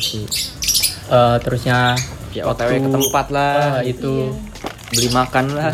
Eh, 1.09 1.37
terusnya 1.41 1.95
ya 2.35 2.45
otw 2.45 2.69
ke 2.69 2.91
tempat 2.91 3.27
lah. 3.31 3.81
Eh, 3.81 3.95
itu. 3.97 4.35
Beli 4.93 5.09
makan 5.15 5.47
lah. 5.55 5.73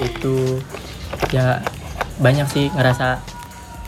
Itu. 0.00 0.64
Ya 1.30 1.60
banyak 2.18 2.48
sih 2.50 2.72
ngerasa 2.72 3.37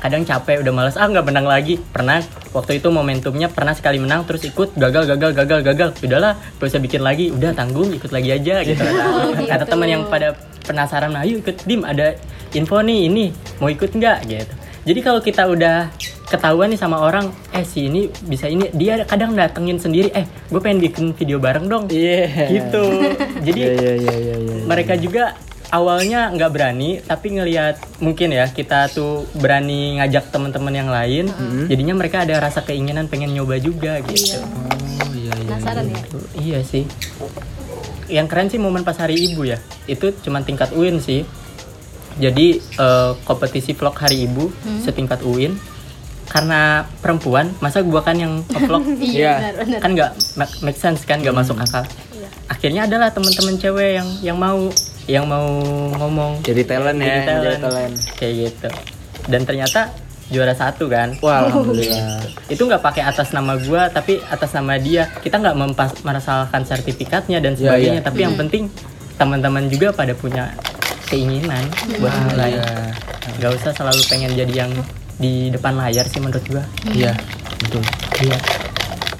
kadang 0.01 0.25
capek 0.25 0.65
udah 0.65 0.73
males 0.73 0.97
ah 0.97 1.07
nggak 1.07 1.27
menang 1.29 1.47
lagi. 1.47 1.77
Pernah 1.77 2.25
waktu 2.57 2.81
itu 2.81 2.89
momentumnya 2.89 3.53
pernah 3.53 3.77
sekali 3.77 4.01
menang 4.01 4.25
terus 4.25 4.43
ikut 4.49 4.75
gagal 4.75 5.05
gagal 5.17 5.31
gagal 5.37 5.61
gagal. 5.61 5.89
Udahlah 6.01 6.33
gak 6.57 6.67
usah 6.67 6.81
bikin 6.81 7.05
lagi. 7.05 7.29
Udah 7.31 7.53
tanggung 7.53 7.93
ikut 7.93 8.11
lagi 8.11 8.33
aja 8.33 8.65
gitu. 8.65 8.83
Oh, 9.11 9.35
kata 9.37 9.67
gitu. 9.67 9.73
teman 9.77 9.89
yang 9.91 10.03
pada 10.09 10.33
penasaran 10.65 11.13
nah 11.13 11.27
yuk 11.27 11.45
ikut 11.45 11.67
dim 11.67 11.83
ada 11.83 12.15
info 12.57 12.81
nih 12.81 13.11
ini 13.11 13.25
mau 13.61 13.69
ikut 13.69 13.93
nggak? 13.93 14.19
Gitu. 14.25 14.55
Jadi 14.81 15.01
kalau 15.05 15.21
kita 15.21 15.45
udah 15.45 15.93
ketahuan 16.31 16.71
nih 16.71 16.79
sama 16.79 17.03
orang 17.03 17.35
eh 17.51 17.67
si 17.67 17.91
ini 17.91 18.07
bisa 18.25 18.47
ini 18.47 18.71
dia 18.71 19.03
kadang 19.03 19.35
datengin 19.35 19.83
sendiri 19.83 20.15
eh 20.15 20.25
gue 20.25 20.61
pengen 20.63 20.81
bikin 20.81 21.05
video 21.13 21.43
bareng 21.43 21.67
dong. 21.67 21.85
Iya. 21.91 22.49
Gitu. 22.49 22.85
Jadi 23.47 23.61
iya 23.61 23.73
iya 23.75 23.93
iya 23.99 24.15
iya 24.15 24.37
iya. 24.39 24.55
mereka 24.65 24.95
juga 24.97 25.35
awalnya 25.71 26.29
nggak 26.29 26.51
berani 26.51 26.99
tapi 27.01 27.33
ngelihat 27.33 27.75
mungkin 27.99 28.31
ya 28.31 28.47
kita 28.47 28.89
tuh 28.89 29.23
berani 29.35 29.97
ngajak 29.97 30.29
teman-teman 30.29 30.75
yang 30.75 30.89
lain 30.89 31.31
jadinya 31.67 31.95
mereka 31.95 32.23
ada 32.23 32.39
rasa 32.39 32.61
keinginan 32.61 33.07
pengen 33.07 33.31
nyoba 33.31 33.57
juga 33.57 34.03
gitu. 34.03 34.43
Oh 34.43 35.11
iya 35.13 35.31
iya 35.33 35.47
penasaran 35.49 35.87
ya? 35.87 36.01
Iya 36.37 36.59
sih. 36.63 36.85
Yang 38.07 38.27
keren 38.27 38.49
sih 38.49 38.59
momen 38.59 38.83
pas 38.83 38.97
hari 38.97 39.15
ibu 39.25 39.45
ya 39.45 39.57
itu 39.87 40.11
cuman 40.21 40.43
tingkat 40.43 40.71
UIN 40.73 40.99
sih. 40.99 41.23
Jadi 42.17 42.47
eh, 42.59 43.13
kompetisi 43.23 43.71
vlog 43.73 43.95
hari 43.95 44.27
ibu 44.27 44.51
setingkat 44.81 45.23
UIN 45.23 45.55
karena 46.27 46.87
perempuan 46.99 47.51
masa 47.59 47.83
gua 47.83 48.03
kan 48.03 48.15
yang 48.15 48.43
vlog 48.47 48.83
Iya. 49.01 49.55
iya. 49.57 49.79
kan 49.79 49.91
nggak 49.93 50.11
ma- 50.35 50.59
make 50.61 50.77
sense 50.77 51.03
kan 51.03 51.19
nggak 51.19 51.33
masuk 51.33 51.55
akal. 51.57 51.87
Akhirnya 52.47 52.85
adalah 52.85 53.11
teman-teman 53.11 53.55
cewek 53.57 53.95
yang 53.95 54.09
yang 54.21 54.37
mau 54.37 54.67
yang 55.11 55.27
mau 55.27 55.47
ngomong. 55.93 56.39
Jadi 56.41 56.63
talent 56.63 56.97
ya 56.97 57.07
Jadi 57.09 57.21
talent. 57.21 57.43
jadi 57.43 57.57
talent. 57.59 57.95
kayak 58.15 58.35
gitu. 58.39 58.69
Dan 59.27 59.41
ternyata 59.43 59.81
juara 60.27 60.55
satu 60.55 60.87
kan? 60.87 61.19
Wah 61.19 61.45
alhamdulillah. 61.45 62.23
Itu 62.53 62.63
nggak 62.65 62.79
pakai 62.81 63.03
atas 63.03 63.31
nama 63.31 63.59
gua 63.59 63.87
tapi 63.89 64.23
atas 64.25 64.51
nama 64.53 64.79
dia. 64.79 65.11
Kita 65.17 65.37
nggak 65.37 65.57
mempas 65.57 65.91
merasalkan 66.01 66.63
sertifikatnya 66.63 67.39
dan 67.39 67.53
Iya, 67.53 67.61
sebagainya. 67.61 67.93
Iya. 67.97 68.07
tapi 68.07 68.21
yang 68.23 68.35
penting 68.37 68.71
teman-teman 69.15 69.67
juga 69.67 69.91
pada 69.91 70.15
punya 70.15 70.55
keinginan 71.07 71.67
buat 71.99 72.15
mulai. 72.25 72.55
iya. 72.55 72.95
nggak 73.37 73.53
usah 73.53 73.73
selalu 73.73 74.01
pengen 74.07 74.33
jadi 74.33 74.65
yang 74.65 74.73
di 75.17 75.51
depan 75.51 75.75
layar 75.75 76.07
sih 76.07 76.19
menurut 76.19 76.45
gua. 76.47 76.63
Iya 76.89 77.13
betul. 77.59 77.83
Iya 78.23 78.39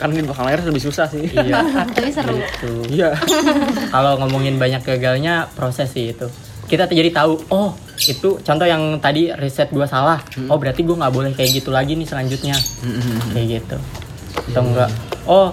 kan 0.01 0.11
di 0.11 0.25
belakang 0.25 0.49
layar 0.49 0.65
lebih 0.65 0.83
susah 0.83 1.07
sih. 1.07 1.29
Iya. 1.29 1.61
Tapi 1.97 2.11
seru. 2.11 2.41
Gitu. 2.41 2.73
Iya. 2.89 3.13
Kalau 3.95 4.17
ngomongin 4.25 4.57
banyak 4.57 4.81
gagalnya 4.81 5.47
proses 5.53 5.93
sih 5.93 6.17
itu. 6.17 6.27
Kita 6.67 6.89
tuh 6.89 6.97
jadi 6.97 7.11
tahu 7.13 7.51
oh 7.53 7.77
itu 8.09 8.41
contoh 8.41 8.65
yang 8.65 8.97
tadi 8.99 9.29
riset 9.37 9.69
gua 9.69 9.85
salah. 9.85 10.25
Oh 10.49 10.57
berarti 10.57 10.81
gua 10.87 11.05
nggak 11.05 11.15
boleh 11.15 11.31
kayak 11.37 11.61
gitu 11.61 11.69
lagi 11.69 11.95
nih 11.95 12.09
selanjutnya. 12.09 12.57
Kayak 13.37 13.47
gitu. 13.61 13.77
Atau 14.51 14.63
enggak 14.65 14.91
oh 15.29 15.53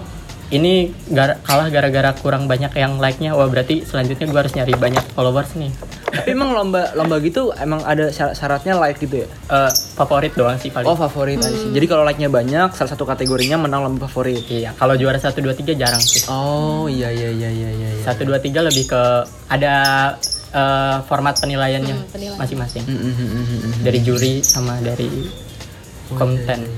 ini 0.49 0.73
gara- 1.05 1.35
kalah 1.41 1.67
gara-gara 1.67 2.15
kurang 2.15 2.45
banyak 2.45 2.71
yang 2.71 2.95
like-nya 2.97 3.31
wah 3.31 3.45
berarti 3.45 3.83
selanjutnya 3.83 4.25
gue 4.25 4.39
harus 4.39 4.53
nyari 4.53 4.73
banyak 4.73 5.03
followers 5.11 5.51
nih 5.53 5.71
Tapi 6.07 6.31
emang 6.31 6.49
lomba 6.51 6.87
lomba 6.93 7.19
gitu 7.19 7.51
emang 7.53 7.83
ada 7.83 8.07
syarat- 8.07 8.31
syaratnya 8.33 8.73
like 8.75 8.95
gitu 8.95 9.21
ya? 9.21 9.27
Eh, 9.27 9.67
favorit 9.93 10.31
doang 10.33 10.55
sih 10.55 10.71
paling 10.71 10.87
Oh 10.87 10.95
favorit 10.95 11.35
aja 11.37 11.51
sih. 11.51 11.67
Jadi 11.69 11.83
kalau 11.85 12.01
like-nya 12.01 12.27
banyak, 12.27 12.71
salah 12.71 12.89
satu 12.89 13.03
kategorinya 13.03 13.59
menang 13.59 13.83
lomba 13.83 14.07
favorit. 14.07 14.39
iya 14.47 14.71
kalau 14.73 14.95
juara 14.95 15.15
1, 15.15 15.35
2, 15.35 15.51
3 15.53 15.75
jarang 15.75 15.99
sih 15.99 16.23
Oh 16.25 16.87
iya 16.87 17.11
iya 17.11 17.27
iya 17.29 17.49
iya 17.49 17.69
iya. 17.69 17.89
iya. 17.91 18.01
satu 18.01 18.23
dua 18.23 18.39
tiga 18.39 18.61
lebih 18.61 18.87
ke 18.87 19.03
ada 19.45 19.75
eh, 20.49 20.97
format 21.03 21.35
penilaiannya 21.35 21.91
Hmm, 21.93 22.07
penilaian. 22.07 22.39
masing-masing 22.39 22.83
Mm, 22.83 22.95
mm, 22.95 23.13
mm, 23.13 23.27
mm, 23.27 23.45
mm. 23.59 23.73
dari 23.83 23.99
juri 23.99 24.33
sama 24.39 24.79
dari 24.79 25.11
konten 26.09 26.71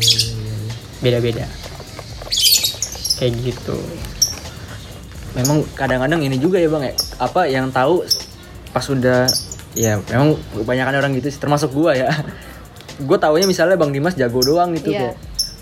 beda-beda 1.00 1.46
kayak 3.20 3.34
gitu 3.38 3.78
Memang 5.30 5.62
kadang-kadang 5.78 6.26
ini 6.26 6.42
juga 6.42 6.58
ya 6.58 6.66
bang 6.68 6.90
ya. 6.90 6.94
Apa 7.22 7.46
yang 7.46 7.70
tahu 7.70 8.02
pas 8.74 8.82
udah 8.86 9.30
ya 9.78 10.02
memang 10.10 10.34
kebanyakan 10.58 10.94
orang 10.98 11.12
gitu 11.22 11.30
sih 11.30 11.38
termasuk 11.38 11.70
gua 11.70 11.94
ya. 11.94 12.10
gue 13.00 13.16
taunya 13.16 13.46
misalnya 13.46 13.78
bang 13.78 13.94
Dimas 13.94 14.18
jago 14.18 14.42
doang 14.42 14.76
gitu 14.76 14.92
Iya. 14.92 15.14
kayak 15.14 15.16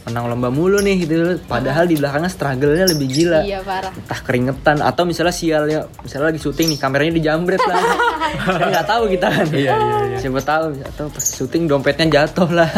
menang 0.07 0.31
lomba 0.31 0.47
mulu 0.47 0.79
nih 0.79 1.03
gitu. 1.03 1.35
Padahal 1.45 1.83
di 1.83 1.99
belakangnya 1.99 2.31
struggle-nya 2.31 2.87
lebih 2.87 3.07
gila. 3.11 3.43
Iya 3.43 3.59
parah. 3.59 3.91
entah 3.91 4.19
keringetan 4.23 4.79
atau 4.79 5.03
misalnya 5.03 5.35
sialnya 5.35 5.79
misalnya 5.99 6.31
lagi 6.31 6.39
syuting 6.39 6.67
nih 6.73 6.79
kameranya 6.79 7.13
dijambret 7.19 7.59
lah 7.59 7.75
kan 8.55 8.67
nggak 8.71 8.87
tahu 8.87 9.03
kita 9.11 9.27
kan 9.27 9.45
iya, 9.51 9.75
iya, 9.75 10.17
siapa 10.17 10.39
tahu 10.39 10.79
atau 10.79 11.05
pas 11.11 11.25
syuting 11.27 11.67
dompetnya 11.67 12.07
jatuh 12.23 12.47
lah 12.55 12.71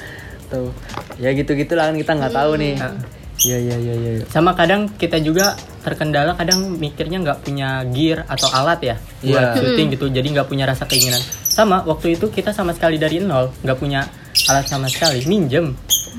tuh 0.50 0.74
ya 1.22 1.30
gitu 1.32 1.54
gitulah 1.54 1.86
kan 1.86 1.94
kita 1.94 2.12
nggak 2.18 2.34
tahu 2.34 2.58
nih 2.58 2.74
iya 3.42 3.56
iya 3.58 3.76
iya 3.76 3.94
iya 3.94 4.24
sama 4.26 4.52
kadang 4.52 4.86
kita 4.92 5.18
juga 5.18 5.54
terkendala 5.82 6.34
kadang 6.34 6.78
mikirnya 6.78 7.18
nggak 7.18 7.38
punya 7.42 7.82
gear 7.90 8.22
atau 8.26 8.46
alat 8.48 8.80
ya 8.80 8.96
buat 9.20 9.42
Iya. 9.42 9.58
syuting 9.58 9.88
gitu 9.92 10.06
jadi 10.08 10.26
nggak 10.30 10.46
punya 10.46 10.64
rasa 10.64 10.86
keinginan 10.86 11.18
sama 11.42 11.82
waktu 11.82 12.14
itu 12.14 12.30
kita 12.30 12.50
sama 12.50 12.70
sekali 12.72 12.96
dari 12.96 13.18
nol 13.18 13.50
nggak 13.60 13.78
punya 13.78 14.06
alat 14.46 14.64
sama 14.64 14.86
sekali 14.86 15.26
minjem 15.26 15.74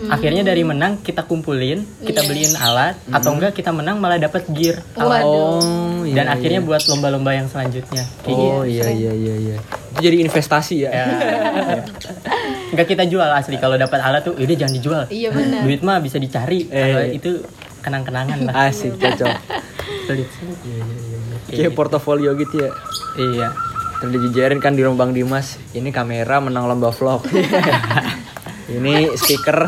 akhirnya 0.09 0.41
dari 0.41 0.65
menang 0.65 0.99
kita 0.99 1.23
kumpulin 1.23 1.85
kita 2.01 2.21
Iya. 2.21 2.27
beliin 2.27 2.53
alat 2.57 2.95
atau 3.07 3.29
enggak 3.31 3.53
kita 3.53 3.69
menang 3.69 4.01
malah 4.01 4.17
dapat 4.17 4.43
gear 4.51 4.81
alat. 4.97 5.21
Waduh. 5.21 5.61
oh 5.61 6.01
iya, 6.03 6.15
dan 6.17 6.25
iya. 6.27 6.33
akhirnya 6.35 6.59
buat 6.59 6.81
lomba-lomba 6.89 7.31
yang 7.31 7.47
selanjutnya 7.47 8.03
kayak 8.25 8.35
gitu. 8.35 8.51
oh 8.51 8.65
iya 8.65 8.87
iya 8.89 9.11
iya 9.13 9.35
iya 9.37 9.57
itu 9.93 9.99
jadi 10.01 10.17
investasi 10.25 10.75
ya, 10.81 10.89
Ya. 10.91 11.05
Enggak 12.73 12.87
kita 12.89 13.03
jual 13.05 13.29
asli 13.29 13.55
kalau 13.55 13.77
dapat 13.77 13.99
alat 13.99 14.21
tuh 14.23 14.33
ini 14.35 14.53
jangan 14.53 14.73
dijual. 14.73 15.03
Iya 15.07 15.29
benar. 15.29 15.61
Duit 15.61 15.79
mah 15.79 15.97
bisa 15.97 16.17
dicari. 16.17 16.65
Kalau 16.65 16.99
Eh. 16.99 17.15
itu 17.15 17.31
kenang-kenangan 17.79 18.39
lah. 18.43 18.53
asik 18.65 18.95
cocok 18.95 19.27
Sulit. 20.05 20.27
kayak 21.45 21.75
portofolio 21.75 22.31
gitu 22.33 22.63
ya 22.63 22.71
Iya. 23.13 23.47
terus 23.99 24.11
dijejerin 24.13 24.57
kan 24.57 24.71
di 24.71 24.81
rumah 24.81 24.97
Bang 24.97 25.11
Dimas 25.11 25.59
ini 25.71 25.91
kamera 25.91 26.39
menang 26.39 26.63
lomba 26.65 26.89
vlog 26.89 27.27
ini 28.73 29.11
speaker 29.13 29.67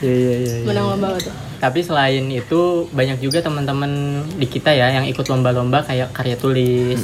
iya 0.00 0.10
iya 0.10 0.34
iya 0.36 0.52
iya. 0.52 0.66
Menang 0.66 0.86
lomba 0.90 1.14
tuh. 1.16 1.30
Tapi 1.54 1.80
selain 1.80 2.26
itu 2.28 2.60
banyak 2.90 3.18
juga 3.18 3.38
teman-teman 3.40 3.88
di 4.34 4.44
kita 4.44 4.68
ya 4.70 4.90
yang 4.92 5.06
ikut 5.06 5.24
lomba-lomba 5.24 5.80
kayak 5.80 6.12
karya 6.12 6.34
tulis. 6.34 7.00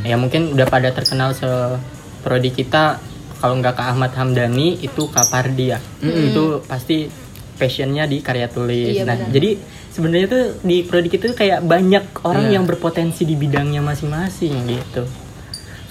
Ya 0.00 0.16
mungkin 0.16 0.54
udah 0.54 0.64
pada 0.64 0.88
terkenal 0.88 1.34
se 1.34 1.44
prodi 2.20 2.48
kita 2.48 2.96
kalau 3.40 3.56
nggak 3.58 3.74
ke 3.74 3.82
Ahmad 3.82 4.12
Hamdani 4.12 4.78
itu 4.84 5.08
Kak 5.08 5.32
Pardi 5.32 5.72
ya. 5.72 5.80
Itu 6.04 6.60
pasti 6.68 7.08
passionnya 7.56 8.08
di 8.08 8.24
karya 8.24 8.48
tulis. 8.48 8.96
Iya, 8.96 9.04
nah, 9.04 9.16
benar. 9.20 9.32
jadi 9.36 9.50
sebenarnya 9.92 10.26
tuh 10.32 10.44
di 10.64 10.80
prodi 10.84 11.08
kita 11.12 11.28
tuh 11.28 11.36
kayak 11.36 11.60
banyak 11.60 12.04
orang 12.24 12.48
Iya. 12.48 12.56
yang 12.56 12.64
berpotensi 12.64 13.28
di 13.28 13.36
bidangnya 13.36 13.84
masing-masing 13.84 14.54
gitu. 14.64 15.04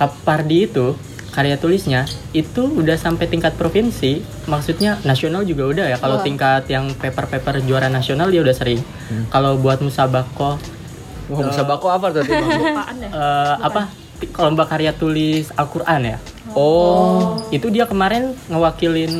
Kak 0.01 0.25
Pardi 0.25 0.65
itu 0.65 0.97
karya 1.29 1.61
tulisnya 1.61 2.09
itu 2.33 2.65
udah 2.65 2.97
sampai 2.97 3.29
tingkat 3.29 3.53
provinsi, 3.53 4.25
maksudnya 4.49 4.97
nasional 5.05 5.45
juga 5.45 5.69
udah 5.69 5.85
ya. 5.93 5.97
Kalau 6.01 6.17
Wah. 6.17 6.25
tingkat 6.25 6.65
yang 6.73 6.89
paper-paper 6.97 7.61
juara 7.69 7.85
nasional 7.85 8.33
dia 8.33 8.41
udah 8.41 8.55
sering. 8.57 8.81
Hmm. 8.81 9.29
Kalau 9.29 9.61
buat 9.61 9.77
musabako 9.85 10.57
Wah, 11.29 11.45
bisa 11.45 11.61
bako 11.61 11.93
apa 11.93 12.09
tuh 12.09 12.25
ya? 12.25 12.41
eh, 12.41 13.55
apa 13.61 13.93
lomba 14.41 14.65
karya 14.65 14.89
tulis 14.97 15.53
Al-Qur'an 15.53 16.01
ya. 16.01 16.17
Oh, 16.53 17.41
Itu 17.49 17.69
dia 17.69 17.85
kemarin 17.85 18.33
ngewakilin 18.47 19.13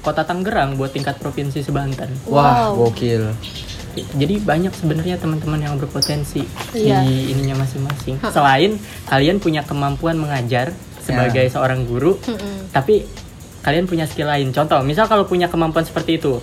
Kota 0.00 0.22
Tangerang 0.22 0.74
buat 0.74 0.90
tingkat 0.90 1.16
provinsi 1.16 1.62
sebanten. 1.62 2.10
wah, 2.24 2.72
Wow. 2.72 2.90
gokil. 2.90 3.30
Jadi 3.92 4.40
banyak 4.40 4.72
sebenarnya 4.72 5.14
teman-teman 5.14 5.60
yang 5.60 5.76
berpotensi 5.76 6.42
Iya. 6.72 7.04
di 7.04 7.30
ininya 7.30 7.60
masing-masing. 7.60 8.18
Selain 8.24 8.80
kalian 9.04 9.36
punya 9.36 9.62
kemampuan 9.62 10.16
mengajar 10.16 10.72
sebagai 10.98 11.44
Ya. 11.44 11.52
seorang 11.52 11.84
guru, 11.84 12.16
Mm-mm. 12.18 12.72
tapi 12.72 13.04
kalian 13.60 13.84
punya 13.84 14.08
skill 14.08 14.26
lain. 14.26 14.48
Contoh, 14.50 14.80
misal 14.80 15.06
kalau 15.06 15.22
punya 15.22 15.46
kemampuan 15.46 15.84
seperti 15.84 16.16
itu, 16.16 16.40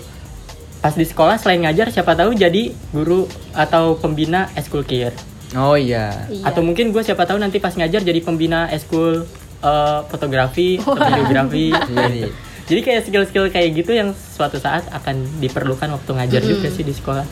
pas 0.80 0.94
di 0.94 1.04
sekolah 1.04 1.36
selain 1.36 1.66
ngajar, 1.66 1.90
siapa 1.90 2.14
tahu 2.14 2.32
jadi 2.32 2.72
guru 2.94 3.26
atau 3.52 3.98
pembina 3.98 4.48
eskul 4.54 4.86
kir. 4.86 5.12
Oh 5.52 5.74
iya. 5.74 6.30
Iya. 6.30 6.46
Atau 6.46 6.62
mungkin 6.62 6.94
gue 6.94 7.02
siapa 7.02 7.26
tahu 7.26 7.36
nanti 7.36 7.58
pas 7.58 7.74
ngajar 7.74 8.00
jadi 8.00 8.22
pembina 8.22 8.70
eskul 8.70 9.26
eh, 9.60 10.00
fotografi, 10.06 10.78
atau 10.82 10.96
videografi. 10.96 11.66
Jadi, 11.72 12.22
jadi 12.66 12.80
kayak 12.82 13.02
skill-skill 13.04 13.46
kayak 13.50 13.70
gitu 13.76 13.92
yang 13.92 14.12
suatu 14.14 14.58
saat 14.58 14.86
akan 14.90 15.40
diperlukan 15.40 15.90
waktu 15.90 16.10
ngajar 16.14 16.42
juga 16.42 16.68
sih 16.70 16.82
di 16.82 16.94
sekolah. 16.94 17.26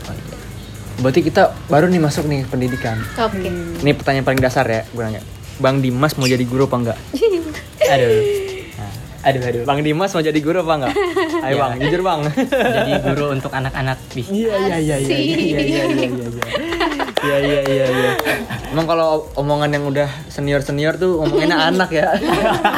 berarti 0.98 1.22
kita 1.22 1.54
baru 1.70 1.86
nih 1.88 2.02
masuk 2.02 2.26
nih 2.26 2.42
pendidikan. 2.50 2.98
Oke. 3.22 3.46
Ini 3.86 3.92
pertanyaan 3.94 4.26
paling 4.26 4.42
dasar 4.42 4.66
ya, 4.66 4.82
gue 4.82 4.98
nanya. 4.98 5.22
Bang 5.58 5.78
Dimas 5.78 6.18
mau 6.18 6.26
jadi 6.26 6.42
guru 6.42 6.66
apa 6.66 6.78
enggak? 6.78 6.98
Aduh. 7.94 8.10
Nah, 8.78 8.92
aduh 9.22 9.42
aduh. 9.42 9.62
Bang 9.62 9.86
Dimas 9.86 10.10
mau 10.10 10.22
jadi 10.22 10.40
guru 10.42 10.66
apa 10.66 10.74
enggak? 10.74 10.94
Ayo 11.46 11.54
Ya. 11.54 11.62
bang, 11.62 11.74
jujur 11.86 12.02
bang. 12.02 12.20
jadi 12.50 12.94
guru 13.06 13.26
untuk 13.32 13.52
anak-anak. 13.54 13.98
Iya 14.16 14.26
iya 14.58 14.78
iya 14.82 14.96
iya 14.98 15.18
iya 15.18 15.38
iya 15.38 15.60
iya 15.62 15.84
iya 15.86 16.77
iya. 17.28 17.38
Iya 17.44 17.60
iya 17.68 17.86
iya. 17.92 18.12
Emang 18.72 18.88
kalau 18.88 19.28
omongan 19.36 19.70
yang 19.76 19.86
udah 19.88 20.08
senior 20.32 20.64
senior 20.64 20.96
tuh 20.96 21.20
ngomonginnya 21.20 21.60
anak 21.76 21.90
ya. 21.92 22.16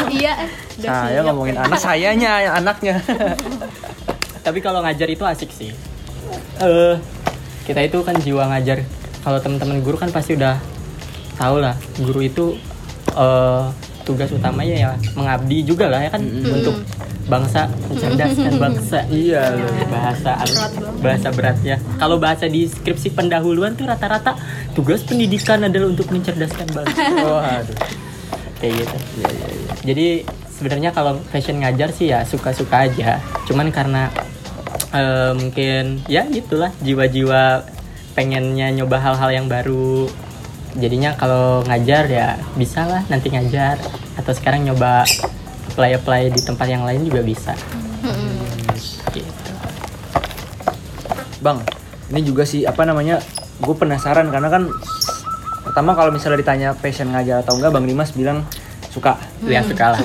Iya. 0.10 0.34
Saya 0.80 1.20
ngomongin 1.28 1.58
anak, 1.60 1.78
sayanya 1.78 2.32
yang 2.42 2.54
anaknya. 2.66 2.98
Tapi 4.42 4.60
kalau 4.66 4.82
ngajar 4.82 5.08
itu 5.12 5.24
asik 5.28 5.52
sih. 5.54 5.72
Eh, 6.60 6.96
kita 7.68 7.84
itu 7.86 8.02
kan 8.02 8.16
jiwa 8.18 8.50
ngajar. 8.50 8.82
Kalau 9.22 9.40
teman-teman 9.44 9.84
guru 9.84 10.00
kan 10.00 10.10
pasti 10.10 10.40
udah 10.40 10.56
tahu 11.36 11.60
lah, 11.60 11.76
guru 12.00 12.24
itu 12.24 12.56
eh, 13.14 13.64
tugas 14.10 14.34
utamanya 14.34 14.74
ya 14.74 14.90
mengabdi 15.14 15.62
juga 15.62 15.86
lah 15.86 16.02
ya 16.02 16.10
kan 16.10 16.26
untuk 16.26 16.82
bangsa, 17.30 17.70
mencerdaskan 17.88 18.54
bangsa. 18.66 19.06
Iya 19.06 19.54
loh. 19.54 19.70
bahasa 19.94 20.32
bahasa 21.00 21.30
beratnya. 21.30 21.78
Kalau 22.02 22.18
bahasa 22.18 22.50
di 22.50 22.66
skripsi 22.66 23.14
pendahuluan 23.14 23.78
tuh 23.78 23.86
rata-rata 23.86 24.34
tugas 24.74 25.06
pendidikan 25.06 25.62
adalah 25.62 25.94
untuk 25.94 26.10
mencerdaskan 26.10 26.68
bangsa. 26.74 26.98
Waduh. 27.30 27.78
kayak 28.60 28.74
gitu. 28.82 28.98
Jadi 29.86 30.08
sebenarnya 30.52 30.90
kalau 30.92 31.22
passion 31.32 31.62
ngajar 31.62 31.94
sih 31.94 32.10
ya 32.12 32.26
suka-suka 32.26 32.90
aja. 32.90 33.22
Cuman 33.46 33.70
karena 33.70 34.10
eh, 34.92 35.32
mungkin 35.38 36.02
ya 36.10 36.26
gitulah 36.28 36.74
jiwa-jiwa 36.82 37.64
pengennya 38.18 38.74
nyoba 38.74 38.98
hal-hal 39.00 39.30
yang 39.32 39.48
baru. 39.48 40.10
Jadinya 40.80 41.14
kalau 41.20 41.62
ngajar 41.68 42.08
ya 42.08 42.40
bisa 42.56 42.88
lah 42.88 43.04
nanti 43.12 43.28
ngajar 43.30 43.76
atau 44.16 44.32
sekarang 44.32 44.64
nyoba 44.64 45.04
apply 45.76 46.00
apply 46.00 46.22
di 46.32 46.42
tempat 46.42 46.68
yang 46.72 46.88
lain 46.88 47.04
juga 47.04 47.20
bisa. 47.20 47.54
Gitu. 49.12 49.52
Bang, 51.44 51.64
ini 52.12 52.22
juga 52.24 52.44
sih 52.48 52.64
apa 52.64 52.88
namanya? 52.88 53.20
Gue 53.60 53.76
penasaran 53.76 54.32
karena 54.32 54.48
kan 54.48 54.72
pertama 55.68 55.92
kalau 55.96 56.16
misalnya 56.16 56.40
ditanya 56.40 56.70
passion 56.76 57.12
ngajar 57.12 57.44
atau 57.44 57.60
enggak, 57.60 57.72
Bang 57.76 57.84
Dimas 57.84 58.16
bilang 58.16 58.48
suka. 58.88 59.20
Ya 59.44 59.60
suka 59.64 59.96
lah. 59.96 60.00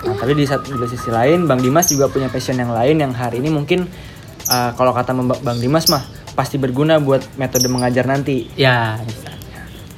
Nah, 0.00 0.16
tapi 0.16 0.32
di, 0.32 0.44
sat- 0.48 0.64
di 0.64 0.86
sisi 0.88 1.08
lain, 1.12 1.44
Bang 1.44 1.60
Dimas 1.60 1.88
juga 1.88 2.08
punya 2.08 2.28
passion 2.28 2.56
yang 2.56 2.72
lain 2.72 3.00
yang 3.00 3.12
hari 3.12 3.40
ini 3.40 3.52
mungkin 3.52 3.84
uh, 4.48 4.70
kalau 4.76 4.92
kata 4.92 5.12
Bang 5.40 5.58
Dimas 5.60 5.88
mah 5.88 6.04
pasti 6.36 6.56
berguna 6.56 6.96
buat 7.00 7.20
metode 7.36 7.68
mengajar 7.68 8.08
nanti. 8.08 8.48
Ya 8.56 8.96
bisa. 9.04 9.29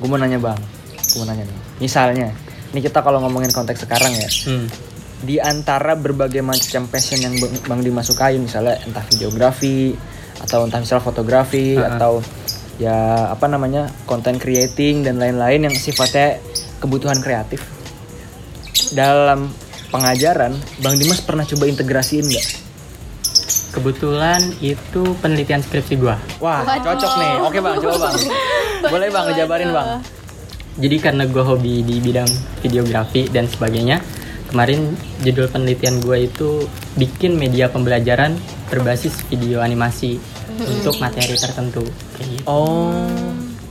Gue 0.02 0.08
mau 0.08 0.18
nanya 0.18 0.36
Bang, 0.36 0.58
gue 0.58 1.16
mau 1.16 1.24
nanya 1.24 1.46
nih. 1.46 1.58
Misalnya, 1.78 2.34
ini 2.68 2.80
kita 2.82 3.00
kalau 3.00 3.22
ngomongin 3.22 3.48
konteks 3.48 3.86
sekarang 3.86 4.10
ya, 4.12 4.26
Hmm. 4.44 4.66
di 5.22 5.38
antara 5.38 5.94
berbagai 5.94 6.42
macam 6.42 6.84
passion 6.84 7.22
yang 7.22 7.38
Bang- 7.62 7.78
Dimas 7.80 8.04
sukai 8.04 8.34
misalnya 8.36 8.82
entah 8.82 9.06
videografi 9.06 9.94
atau 10.42 10.66
entah 10.66 10.82
misalnya 10.82 10.98
fotografi 11.00 11.78
Ha-ha. 11.78 11.94
atau 11.94 12.18
ya 12.74 12.96
apa 13.30 13.46
namanya 13.46 13.86
content 14.02 14.34
creating 14.34 15.06
dan 15.06 15.22
lain-lain 15.22 15.62
yang 15.62 15.74
sifatnya 15.76 16.42
kebutuhan 16.78 17.22
kreatif 17.22 17.62
dalam 18.90 19.54
pengajaran 19.88 20.52
Bang 20.80 20.98
Dimas 20.98 21.20
pernah 21.20 21.44
coba 21.44 21.64
integrasiin 21.66 22.26
nggak 22.26 22.46
kebetulan 23.72 24.40
itu 24.60 25.16
penelitian 25.18 25.64
skripsi 25.64 25.96
gua. 25.96 26.20
Wah, 26.38 26.62
Waduh. 26.62 26.92
cocok 26.92 27.12
nih. 27.18 27.32
Oke 27.42 27.58
bang, 27.58 27.76
coba 27.80 27.96
bang. 28.08 28.14
Boleh 28.92 29.08
bang, 29.08 29.24
ngejabarin 29.32 29.70
bang. 29.72 29.88
Jadi 30.76 30.96
karena 31.00 31.24
gua 31.28 31.44
hobi 31.44 31.80
di 31.80 32.00
bidang 32.00 32.28
videografi 32.60 33.28
dan 33.32 33.48
sebagainya, 33.48 34.00
kemarin 34.52 34.92
judul 35.24 35.48
penelitian 35.48 36.00
gua 36.04 36.20
itu 36.20 36.68
bikin 37.00 37.40
media 37.40 37.72
pembelajaran 37.72 38.36
berbasis 38.68 39.24
video 39.28 39.64
animasi 39.64 40.20
untuk 40.60 41.00
materi 41.00 41.36
tertentu. 41.36 41.84
Kayak 42.16 42.28
gitu. 42.28 42.44
Oh, 42.44 42.92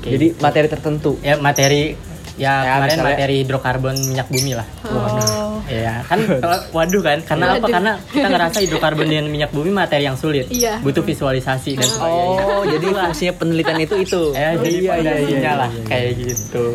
Kayak 0.01 0.11
jadi 0.17 0.27
gitu. 0.33 0.41
materi 0.41 0.67
tertentu. 0.69 1.11
Ya 1.21 1.37
materi 1.37 1.93
ya, 2.33 2.53
Ya, 2.57 2.73
kemarin 2.73 2.87
misalnya- 2.93 3.17
materi 3.17 3.35
hidrokarbon 3.39 3.95
minyak 4.05 4.27
bumi 4.27 4.51
lah. 4.53 4.67
Oh. 4.85 5.59
Iya 5.63 6.03
kan 6.03 6.19
waduh. 6.75 7.01
kan? 7.01 7.19
Karena 7.21 7.45
apa? 7.49 7.55
Waduh. 7.57 7.71
karena 7.71 7.91
kita 8.05 8.27
ngerasa 8.27 8.57
hidrokarbon 8.59 9.07
dan 9.07 9.27
minyak 9.27 9.51
bumi 9.51 9.69
materi 9.69 10.03
yang 10.03 10.15
sulit. 10.15 10.47
Iya. 10.47 10.79
butuh 10.79 11.01
visualisasi 11.01 11.75
dan 11.75 11.87
sebagainya. 11.87 12.41
Oh, 12.43 12.63
jadi 12.65 12.85
fungsinya 12.87 13.33
penelitian 13.35 13.79
itu 13.79 13.95
itu. 13.97 14.21
eh 14.33 14.53
jadi 14.57 14.77
fondasinya 14.85 15.51
lah 15.57 15.71
kayak 15.83 16.11
gitu. 16.17 16.65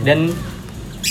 Dan 0.00 0.32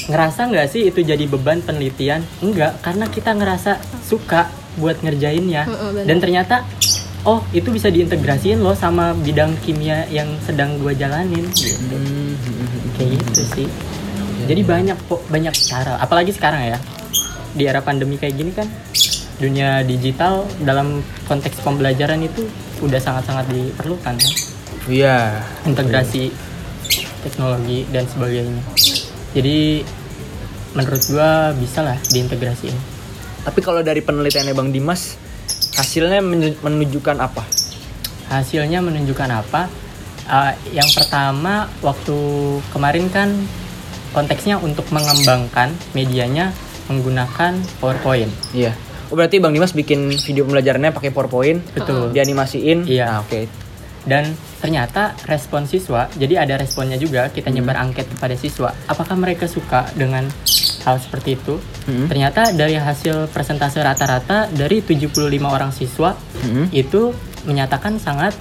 ngerasa 0.07 0.41
nggak 0.45 0.67
sih 0.67 0.81
itu 0.85 0.99
jadi 1.01 1.23
beban 1.25 1.59
penelitian? 1.59 2.21
Enggak 2.39 2.79
karena 2.79 3.05
kita 3.07 3.31
ngerasa 3.31 3.77
suka 4.01 4.47
buat 4.75 4.99
ngerjainnya. 4.99 5.63
Heeh, 5.63 5.89
benar. 5.91 6.05
dan 6.05 6.17
ternyata 6.19 6.55
oh 7.23 7.43
itu 7.51 7.67
bisa 7.67 7.87
diintegrasiin 7.87 8.57
loh 8.57 8.73
sama 8.73 9.11
bidang 9.15 9.51
kimia 9.59 10.05
yang 10.07 10.27
sedang 10.39 10.77
gua 10.77 10.91
jalanin 10.91 11.43
gitu. 11.49 11.97
Kayak 12.93 13.09
gitu 13.21 13.41
sih 13.53 13.67
jadi 14.47 14.61
banyak 14.63 14.97
kok 15.11 15.21
banyak 15.27 15.53
cara. 15.67 15.99
Apalagi 15.99 16.31
sekarang 16.31 16.63
ya 16.63 16.79
di 17.53 17.63
era 17.67 17.83
pandemi 17.83 18.15
kayak 18.15 18.35
gini 18.37 18.51
kan 18.53 18.67
dunia 19.37 19.85
digital 19.85 20.47
dalam 20.65 21.05
konteks 21.29 21.61
pembelajaran 21.61 22.21
itu 22.25 22.47
udah 22.81 22.97
sangat-sangat 22.97 23.45
diperlukan 23.53 24.15
kan 24.17 24.33
Iya. 24.87 25.43
integrasi 25.67 26.31
teknologi 27.21 27.83
dan 27.91 28.07
sebagainya. 28.07 28.61
Jadi 29.35 29.83
menurut 30.73 31.01
gua 31.11 31.51
bisa 31.53 31.83
lah 31.83 31.97
diintegrasiin. 32.09 32.73
Tapi 33.43 33.59
kalau 33.61 33.83
dari 33.83 33.99
penelitiannya 33.99 34.53
Bang 34.55 34.71
Dimas, 34.71 35.19
hasilnya 35.75 36.23
men- 36.23 36.57
menunjukkan 36.63 37.17
apa? 37.19 37.43
hasilnya 38.27 38.83
menunjukkan 38.83 39.29
apa? 39.31 39.71
Uh, 40.27 40.51
yang 40.75 40.87
pertama 40.91 41.71
waktu 41.79 42.17
kemarin 42.75 43.07
kan 43.07 43.31
konteksnya 44.09 44.55
untuk 44.57 44.87
mengembangkan 44.89 45.71
medianya 45.91 46.51
menggunakan 46.87 47.51
PowerPoint 47.77 48.31
Iya. 48.51 48.71
Oh, 49.07 49.15
berarti 49.15 49.39
Bang 49.39 49.51
Dimas 49.51 49.71
bikin 49.71 50.11
video 50.11 50.43
pembelajarannya 50.43 50.91
pakai 50.91 51.09
PowerPoint, 51.09 51.63
Betul. 51.71 52.11
dianimasiin. 52.11 52.83
Iya. 52.83 53.05
Nah, 53.07 53.19
oke. 53.21 53.41
dan 54.07 54.23
ternyata 54.57 55.19
respon 55.27 55.67
siswa 55.67 56.07
jadi 56.09 56.39
ada 56.39 56.55
responnya 56.55 56.95
juga 56.95 57.27
kita 57.27 57.51
nyebar 57.51 57.75
angket 57.75 58.07
kepada 58.07 58.33
siswa 58.33 58.71
apakah 58.87 59.19
mereka 59.19 59.45
suka 59.45 59.83
dengan 59.93 60.23
hal 60.81 60.95
seperti 60.95 61.35
itu 61.35 61.59
Hmm. 61.83 62.07
ternyata 62.07 62.51
dari 62.51 62.75
hasil 62.75 63.27
persentase 63.27 63.83
rata-rata 63.83 64.47
dari 64.47 64.79
75 64.79 65.19
orang 65.45 65.71
siswa 65.71 66.15
Hmm. 66.39 66.71
itu 66.71 67.11
menyatakan 67.43 67.99
sangat 67.99 68.31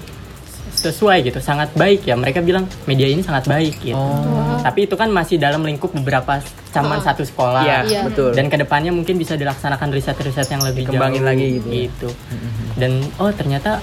sesuai 0.77 1.24
gitu 1.24 1.39
sangat 1.39 1.72
baik 1.72 2.05
ya 2.05 2.14
mereka 2.14 2.39
bilang 2.39 2.68
media 2.85 3.05
ini 3.05 3.20
sangat 3.20 3.45
baik 3.45 3.81
gitu 3.81 3.97
Oh. 3.97 4.61
tapi 4.61 4.85
itu 4.85 4.93
kan 4.93 5.09
masih 5.09 5.37
dalam 5.37 5.61
lingkup 5.61 5.91
beberapa 5.91 6.39
caman 6.70 7.01
satu 7.01 7.22
sekolah 7.22 7.62
Iya, 7.62 7.79
Iya. 7.83 8.01
betul. 8.05 8.31
dan 8.31 8.47
ke 8.47 8.57
depannya 8.57 8.91
mungkin 8.91 9.16
bisa 9.16 9.35
dilaksanakan 9.35 9.89
riset-riset 9.91 10.47
yang 10.47 10.61
lebih 10.61 10.85
Dikembangin 10.85 11.20
jauh 11.20 11.27
lagi 11.27 11.47
gitu 11.55 11.66
ya. 11.66 11.74
gitu. 11.89 12.09
dan 12.77 12.91
oh 13.16 13.31
ternyata 13.31 13.81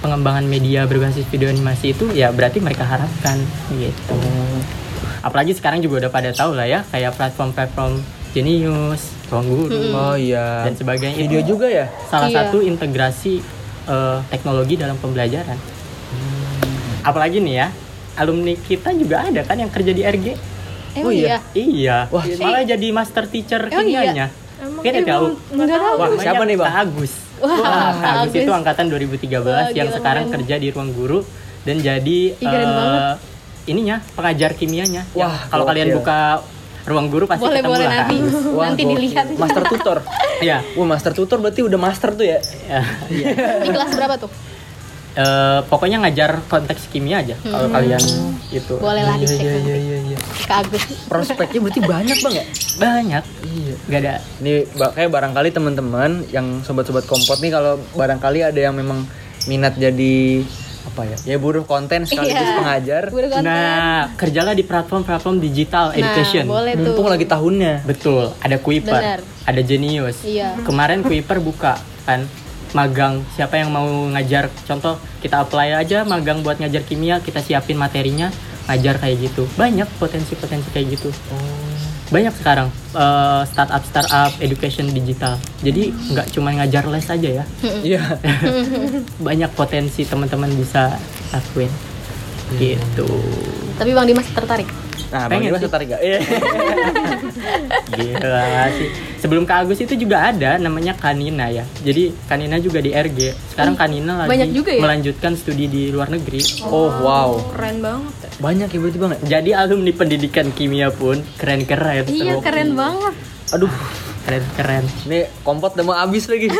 pengembangan 0.00 0.42
media 0.42 0.84
berbasis 0.84 1.28
video 1.28 1.46
animasi 1.46 1.92
itu 1.92 2.08
ya 2.10 2.32
berarti 2.32 2.56
mereka 2.58 2.82
harapkan 2.82 3.36
gitu 3.70 4.16
apalagi 5.20 5.52
sekarang 5.52 5.78
juga 5.78 6.00
udah 6.00 6.10
pada 6.10 6.32
tahu 6.32 6.56
lah 6.56 6.64
ya 6.64 6.80
kayak 6.86 7.12
platform-platform 7.14 8.00
Genius, 8.30 9.10
Ruang 9.26 9.44
Guru 9.44 9.74
Oh 9.90 10.14
iya. 10.14 10.62
dan 10.62 10.72
sebagainya 10.72 11.18
Video 11.18 11.42
itu 11.42 11.50
juga 11.50 11.66
ya? 11.66 11.90
salah 12.06 12.26
Iya. 12.26 12.46
satu 12.46 12.62
integrasi 12.62 13.42
eh, 13.82 14.18
teknologi 14.30 14.78
dalam 14.78 14.96
pembelajaran 14.96 15.58
apalagi 17.02 17.38
nih 17.38 17.54
ya 17.56 17.68
alumni 18.14 18.54
kita 18.54 18.92
juga 18.92 19.22
ada 19.22 19.40
kan 19.42 19.56
yang 19.56 19.68
kerja 19.68 19.92
di 19.92 20.02
RG 20.02 20.26
Emang 20.90 21.06
Oh, 21.06 21.12
iya? 21.14 21.38
iya? 21.54 21.62
Iya, 21.62 21.96
Wah. 22.10 22.24
malah 22.42 22.66
jadi 22.66 22.86
master 22.90 23.30
teacher 23.30 23.62
Emang 23.64 23.86
iya? 23.86 24.02
kimianya. 24.02 24.26
Emang 24.58 24.82
Kita 24.82 24.98
iya, 24.98 25.06
tahu. 25.06 25.24
Enggak 25.54 25.78
tahu. 25.78 25.94
Wah, 25.96 26.08
siapa 26.18 26.42
nih, 26.42 26.56
Bang? 26.58 26.66
Agus. 26.68 27.12
Wah, 27.38 27.56
Kak 27.94 28.10
Agus 28.18 28.26
Agus. 28.26 28.42
itu 28.42 28.50
angkatan 28.50 28.84
2013 28.90 29.38
Wah, 29.38 29.70
yang 29.70 29.86
gila, 29.86 29.96
sekarang 29.96 30.24
keren. 30.26 30.34
kerja 30.34 30.54
di 30.58 30.68
ruang 30.68 30.90
guru 30.90 31.22
dan 31.62 31.78
jadi 31.78 32.18
Ih, 32.34 32.42
eh, 32.42 32.66
banget. 32.66 33.16
ininya 33.64 33.96
pengajar 34.12 34.50
kimianya. 34.52 35.06
Wah, 35.14 35.46
kalau 35.46 35.62
kalian 35.62 35.94
buka 35.94 36.42
ruang 36.82 37.06
guru 37.06 37.30
pasti 37.30 37.46
Boleh, 37.46 37.62
ketemu 37.62 37.70
boleh 37.70 37.86
lah. 37.86 37.94
Nanti. 37.94 38.16
Wah, 38.50 38.64
Nanti 38.66 38.82
gokil. 38.82 38.90
dilihat. 38.98 39.26
Master 39.38 39.62
tutor. 39.70 39.98
Iya. 40.40 40.58
Wah, 40.74 40.86
master 40.88 41.12
tutor 41.14 41.38
berarti 41.38 41.60
udah 41.62 41.78
master 41.78 42.10
tuh 42.12 42.26
ya? 42.26 42.38
Ya. 42.66 42.82
Di 43.62 43.70
kelas 43.70 43.94
berapa 43.94 44.18
tuh? 44.18 44.30
Eh, 45.10 45.60
pokoknya 45.66 45.98
ngajar 46.00 46.38
konteks 46.46 46.86
kimia 46.86 47.18
aja 47.18 47.34
kalau 47.40 47.66
kalian 47.68 47.98
itu. 48.48 48.74
Boleh 48.78 49.02
lah 49.02 49.18
dicek 49.18 49.36
Iya, 49.36 49.50
nanti. 49.52 49.66
iya, 49.66 49.76
iya, 49.76 49.98
iya. 50.06 50.18
Kak 50.46 50.58
Agus. 50.64 50.82
Prospeknya 51.04 51.58
berarti 51.60 51.80
banyak 51.82 52.16
Bang 52.16 52.30
ya? 52.32 52.44
Banyak. 52.78 53.24
Iya. 53.42 53.74
Gak 53.86 54.00
ada 54.00 54.14
Ini 54.38 54.52
kayak 54.70 55.10
barangkali 55.10 55.48
teman-teman 55.50 56.10
yang 56.30 56.62
sobat-sobat 56.62 57.04
kompot 57.04 57.38
nih 57.38 57.50
kalau 57.50 57.82
barangkali 57.92 58.40
ada 58.44 58.60
yang 58.60 58.70
memang 58.72 59.02
minat 59.44 59.74
jadi 59.74 60.46
apa 60.86 61.02
ya? 61.04 61.16
Ya 61.26 61.36
buruh 61.36 61.66
konten 61.66 62.06
sekaligus 62.06 62.40
Iya. 62.40 62.56
pengajar. 62.56 63.02
Guru 63.10 63.26
konten. 63.28 63.44
Nah, 63.44 64.14
kerjalah 64.14 64.54
di 64.54 64.62
platform-platform 64.62 65.36
digital 65.38 65.90
education. 65.90 66.46
Nah, 66.46 66.54
boleh 66.54 66.72
tuh. 66.72 66.84
Mumpung 66.86 67.08
lagi 67.08 67.26
tahunnya. 67.26 67.74
Betul, 67.82 68.30
ada 68.38 68.56
Kuiper, 68.56 68.94
Benar. 68.94 69.20
ada 69.20 69.60
Genius. 69.60 70.22
Iya. 70.22 70.54
Kemarin 70.62 71.02
Kuiper 71.02 71.42
buka 71.42 71.76
kan 72.00 72.30
magang. 72.72 73.22
Siapa 73.34 73.58
yang 73.58 73.70
mau 73.72 73.86
ngajar? 74.12 74.48
Contoh 74.66 74.98
kita 75.20 75.42
apply 75.42 75.76
aja 75.76 76.02
magang 76.06 76.42
buat 76.44 76.58
ngajar 76.58 76.82
kimia, 76.86 77.18
kita 77.22 77.42
siapin 77.42 77.76
materinya, 77.76 78.30
ngajar 78.70 78.98
kayak 78.98 79.30
gitu. 79.30 79.46
Banyak 79.58 79.86
potensi-potensi 79.98 80.68
kayak 80.70 80.98
gitu. 80.98 81.10
Banyak 82.10 82.34
sekarang 82.34 82.68
eh, 82.94 83.42
startup 83.46 83.82
startup 83.86 84.32
education 84.42 84.90
digital. 84.90 85.38
Jadi 85.62 85.94
nggak 85.94 86.34
cuma 86.34 86.50
ngajar 86.54 86.84
les 86.90 87.06
aja 87.06 87.30
ya. 87.42 87.44
Iya. 87.62 88.02
Banyak 89.26 89.50
potensi 89.54 90.02
teman-teman 90.02 90.50
bisa 90.54 90.98
lakuin. 91.30 91.70
Gitu. 92.58 93.06
Tapi 93.78 93.90
Bang 93.94 94.10
Dimas 94.10 94.26
tertarik? 94.34 94.89
Nah, 95.10 95.26
Bang 95.26 95.42
Pengen 95.42 95.50
Dimas 95.50 95.62
tertarik 95.66 95.86
gak? 95.90 96.00
Iya. 96.00 96.18
Gila 97.98 98.46
sih. 98.78 98.88
Sebelum 99.18 99.42
Kak 99.42 99.66
Agus 99.66 99.82
itu 99.82 99.98
juga 99.98 100.30
ada 100.30 100.54
namanya 100.56 100.94
Kanina 100.94 101.50
ya. 101.50 101.66
Jadi 101.82 102.14
Kanina 102.30 102.62
juga 102.62 102.78
di 102.78 102.94
RG. 102.94 103.34
Sekarang 103.50 103.74
Kanina 103.74 104.24
lagi 104.24 104.30
banyak 104.30 104.50
juga 104.54 104.70
ya? 104.70 104.80
melanjutkan 104.80 105.34
studi 105.34 105.66
di 105.66 105.90
luar 105.90 106.08
negeri. 106.08 106.38
Oh, 106.62 106.88
wow. 107.02 107.42
Keren 107.52 107.82
banget 107.82 108.14
ya. 108.22 108.30
Banyak 108.38 108.68
ya 108.70 108.78
berarti 108.78 108.98
Bang 108.98 109.10
ya? 109.10 109.18
Jadi 109.38 109.50
alumni 109.50 109.92
pendidikan 109.92 110.46
kimia 110.54 110.94
pun 110.94 111.18
keren-keren. 111.36 112.06
Iya, 112.06 112.38
tuh. 112.38 112.42
keren 112.46 112.78
banget. 112.78 113.14
Aduh, 113.50 113.72
Keren-keren. 114.20 114.84
ini 115.10 115.26
kompot 115.42 115.74
udah 115.74 115.84
mau 115.84 115.96
habis 115.98 116.30
lagi. 116.30 116.46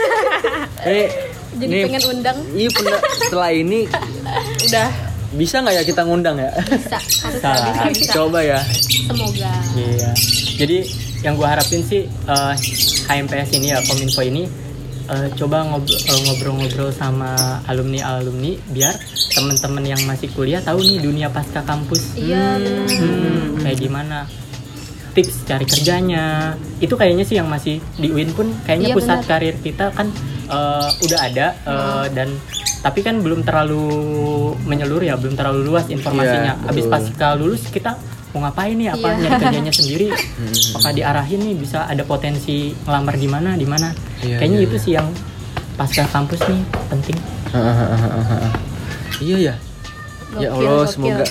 Eh, 0.80 1.12
Jadi 1.60 1.76
ini- 1.76 1.84
pengen 1.84 2.04
undang. 2.08 2.40
Iya, 2.56 2.72
setelah 3.20 3.52
ini 3.52 3.84
Udah 4.64 4.88
bisa 5.30 5.62
nggak 5.62 5.74
ya 5.78 5.82
kita 5.86 6.02
ngundang 6.02 6.36
ya? 6.38 6.50
Bisa, 6.66 6.98
harus 6.98 7.38
Bisa. 7.42 7.50
bisa, 7.54 7.84
bisa. 7.94 8.12
Coba 8.14 8.38
ya. 8.42 8.60
Semoga. 9.06 9.52
Iya. 9.78 10.10
Jadi 10.58 10.78
yang 11.22 11.36
gua 11.36 11.54
harapin 11.54 11.84
sih 11.84 12.08
eh, 12.08 12.54
HMPS 13.06 13.54
ini 13.54 13.70
ya 13.70 13.78
Kominfo 13.86 14.22
ini 14.24 14.48
eh, 15.06 15.26
coba 15.38 15.62
eh, 15.66 16.20
ngobrol-ngobrol 16.26 16.90
sama 16.90 17.62
alumni-alumni 17.70 18.58
biar 18.72 18.94
teman-teman 19.30 19.84
yang 19.86 20.02
masih 20.10 20.26
kuliah 20.34 20.58
tahu 20.58 20.82
nih 20.82 20.98
dunia 20.98 21.28
pasca 21.30 21.62
kampus. 21.62 22.18
Iya, 22.18 22.58
benar. 22.58 22.86
Hmm, 22.90 23.46
kayak 23.62 23.78
gimana? 23.78 24.18
Tips 25.10 25.42
cari 25.42 25.64
kerjanya. 25.64 26.54
Itu 26.78 26.94
kayaknya 26.94 27.24
sih 27.24 27.34
yang 27.34 27.46
masih 27.46 27.82
di 27.96 28.08
UIN 28.08 28.30
pun 28.30 28.50
kayaknya 28.62 28.92
Iya, 28.92 28.96
pusat 28.96 29.18
benar. 29.20 29.28
karir 29.28 29.56
kita 29.58 29.90
kan 29.90 30.06
eh, 30.46 30.88
udah 31.02 31.18
ada 31.20 31.46
eh, 31.60 32.06
dan 32.14 32.28
tapi 32.80 33.02
kan 33.02 33.20
belum 33.20 33.44
terlalu 33.44 33.84
menyeluruh 34.64 35.04
ya, 35.04 35.14
belum 35.14 35.34
terlalu 35.34 35.66
luas 35.66 35.86
informasinya. 35.86 36.56
Iya, 36.56 36.66
Habis 36.66 36.84
pasca 36.86 37.34
lulus 37.34 37.68
kita 37.68 37.98
mau 38.30 38.40
ngapain 38.42 38.72
nih? 38.72 38.88
Apa 38.88 39.04
Iya. 39.04 39.16
nyari 39.20 39.36
kerjanya 39.36 39.72
sendiri? 39.74 40.06
Hmm. 40.08 40.54
Apakah 40.72 40.92
diarahin 40.94 41.40
nih 41.42 41.54
bisa 41.58 41.84
ada 41.84 42.02
potensi 42.02 42.72
ngelamar 42.80 43.14
di 43.14 43.28
mana 43.28 43.50
di 43.52 43.66
mana? 43.66 43.90
Iya, 44.22 44.38
kayaknya 44.38 44.58
iya, 44.58 44.66
itu 44.66 44.76
sih 44.78 44.92
yang 44.94 45.06
pasca 45.76 46.06
kampus 46.06 46.40
nih 46.42 46.60
penting. 46.88 47.16
iya 49.20 49.36
ya. 49.36 49.54
Ya 50.30 50.48
Gokil, 50.48 50.62
Allah, 50.62 50.86
semoga. 50.86 51.26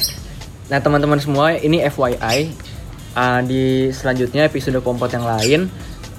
Nah 0.67 0.79
teman-teman 0.83 1.17
semua, 1.17 1.55
ini 1.55 1.79
FYI. 1.81 2.51
Uh, 3.13 3.41
di 3.41 3.63
selanjutnya 3.89 4.45
episode 4.45 4.77
kompot 4.79 5.09
yang 5.09 5.23
lain, 5.23 5.69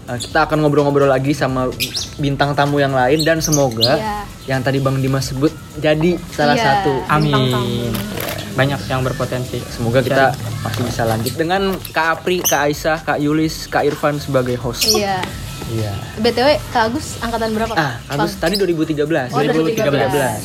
uh, 0.07 0.15
kita 0.15 0.45
akan 0.45 0.61
ngobrol-ngobrol 0.61 1.07
lagi 1.07 1.31
sama 1.31 1.69
bintang 2.17 2.53
tamu 2.53 2.79
yang 2.79 2.91
lain 2.91 3.21
dan 3.21 3.39
semoga 3.39 3.95
Iya. 3.95 4.17
yang 4.49 4.61
tadi 4.61 4.79
Bang 4.79 4.99
Dimas 4.99 5.29
sebut 5.29 5.51
jadi 5.77 6.19
salah 6.31 6.55
Iya. 6.55 6.65
satu. 6.81 6.93
Amin. 7.09 7.93
Banyak 8.51 8.81
yang 8.85 9.01
berpotensi. 9.01 9.63
Semoga 9.69 10.01
kita 10.01 10.35
masih 10.61 10.83
bisa 10.83 11.03
lanjut 11.05 11.35
dengan 11.35 11.63
Kak 11.91 12.07
Apri, 12.19 12.41
Kak 12.41 12.67
Aisyah, 12.67 12.99
Kak 13.01 13.19
Yulis, 13.19 13.67
Kak 13.67 13.85
Irfan 13.85 14.19
sebagai 14.19 14.57
host. 14.57 14.91
Iya. 14.91 15.23
Iya. 15.71 15.95
BTW 16.19 16.59
Kak 16.69 16.91
Agus 16.91 17.15
angkatan 17.21 17.55
berapa? 17.55 17.73
Ah, 17.73 17.95
Agus 18.11 18.35
Bang? 18.35 18.51
tadi 18.51 18.59
2013. 18.59 19.31
Oh, 19.31 19.39
2013. 19.39 20.43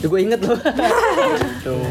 Ya, 0.00 0.06
gue 0.08 0.18
inget 0.18 0.40
loh. 0.42 0.56
Tuh. 1.64 1.86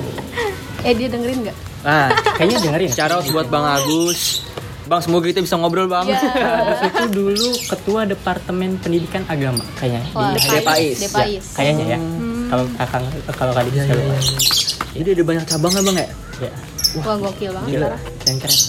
Eh 0.82 0.92
dia 0.92 1.08
dengerin 1.08 1.46
nggak? 1.46 1.58
Nah, 1.82 2.08
Kayaknya 2.38 2.58
dengerin. 2.62 2.90
shout 2.94 3.12
out 3.12 3.26
buat 3.28 3.48
Bang 3.50 3.66
Agus. 3.66 4.46
Bang, 4.86 5.00
semoga 5.00 5.30
kita 5.30 5.40
bisa 5.40 5.56
ngobrol, 5.56 5.88
Bang. 5.88 6.06
Iya. 6.06 6.20
Agus 6.20 6.80
itu 6.84 7.04
dulu 7.10 7.50
ketua 7.70 8.04
departemen 8.04 8.76
pendidikan 8.78 9.24
agama 9.26 9.64
kayaknya 9.78 10.04
Wah, 10.12 10.36
di 10.36 10.42
Depais. 10.42 10.98
Depais. 11.00 11.42
Ya, 11.42 11.56
kayaknya 11.56 11.86
ya. 11.86 12.00
Kalau 12.52 12.64
kakak 12.76 13.02
kalau 13.40 13.54
kali 13.56 13.68
bisa 13.72 13.88
lupa. 13.88 14.16
Jadi 14.92 15.10
ada 15.16 15.24
banyak 15.24 15.46
cabang 15.48 15.72
kan, 15.72 15.82
Bang 15.88 15.98
ya? 15.98 16.08
Ya. 16.42 16.52
Wah 17.00 17.16
gokil 17.16 17.52
banget 17.56 17.70
Gila. 17.72 17.88
Keren 18.20 18.38
keren. 18.44 18.60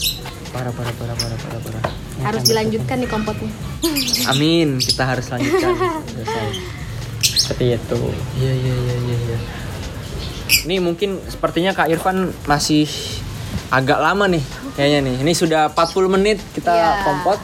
Parah, 0.53 0.73
parah, 0.77 0.95
parah, 0.95 1.17
parah, 1.17 1.39
parah, 1.41 1.61
parah. 1.65 1.83
Harus 2.23 2.43
dilanjutkan 2.47 2.97
nih 3.03 3.09
kompotnya. 3.11 3.51
Amin, 4.31 4.79
kita 4.79 5.03
harus 5.03 5.27
lanjutkan. 5.27 5.75
Selesai. 6.07 6.47
Seperti 7.19 7.65
itu. 7.75 8.01
Iya, 8.39 8.53
iya, 8.53 8.75
iya, 8.79 8.95
iya, 8.95 9.17
iya. 9.27 9.39
Ini 10.63 10.79
mungkin 10.79 11.21
sepertinya 11.25 11.73
Kak 11.73 11.89
Irfan 11.89 12.31
masih 12.45 12.87
agak 13.69 13.99
lama 13.99 14.29
nih 14.29 14.45
kayaknya 14.73 15.01
nih. 15.03 15.17
Ini 15.21 15.33
sudah 15.33 15.63
40 15.69 16.09
menit 16.09 16.39
kita 16.53 16.71
Iya. 16.71 16.91
kompot. 17.03 17.39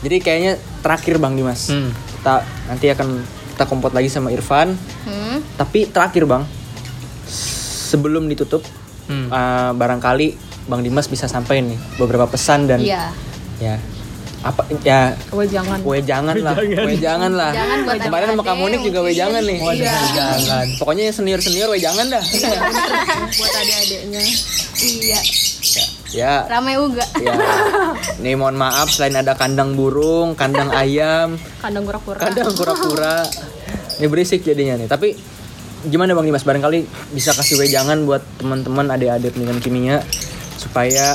Jadi 0.00 0.16
kayaknya 0.18 0.52
terakhir 0.80 1.16
Bang 1.16 1.34
Dimas. 1.34 1.68
Hmm. 1.68 1.90
Kita 1.90 2.34
nanti 2.66 2.86
akan 2.88 3.08
kita 3.52 3.64
kompot 3.64 3.90
lagi 3.90 4.06
sama 4.06 4.30
Irfan. 4.30 4.76
Hmm. 5.04 5.42
Tapi 5.56 5.86
terakhir 5.86 6.24
Bang, 6.24 6.46
sebelum 7.26 8.26
ditutup 8.26 8.62
Hmm. 9.06 9.28
eh, 9.28 9.70
barangkali 9.72 10.26
Bang 10.66 10.82
Dimas 10.82 11.06
bisa 11.06 11.26
sampaikan 11.26 11.70
nih 11.70 11.78
beberapa 11.94 12.26
pesan 12.26 12.66
dan 12.66 12.82
Iya. 12.82 13.14
ya 13.56 13.78
apa 14.46 14.62
ya 14.80 15.12
Gue 15.26 15.44
jangan. 15.44 15.78
Kue 15.82 15.98
jangan 16.00 16.36
lah, 16.38 16.54
kue 16.54 16.94
jangan 16.96 17.32
lah. 17.32 17.50
Jangan 17.50 17.78
buat 17.82 17.96
Kemarin 17.98 18.26
sama 18.28 18.34
adik-adik 18.36 18.46
Kak 18.46 18.56
Monik 18.56 18.80
juga 18.80 18.98
kue 18.98 19.04
mungkin. 19.06 19.18
jangan 19.18 19.42
nih. 19.42 19.58
Iya. 19.58 19.94
jangan. 20.14 20.66
Pokoknya 20.78 21.02
yang 21.04 21.14
senior 21.14 21.40
senior 21.40 21.68
kue 21.68 21.80
jangan 21.80 22.06
dah. 22.08 22.24
Buat 23.32 23.52
adik-adiknya. 23.56 24.22
Iya. 24.76 25.20
ya, 26.08 26.34
Ramai 26.46 26.74
juga. 26.74 27.04
ya. 27.18 27.32
Nih 28.18 28.34
mohon 28.34 28.54
maaf 28.54 28.88
selain 28.88 29.14
ada 29.14 29.34
kandang 29.34 29.74
burung, 29.74 30.32
kandang 30.32 30.70
ayam, 30.70 31.34
Kandang 31.58 31.84
kura-kura. 31.84 32.18
kandang 32.18 32.52
kura-kura. 32.52 33.26
Ini 33.96 34.06
berisik 34.06 34.40
jadinya 34.40 34.76
nih. 34.76 34.86
Tapi 34.86 35.12
gimana 35.84 36.12
Bang 36.12 36.24
Dimas 36.24 36.42
barangkali 36.42 36.84
bisa 37.10 37.30
kasih 37.30 37.56
kue 37.56 37.68
jangan 37.68 38.04
buat 38.04 38.20
teman-teman 38.36 38.88
adik-adik 38.88 39.34
dengan 39.34 39.58
kimia 39.58 40.00
supaya 40.56 41.14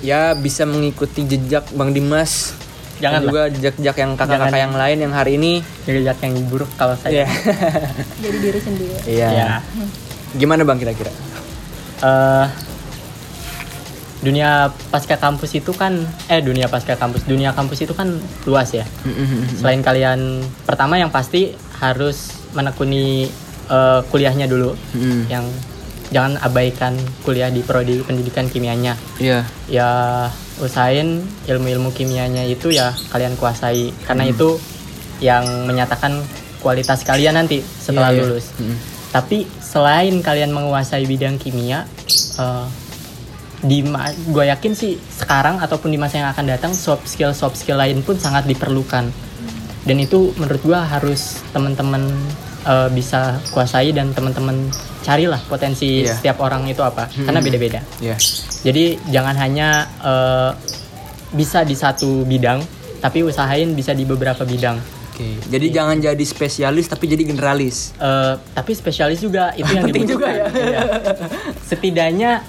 ya 0.00 0.32
bisa 0.32 0.64
mengikuti 0.64 1.24
jejak 1.24 1.68
Bang 1.72 1.90
Dimas. 1.90 2.56
Jangan 3.00 3.20
juga 3.24 3.42
jejak-jejak 3.48 3.96
yang 3.96 4.12
kakak-kakak 4.14 4.60
yang 4.60 4.74
lain 4.76 4.98
yang 5.00 5.12
hari 5.12 5.34
ini 5.34 5.52
Jejak 5.82 6.20
yang 6.20 6.36
buruk 6.46 6.68
kalau 6.76 6.94
saya. 6.94 7.24
Iya. 7.24 7.26
Jadi 8.24 8.36
diri 8.38 8.60
sendiri. 8.60 8.94
Iya. 9.04 9.28
Ya. 9.30 9.48
Gimana 10.36 10.62
Bang 10.62 10.76
kira-kira? 10.76 11.10
eh 12.00 12.46
dunia 14.20 14.68
pasca 14.88 15.16
kampus 15.16 15.52
itu 15.54 15.72
kan 15.72 15.96
eh 16.28 16.40
dunia 16.40 16.68
pasca 16.68 16.92
kampus 16.92 17.24
dunia 17.24 17.52
kampus 17.52 17.80
itu 17.80 17.92
kan 17.92 18.20
luas 18.44 18.68
ya 18.70 18.84
selain 19.54 19.80
kalian 19.80 20.44
pertama 20.64 20.96
yang 20.96 21.08
pasti 21.08 21.56
harus 21.76 22.44
menekuni 22.52 23.32
eh, 23.66 24.00
kuliahnya 24.08 24.44
dulu 24.44 24.76
Mm. 24.92 25.22
yang 25.28 25.44
jangan 26.10 26.36
abaikan 26.40 26.96
kuliah 27.22 27.48
di 27.48 27.60
prodi 27.60 28.00
pendidikan 28.00 28.44
kimianya 28.44 28.96
Iya. 29.16 29.44
ya 29.68 29.88
usahain 30.60 31.20
ilmu-ilmu 31.44 31.90
kimianya 31.90 32.44
itu 32.44 32.70
ya 32.70 32.92
kalian 33.08 33.34
kuasai 33.34 33.90
karena 34.04 34.24
itu 34.26 34.60
yang 35.18 35.42
menyatakan 35.64 36.20
kualitas 36.58 37.02
kalian 37.02 37.34
nanti 37.34 37.60
setelah 37.60 38.08
Iya, 38.08 38.16
iya. 38.16 38.24
lulus 38.26 38.46
Mm. 38.56 38.76
tapi 39.10 39.38
selain 39.58 40.14
kalian 40.20 40.50
menguasai 40.50 41.04
bidang 41.04 41.36
kimia 41.36 41.84
eh, 42.36 42.66
di 43.60 43.84
gue 44.26 44.44
yakin 44.46 44.72
sih 44.72 44.96
sekarang 44.96 45.60
ataupun 45.60 45.88
di 45.88 45.96
masa 45.96 46.16
yang 46.18 46.30
akan 46.30 46.46
datang 46.48 46.72
soft 46.72 47.04
skill 47.04 47.32
soft 47.32 47.56
skill 47.56 47.76
lain 47.76 48.00
pun 48.00 48.16
sangat 48.16 48.44
diperlukan 48.44 49.12
dan 49.80 49.96
itu 49.96 50.32
menurut 50.36 50.60
gue 50.60 50.76
harus 50.76 51.40
teman-teman 51.50 52.08
eh, 52.62 52.88
bisa 52.90 53.20
kuasai 53.48 53.90
dan 53.90 54.10
teman-teman 54.10 54.68
carilah 55.00 55.40
potensi 55.44 56.02
Iya. 56.02 56.12
setiap 56.14 56.40
orang 56.40 56.66
itu 56.66 56.80
apa 56.80 57.08
karena 57.08 57.40
beda-beda 57.40 57.80
Iya. 57.98 58.16
jadi 58.60 58.84
jangan 59.06 59.34
hanya 59.34 59.68
eh, 59.98 60.50
bisa 61.30 61.62
di 61.62 61.72
satu 61.72 62.22
bidang 62.22 62.60
tapi 62.98 63.22
usahain 63.22 63.72
bisa 63.72 63.90
di 63.90 64.04
beberapa 64.04 64.44
bidang 64.44 64.76
Oke. 65.10 65.36
Jadi 65.46 65.66
jangan 65.68 66.00
jadi 66.00 66.24
spesialis 66.24 66.88
tapi 66.88 67.04
jadi 67.04 67.28
generalis. 67.28 67.92
Eh, 67.94 68.40
tapi 68.50 68.72
spesialis 68.72 69.20
juga 69.20 69.52
itu 69.52 69.68
yang 69.68 69.84
Penting 69.84 70.08
juga 70.08 70.32
ya. 70.32 70.44
Iya. 70.48 70.80
Setidaknya 71.60 72.40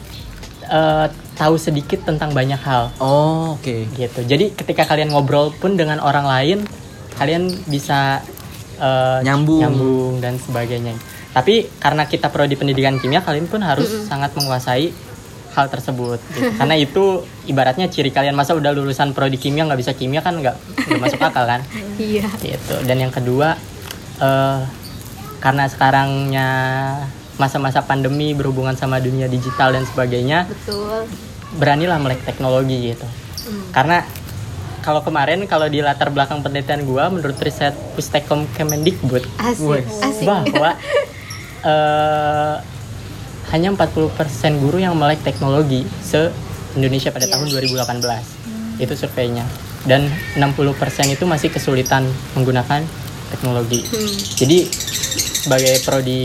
eh, 0.64 1.06
tahu 1.36 1.56
sedikit 1.58 2.00
tentang 2.02 2.32
banyak 2.32 2.56
hal 2.58 2.96
Oh, 2.98 3.60
oke. 3.60 3.92
gitu. 3.92 4.20
Jadi 4.24 4.54
ketika 4.54 4.86
kalian 4.86 5.12
ngobrol 5.12 5.52
pun 5.54 5.76
dengan 5.76 6.00
orang 6.00 6.24
lain, 6.24 6.58
kalian 7.14 7.50
bisa 7.68 8.24
eh, 8.82 9.20
Nyambung. 9.22 9.62
nyambung 9.62 10.14
dan 10.18 10.36
sebagainya. 10.36 10.98
Tapi 11.32 11.70
karena 11.78 12.04
kita 12.04 12.28
prodi 12.28 12.56
pendidikan 12.56 12.98
kimia, 12.98 13.22
kalian 13.22 13.46
pun 13.46 13.62
harus 13.62 13.88
sangat 14.04 14.34
menguasai 14.34 14.90
hal 15.52 15.68
tersebut. 15.68 16.20
gitu. 16.30 16.48
Karena 16.60 16.76
itu 16.76 17.04
ibaratnya 17.44 17.86
ciri 17.86 18.08
kalian 18.08 18.34
masa 18.34 18.52
udah 18.52 18.72
lulusan 18.72 19.12
prodi 19.12 19.36
kimia 19.36 19.64
nggak 19.64 19.80
bisa 19.80 19.92
kimia 19.92 20.20
kan 20.20 20.40
nggak 20.40 20.56
masuk 20.96 21.20
akal 21.20 21.44
kan 21.44 21.60
Iya. 22.00 22.24
gitu 22.40 22.76
dan 22.84 22.98
yang 22.98 23.12
kedua 23.12 23.60
eh 24.18 24.60
karena 25.42 25.66
sekarangnya 25.66 26.48
masa-masa 27.36 27.82
pandemi 27.82 28.32
berhubungan 28.32 28.78
sama 28.78 29.02
dunia 29.02 29.26
digital 29.26 29.74
dan 29.74 29.84
sebagainya 29.84 30.46
Betul. 30.46 31.10
beranilah 31.54 31.98
melek 31.98 32.24
teknologi 32.24 32.94
gitu 32.94 33.08
karena 33.72 34.08
kalau 34.82 35.00
kemarin 35.00 35.46
kalau 35.46 35.66
di 35.66 35.80
latar 35.80 36.10
belakang 36.10 36.42
penelitian 36.42 36.84
gua 36.84 37.08
menurut 37.08 37.38
riset 37.38 37.72
Pustekom 37.94 38.50
Kemendikbud 38.52 39.22
Asik. 39.38 39.86
Asik. 40.00 40.26
bahwa 40.26 40.76
eh 41.62 42.56
hanya 43.50 43.68
40% 43.70 44.16
guru 44.58 44.78
yang 44.78 44.96
melek 44.96 45.22
teknologi 45.22 45.84
se 46.00 46.32
Indonesia 46.72 47.12
pada 47.12 47.26
Iya. 47.26 47.36
tahun 47.36 47.48
2018 47.52 48.24
itu 48.80 48.94
surveinya 48.96 49.44
dan 49.84 50.08
60% 50.36 50.72
itu 51.10 51.26
masih 51.26 51.50
kesulitan 51.50 52.08
menggunakan 52.34 52.82
teknologi 53.30 53.84
Hmm. 53.84 54.08
jadi 54.36 54.58
sebagai 55.36 55.84
prodi 55.84 56.24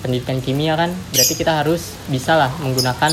pendidikan 0.00 0.38
kimia 0.38 0.74
kan 0.74 0.94
berarti 1.10 1.34
kita 1.34 1.60
harus 1.60 1.82
bisa 2.06 2.34
lah 2.34 2.48
menggunakan 2.58 3.12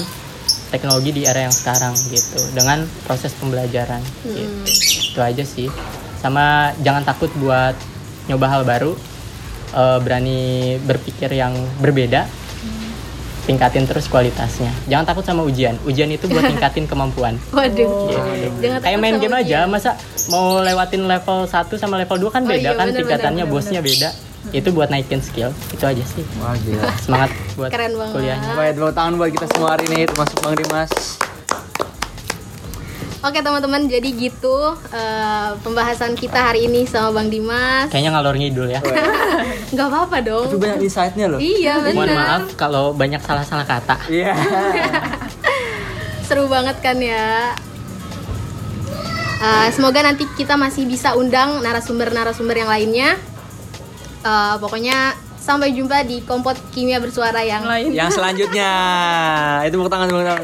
teknologi 0.73 1.13
di 1.13 1.21
era 1.29 1.45
yang 1.45 1.53
sekarang 1.53 1.93
gitu 2.09 2.41
dengan 2.57 2.89
proses 3.05 3.29
pembelajaran 3.37 4.01
gitu. 4.25 4.65
itu 5.13 5.19
aja 5.21 5.45
sih. 5.45 5.69
Sama 6.17 6.73
jangan 6.81 7.05
takut 7.05 7.29
buat 7.37 7.77
nyoba 8.25 8.47
hal 8.49 8.61
baru 8.65 8.97
eh, 9.77 9.99
berani 10.01 10.41
berpikir 10.81 11.29
yang 11.29 11.53
berbeda 11.77 12.25
tingkatin 13.43 13.83
terus 13.83 14.07
kualitasnya. 14.07 14.71
Jangan 14.87 15.03
takut 15.03 15.23
sama 15.27 15.43
ujian. 15.43 15.75
Ujian 15.83 16.07
itu 16.09 16.31
buat 16.31 16.47
tingkatin 16.51 16.87
kemampuan. 16.87 17.35
Waduh. 17.51 18.07
Jangan 18.63 18.79
kayak 18.79 18.97
takut 18.97 19.03
main 19.03 19.15
game 19.19 19.35
aja. 19.35 19.67
Ujian. 19.67 19.71
masa 19.71 19.91
mau 20.31 20.63
lewatin 20.63 21.03
level 21.03 21.43
1 21.43 21.67
sama 21.75 21.99
level 21.99 22.31
2 22.31 22.35
kan 22.39 22.41
Oh 22.47 22.49
beda 22.49 22.69
iya, 22.71 22.79
kan 22.79 22.87
bener, 22.89 22.99
tingkatannya 23.03 23.45
bener, 23.45 23.53
bosnya 23.53 23.81
beda 23.83 24.09
itu 24.49 24.69
buat 24.69 24.87
naikin 24.87 25.19
skill 25.19 25.49
itu 25.69 25.79
aja 25.79 26.03
sih 26.03 26.25
Wah, 26.35 26.51
gila. 26.57 26.83
semangat 26.99 27.29
buat 27.53 27.69
Keren 27.69 27.93
banget. 27.93 28.13
kuliahnya 28.13 28.51
Baik, 28.53 28.71
tepuk 28.75 28.91
tangan 28.91 29.13
buat 29.15 29.29
kita 29.31 29.45
semua 29.47 29.69
hari 29.71 29.85
ini 29.87 30.03
termasuk 30.03 30.37
Bang 30.39 30.55
Dimas. 30.55 30.91
Oke 33.23 33.39
teman-teman, 33.39 33.87
jadi 33.87 34.03
gitu 34.11 34.57
eh, 34.91 35.49
pembahasan 35.57 36.11
kita 36.13 36.43
hari 36.43 36.67
ini 36.67 36.83
sama 36.83 37.15
Bang 37.15 37.31
Dimas. 37.31 37.87
kayaknya 37.87 38.11
ngalor 38.11 38.35
ngidul 38.35 38.67
ya 38.67 38.83
Nggak 39.71 39.87
apa-apa 39.87 40.17
dong. 40.19 40.47
Tapi 40.49 40.59
banyak 40.59 40.79
insight-nya 40.83 41.25
loh. 41.27 41.39
Iya 41.39 41.87
mohon 41.87 42.03
benar. 42.03 42.19
maaf 42.19 42.43
kalau 42.53 42.91
banyak 42.91 43.19
salah-salah 43.19 43.63
kata 43.63 43.95
Iya. 44.05 44.35
Seru 46.27 46.45
banget 46.45 46.75
kan 46.77 46.99
ya. 46.99 47.55
Eh, 49.39 49.67
semoga 49.71 49.99
nanti 49.99 50.27
kita 50.29 50.55
masih 50.55 50.83
bisa 50.83 51.15
undang 51.15 51.59
narasumber-narasumber 51.59 52.55
yang 52.55 52.67
lainnya. 52.69 53.15
Eh, 54.23 54.55
pokoknya 54.55 55.11
sampai 55.35 55.75
jumpa 55.75 56.07
di 56.07 56.23
kompot 56.23 56.55
kimia 56.71 57.03
bersuara 57.03 57.43
yang 57.43 57.67
Lain. 57.67 57.91
Yang 57.91 58.15
selanjutnya 58.15 58.71
itu 59.67 59.75
tepuk 59.75 59.91
tangan 59.91 60.07
tangan. 60.07 60.39